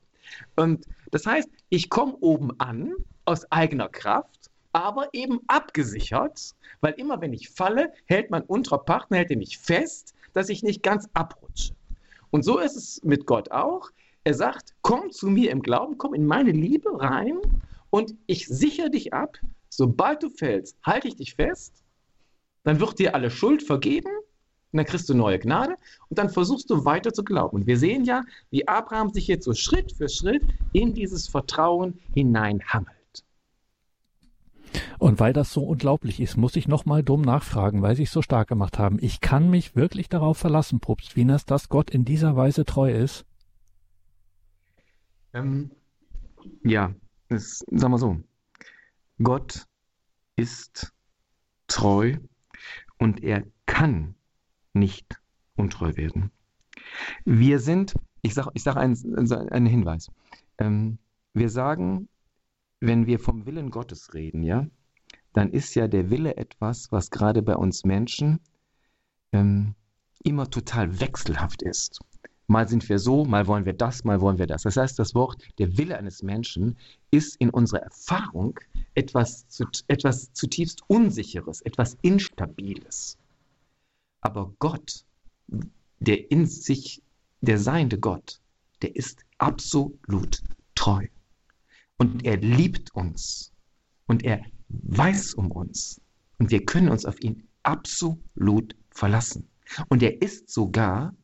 Und 0.56 0.86
das 1.10 1.26
heißt, 1.26 1.48
ich 1.68 1.90
komme 1.90 2.16
oben 2.20 2.58
an 2.58 2.94
aus 3.24 3.50
eigener 3.50 3.88
Kraft, 3.88 4.50
aber 4.72 5.08
eben 5.12 5.40
abgesichert, 5.48 6.54
weil 6.80 6.94
immer 6.94 7.20
wenn 7.20 7.32
ich 7.32 7.50
falle, 7.50 7.92
hält 8.06 8.30
mein 8.30 8.42
unterer 8.42 8.78
Partner, 8.78 9.18
hält 9.18 9.30
mich 9.36 9.58
fest, 9.58 10.14
dass 10.32 10.48
ich 10.48 10.62
nicht 10.62 10.82
ganz 10.82 11.08
abrutsche. 11.12 11.74
Und 12.30 12.44
so 12.44 12.58
ist 12.58 12.76
es 12.76 13.02
mit 13.04 13.26
Gott 13.26 13.50
auch. 13.50 13.90
Er 14.24 14.34
sagt, 14.34 14.74
komm 14.80 15.10
zu 15.10 15.28
mir 15.28 15.50
im 15.50 15.62
Glauben, 15.62 15.98
komm 15.98 16.14
in 16.14 16.24
meine 16.24 16.52
Liebe 16.52 17.00
rein 17.00 17.38
und 17.90 18.14
ich 18.26 18.46
sichere 18.46 18.90
dich 18.90 19.12
ab. 19.12 19.36
Sobald 19.68 20.22
du 20.22 20.30
fällst, 20.30 20.78
halte 20.82 21.08
ich 21.08 21.16
dich 21.16 21.34
fest. 21.34 21.84
Dann 22.64 22.80
wird 22.80 22.98
dir 22.98 23.14
alle 23.14 23.30
Schuld 23.30 23.62
vergeben 23.62 24.10
und 24.72 24.78
dann 24.78 24.86
kriegst 24.86 25.08
du 25.08 25.14
neue 25.14 25.38
Gnade 25.38 25.76
und 26.08 26.18
dann 26.18 26.30
versuchst 26.30 26.70
du 26.70 26.84
weiter 26.84 27.12
zu 27.12 27.24
glauben. 27.24 27.56
Und 27.58 27.66
wir 27.66 27.78
sehen 27.78 28.04
ja, 28.04 28.22
wie 28.50 28.66
Abraham 28.66 29.10
sich 29.10 29.26
jetzt 29.26 29.44
so 29.44 29.52
Schritt 29.52 29.92
für 29.92 30.08
Schritt 30.08 30.42
in 30.72 30.94
dieses 30.94 31.28
Vertrauen 31.28 31.98
hineinhammelt. 32.14 32.96
Und 34.98 35.20
weil 35.20 35.34
das 35.34 35.52
so 35.52 35.62
unglaublich 35.64 36.20
ist, 36.20 36.38
muss 36.38 36.56
ich 36.56 36.68
nochmal 36.68 37.02
dumm 37.02 37.20
nachfragen, 37.20 37.82
weil 37.82 37.96
Sie 37.96 38.04
es 38.04 38.12
so 38.12 38.22
stark 38.22 38.48
gemacht 38.48 38.78
haben. 38.78 38.98
Ich 39.02 39.20
kann 39.20 39.50
mich 39.50 39.76
wirklich 39.76 40.08
darauf 40.08 40.38
verlassen, 40.38 40.80
Propst 40.80 41.16
Wieners, 41.16 41.44
dass 41.44 41.68
Gott 41.68 41.90
in 41.90 42.06
dieser 42.06 42.36
Weise 42.36 42.64
treu 42.64 42.90
ist? 42.90 43.26
Ähm, 45.34 45.70
ja, 46.64 46.94
das, 47.28 47.64
sagen 47.70 47.92
wir 47.92 47.98
so. 47.98 48.16
Gott 49.22 49.66
ist 50.36 50.92
treu 51.66 52.16
und 52.98 53.22
er 53.22 53.44
kann 53.66 54.14
nicht 54.72 55.20
untreu 55.56 55.96
werden. 55.96 56.30
Wir 57.24 57.58
sind, 57.58 57.94
ich 58.22 58.34
sage 58.34 58.50
ich 58.54 58.62
sag 58.62 58.76
einen, 58.76 59.32
einen 59.50 59.66
Hinweis. 59.66 60.10
Ähm, 60.58 60.98
wir 61.34 61.48
sagen, 61.48 62.08
wenn 62.80 63.06
wir 63.06 63.18
vom 63.18 63.46
Willen 63.46 63.70
Gottes 63.70 64.14
reden, 64.14 64.42
ja, 64.42 64.66
dann 65.32 65.50
ist 65.50 65.74
ja 65.74 65.88
der 65.88 66.10
Wille 66.10 66.36
etwas, 66.36 66.92
was 66.92 67.10
gerade 67.10 67.42
bei 67.42 67.56
uns 67.56 67.84
Menschen 67.84 68.40
ähm, 69.32 69.74
immer 70.24 70.50
total 70.50 71.00
wechselhaft 71.00 71.62
ist. 71.62 72.00
Mal 72.48 72.68
sind 72.68 72.88
wir 72.88 72.98
so, 72.98 73.24
mal 73.24 73.46
wollen 73.46 73.64
wir 73.64 73.72
das, 73.72 74.04
mal 74.04 74.20
wollen 74.20 74.38
wir 74.38 74.46
das. 74.46 74.62
Das 74.62 74.76
heißt, 74.76 74.98
das 74.98 75.14
Wort, 75.14 75.42
der 75.58 75.78
Wille 75.78 75.96
eines 75.96 76.22
Menschen 76.22 76.76
ist 77.10 77.36
in 77.36 77.50
unserer 77.50 77.80
Erfahrung 77.80 78.58
etwas, 78.94 79.46
etwas 79.88 80.32
zutiefst 80.32 80.82
Unsicheres, 80.88 81.62
etwas 81.62 81.96
Instabiles. 82.02 83.16
Aber 84.22 84.54
Gott, 84.58 85.04
der 85.98 86.30
in 86.30 86.46
sich, 86.46 87.02
der 87.42 87.58
seiende 87.58 87.98
Gott, 87.98 88.40
der 88.80 88.96
ist 88.96 89.24
absolut 89.38 90.42
treu. 90.74 91.06
Und 91.98 92.24
er 92.24 92.38
liebt 92.38 92.94
uns. 92.94 93.52
Und 94.06 94.24
er 94.24 94.44
weiß 94.68 95.34
um 95.34 95.50
uns. 95.50 96.00
Und 96.38 96.50
wir 96.50 96.64
können 96.64 96.88
uns 96.88 97.04
auf 97.04 97.20
ihn 97.20 97.48
absolut 97.62 98.74
verlassen. 98.90 99.48
Und 99.88 100.02
er 100.02 100.22
ist 100.22 100.50
sogar 100.50 101.14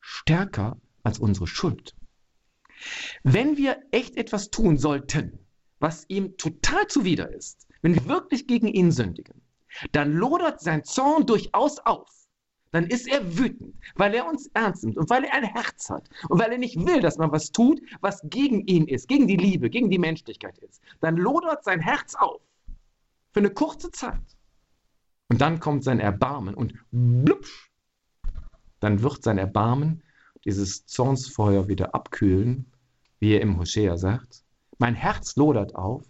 stärker 0.00 0.76
als 1.02 1.18
unsere 1.18 1.46
Schuld. 1.46 1.94
Wenn 3.22 3.56
wir 3.56 3.82
echt 3.90 4.16
etwas 4.16 4.50
tun 4.50 4.78
sollten, 4.78 5.38
was 5.78 6.04
ihm 6.08 6.36
total 6.36 6.86
zuwider 6.86 7.32
ist, 7.32 7.66
wenn 7.82 7.94
wir 7.94 8.06
wirklich 8.06 8.46
gegen 8.46 8.68
ihn 8.68 8.92
sündigen, 8.92 9.40
dann 9.92 10.12
lodert 10.12 10.60
sein 10.60 10.84
Zorn 10.84 11.26
durchaus 11.26 11.78
auf. 11.78 12.19
Dann 12.72 12.86
ist 12.86 13.08
er 13.08 13.36
wütend, 13.36 13.74
weil 13.96 14.14
er 14.14 14.28
uns 14.28 14.46
ernst 14.54 14.84
nimmt 14.84 14.96
und 14.96 15.10
weil 15.10 15.24
er 15.24 15.34
ein 15.34 15.44
Herz 15.44 15.90
hat 15.90 16.08
und 16.28 16.38
weil 16.40 16.52
er 16.52 16.58
nicht 16.58 16.76
will, 16.86 17.00
dass 17.00 17.18
man 17.18 17.32
was 17.32 17.50
tut, 17.50 17.80
was 18.00 18.20
gegen 18.24 18.60
ihn 18.66 18.86
ist, 18.86 19.08
gegen 19.08 19.26
die 19.26 19.36
Liebe, 19.36 19.70
gegen 19.70 19.90
die 19.90 19.98
Menschlichkeit 19.98 20.56
ist. 20.58 20.80
Dann 21.00 21.16
lodert 21.16 21.64
sein 21.64 21.80
Herz 21.80 22.14
auf 22.14 22.40
für 23.32 23.40
eine 23.40 23.50
kurze 23.50 23.90
Zeit. 23.90 24.36
Und 25.28 25.40
dann 25.40 25.60
kommt 25.60 25.84
sein 25.84 26.00
Erbarmen 26.00 26.54
und 26.54 26.74
blubsch, 26.90 27.70
dann 28.80 29.02
wird 29.02 29.22
sein 29.22 29.38
Erbarmen 29.38 30.02
dieses 30.44 30.86
Zornsfeuer 30.86 31.68
wieder 31.68 31.94
abkühlen, 31.94 32.72
wie 33.18 33.34
er 33.34 33.40
im 33.40 33.58
Hosea 33.58 33.96
sagt. 33.96 34.44
Mein 34.78 34.94
Herz 34.94 35.36
lodert 35.36 35.74
auf 35.74 36.04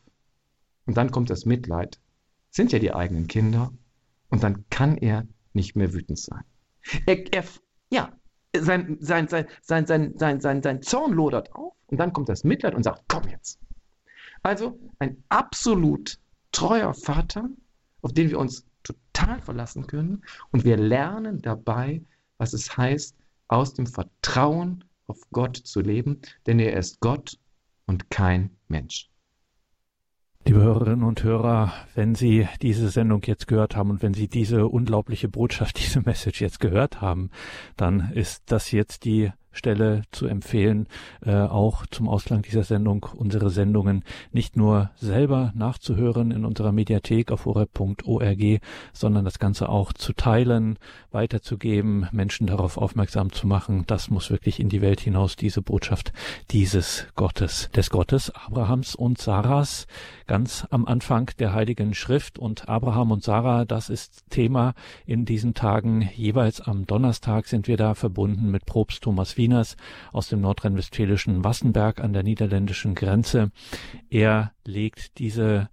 und 0.87 0.97
dann 0.97 1.11
kommt 1.11 1.31
das 1.31 1.45
Mitleid. 1.45 2.01
Sind 2.51 2.73
ja 2.73 2.79
die 2.79 2.95
eigenen 2.95 3.27
Kinder 3.27 3.73
und 4.29 4.43
dann 4.43 4.65
kann 4.71 4.97
er 4.97 5.27
nicht 5.53 5.75
mehr 5.75 5.93
wütend 5.93 6.19
sein. 6.19 6.45
Er, 7.07 7.33
er, 7.33 7.45
ja, 7.91 8.13
sein, 8.57 8.97
sein, 9.01 9.29
sein, 9.29 9.47
sein, 9.63 9.87
sein, 9.87 10.15
sein, 10.17 10.41
sein, 10.41 10.63
sein 10.63 10.83
Zorn 10.83 11.13
lodert 11.13 11.55
auf 11.55 11.75
und 11.87 11.99
dann 11.99 12.13
kommt 12.13 12.29
das 12.29 12.45
Mitleid 12.45 12.75
und 12.75 12.83
sagt, 12.83 13.05
komm 13.09 13.29
jetzt. 13.29 13.59
Also 14.43 14.79
ein 14.99 15.23
absolut 15.29 16.19
treuer 16.53 16.95
Vater, 16.95 17.49
auf 18.03 18.13
den 18.13 18.31
wir 18.31 18.39
uns 18.39 18.67
total 18.83 19.41
verlassen 19.43 19.87
können 19.87 20.23
und 20.51 20.65
wir 20.65 20.77
lernen 20.77 21.43
dabei, 21.43 22.03
was 22.39 22.55
es 22.55 22.77
heißt, 22.77 23.15
aus 23.49 23.75
dem 23.75 23.87
Vertrauen 23.87 24.85
auf 25.07 25.21
Gott 25.33 25.57
zu 25.57 25.81
leben, 25.81 26.21
denn 26.47 26.59
er 26.59 26.79
ist 26.79 27.01
Gott 27.01 27.39
und 27.87 28.11
kein 28.11 28.57
Mensch. 28.69 29.11
Liebe 30.47 30.63
Hörerinnen 30.63 31.05
und 31.05 31.23
Hörer, 31.23 31.71
wenn 31.95 32.15
Sie 32.15 32.49
diese 32.63 32.89
Sendung 32.89 33.21
jetzt 33.27 33.47
gehört 33.47 33.77
haben 33.77 33.91
und 33.91 34.03
wenn 34.03 34.15
Sie 34.15 34.27
diese 34.27 34.67
unglaubliche 34.69 35.29
Botschaft, 35.29 35.79
diese 35.85 36.01
Message 36.01 36.41
jetzt 36.41 36.61
gehört 36.61 37.03
haben, 37.03 37.31
dann 37.77 38.11
ist 38.15 38.45
das 38.47 38.73
jetzt 38.73 39.05
die 39.05 39.33
Stelle 39.53 40.03
zu 40.13 40.27
empfehlen, 40.27 40.87
äh, 41.25 41.35
auch 41.35 41.87
zum 41.87 42.09
Ausklang 42.09 42.43
dieser 42.43 42.63
Sendung 42.63 43.07
unsere 43.15 43.51
Sendungen 43.51 44.05
nicht 44.33 44.57
nur 44.57 44.91
selber 44.97 45.53
nachzuhören 45.55 46.31
in 46.31 46.45
unserer 46.45 46.73
Mediathek 46.73 47.33
auf 47.33 47.47
horeb.org, 47.47 48.61
sondern 48.93 49.25
das 49.25 49.39
Ganze 49.39 49.69
auch 49.69 49.93
zu 49.93 50.13
teilen, 50.13 50.79
weiterzugeben, 51.11 52.07
Menschen 52.13 52.47
darauf 52.47 52.77
aufmerksam 52.79 53.33
zu 53.33 53.47
machen. 53.47 53.85
Das 53.87 54.11
muss 54.11 54.31
wirklich 54.31 54.61
in 54.61 54.69
die 54.69 54.81
Welt 54.81 55.01
hinaus, 55.01 55.37
diese 55.37 55.63
Botschaft 55.63 56.13
dieses 56.51 57.07
Gottes, 57.17 57.71
des 57.75 57.91
Gottes 57.91 58.31
Abrahams 58.31 58.95
und 58.95 59.19
Sarahs, 59.19 59.87
ganz 60.27 60.67
am 60.71 60.85
Anfang 60.85 61.31
der 61.39 61.53
Heiligen 61.53 61.95
Schrift. 61.95 62.39
Und 62.39 62.69
Abraham 62.69 63.11
und 63.11 63.23
Sarah, 63.23 63.65
das 63.65 63.91
ist 63.91 64.25
Thema 64.31 64.75
in 65.07 65.25
diesen 65.25 65.55
Tagen. 65.55 66.09
Jeweils 66.15 66.61
am 66.61 66.87
Donnerstag 66.87 67.47
sind 67.47 67.67
wir 67.67 67.77
da 67.77 67.95
verbunden 67.95 68.51
mit 68.51 68.67
Probst 68.67 69.03
Thomas 69.03 69.37
Wieners 69.41 69.77
aus 70.13 70.29
dem 70.29 70.43
nordrhein-westfälischen 70.43 71.43
Wassenberg 71.43 72.01
an 72.01 72.13
der 72.13 72.23
niederländischen 72.23 72.95
Grenze. 72.95 73.51
Er 74.11 74.53
legt 74.67 75.19
diese 75.19 75.71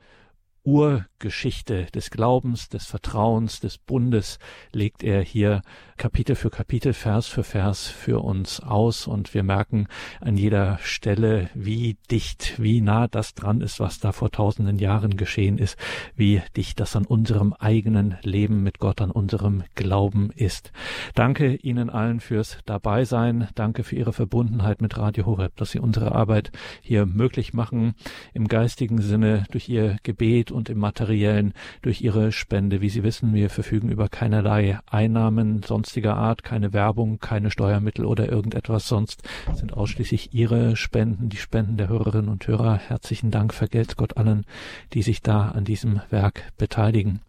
Urgeschichte 1.20 1.88
des 1.95 2.11
Glaubens, 2.11 2.70
des 2.70 2.86
Vertrauens, 2.86 3.59
des 3.59 3.80
Bundes 3.80 4.38
legt 4.72 5.03
er 5.03 5.24
hier 5.24 5.63
Kapitel 5.97 6.36
für 6.36 6.51
Kapitel, 6.51 6.93
Vers 6.93 7.26
für 7.26 7.43
Vers 7.43 7.88
für 7.88 8.20
uns 8.24 8.59
aus 8.59 9.07
und 9.07 9.34
wir 9.34 9.41
merken 9.41 9.88
an 10.22 10.38
jeder 10.38 10.78
Stelle, 10.84 11.49
wie 11.55 11.97
dicht, 12.11 12.61
wie 12.61 12.82
nah 12.82 13.07
das 13.07 13.34
dran 13.34 13.61
ist, 13.61 13.80
was 13.80 13.99
da 13.99 14.11
vor 14.11 14.30
tausenden 14.30 14.78
Jahren 14.78 15.18
geschehen 15.18 15.57
ist, 15.57 15.76
wie 16.15 16.43
dicht 16.55 16.80
das 16.80 16.95
an 16.95 17.07
unserem 17.07 17.53
eigenen 17.53 18.20
Leben 18.22 18.61
mit 18.61 18.78
Gott, 18.78 19.01
an 19.01 19.09
unserem 19.09 19.63
Glauben 19.74 20.30
ist. 20.36 20.72
Danke 21.15 21.55
Ihnen 21.55 21.89
allen 21.89 22.20
fürs 22.20 22.59
Dabeisein. 22.65 23.47
Danke 23.55 23.84
für 23.84 23.95
Ihre 23.95 24.13
Verbundenheit 24.13 24.84
mit 24.84 24.95
Radio 24.99 25.26
Horeb, 25.26 25.55
dass 25.55 25.72
Sie 25.72 25.80
unsere 25.80 26.11
Arbeit 26.11 26.51
hier 26.82 27.07
möglich 27.07 27.55
machen, 27.55 27.95
im 28.36 28.47
geistigen 28.47 29.01
Sinne 29.01 29.45
durch 29.49 29.68
Ihr 29.68 29.97
Gebet 30.03 30.51
und 30.51 30.70
im 30.70 30.78
materiellen 31.08 31.53
durch 31.84 32.01
ihre 32.01 32.34
Spende. 32.34 32.82
Wie 32.82 32.89
Sie 32.89 33.01
wissen, 33.01 33.34
wir 33.34 33.49
verfügen 33.49 33.89
über 33.89 34.10
keinerlei 34.10 34.78
Einnahmen 34.88 35.64
sonstiger 35.64 36.18
Art, 36.18 36.43
keine 36.43 36.74
Werbung, 36.74 37.20
keine 37.20 37.49
Steuermittel 37.49 38.03
oder 38.03 38.30
irgendetwas 38.30 38.89
sonst. 38.89 39.24
Sind 39.53 39.74
ausschließlich 39.74 40.34
Ihre 40.34 40.76
Spenden, 40.76 41.30
die 41.30 41.38
Spenden 41.38 41.78
der 41.78 41.88
Hörerinnen 41.88 42.30
und 42.30 42.45
Hörer. 42.45 42.76
Herzlichen 42.76 43.32
Dank, 43.32 43.53
vergelt 43.53 43.95
Gott 43.95 44.18
allen, 44.18 44.45
die 44.91 45.01
sich 45.01 45.22
da 45.22 45.49
an 45.49 45.64
diesem 45.64 46.01
Werk 46.10 46.51
beteiligen. 46.58 47.22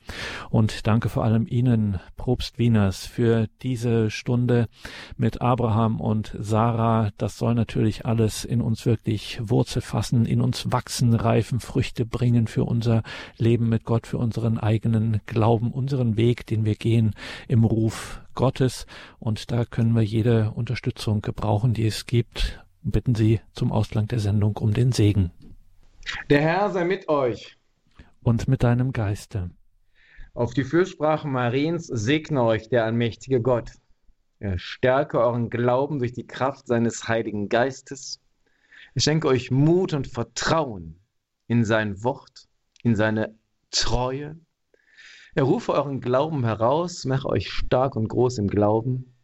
Und 0.50 0.88
danke 0.88 1.08
vor 1.08 1.22
allem 1.24 1.46
Ihnen, 1.46 2.00
Probst 2.16 2.58
Wieners, 2.58 3.06
für 3.06 3.46
diese 3.62 4.10
Stunde 4.10 4.66
mit 5.16 5.40
Abraham 5.40 6.00
und 6.00 6.34
Sarah. 6.36 7.10
Das 7.16 7.38
soll 7.38 7.54
natürlich 7.54 8.06
alles 8.06 8.44
in 8.44 8.60
uns 8.60 8.86
wirklich 8.86 9.38
Wurzel 9.40 9.82
fassen, 9.82 10.26
in 10.26 10.40
uns 10.40 10.72
wachsen, 10.72 11.14
reifen, 11.14 11.60
Früchte 11.60 12.04
bringen 12.04 12.48
für 12.48 12.64
unser 12.64 13.02
Leben 13.36 13.67
mit 13.68 13.84
Gott, 13.84 14.06
für 14.06 14.18
unseren 14.18 14.58
eigenen 14.58 15.20
Glauben, 15.26 15.72
unseren 15.72 16.16
Weg, 16.16 16.46
den 16.46 16.64
wir 16.64 16.74
gehen 16.74 17.14
im 17.46 17.64
Ruf 17.64 18.22
Gottes. 18.34 18.86
Und 19.18 19.50
da 19.50 19.64
können 19.64 19.94
wir 19.94 20.02
jede 20.02 20.50
Unterstützung 20.52 21.22
gebrauchen, 21.22 21.74
die 21.74 21.86
es 21.86 22.06
gibt. 22.06 22.64
Bitten 22.82 23.14
Sie 23.14 23.40
zum 23.52 23.72
Ausgang 23.72 24.08
der 24.08 24.20
Sendung 24.20 24.56
um 24.56 24.72
den 24.72 24.92
Segen. 24.92 25.30
Der 26.30 26.40
Herr 26.40 26.70
sei 26.70 26.84
mit 26.84 27.08
euch. 27.08 27.56
Und 28.22 28.48
mit 28.48 28.62
deinem 28.62 28.92
Geiste. 28.92 29.50
Auf 30.34 30.54
die 30.54 30.64
Fürsprache 30.64 31.26
Mariens 31.26 31.86
segne 31.86 32.42
euch 32.44 32.68
der 32.68 32.84
allmächtige 32.84 33.40
Gott. 33.40 33.72
Er 34.40 34.58
stärke 34.58 35.18
euren 35.18 35.50
Glauben 35.50 35.98
durch 35.98 36.12
die 36.12 36.26
Kraft 36.26 36.68
seines 36.68 37.08
Heiligen 37.08 37.48
Geistes 37.48 38.20
Er 38.94 39.00
schenke 39.00 39.26
euch 39.26 39.50
Mut 39.50 39.94
und 39.94 40.06
Vertrauen 40.06 41.00
in 41.48 41.64
sein 41.64 42.04
Wort, 42.04 42.46
in 42.84 42.94
seine 42.94 43.34
Treue. 43.70 44.38
Er 45.34 45.44
rufe 45.44 45.72
euren 45.72 46.00
Glauben 46.00 46.44
heraus, 46.44 47.04
mache 47.04 47.28
euch 47.28 47.50
stark 47.50 47.96
und 47.96 48.08
groß 48.08 48.38
im 48.38 48.48
Glauben 48.48 49.14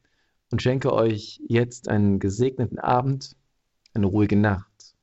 und 0.51 0.63
schenke 0.63 0.93
euch 0.93 1.41
jetzt 1.49 1.89
einen 1.89 2.19
gesegneten 2.19 2.79
Abend, 2.79 3.37
eine 3.95 4.07
ruhige 4.07 4.37
Nacht. 4.37 4.95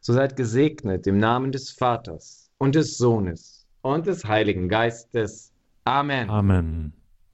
So 0.00 0.12
seid 0.12 0.36
gesegnet 0.36 1.06
im 1.06 1.18
Namen 1.18 1.52
des 1.52 1.70
Vaters 1.70 2.50
und 2.58 2.74
des 2.74 2.98
Sohnes 2.98 3.66
und 3.82 4.06
des 4.06 4.24
Heiligen 4.24 4.68
Geistes. 4.68 5.52
Amen. 5.84 6.28
Amen. 6.28 6.99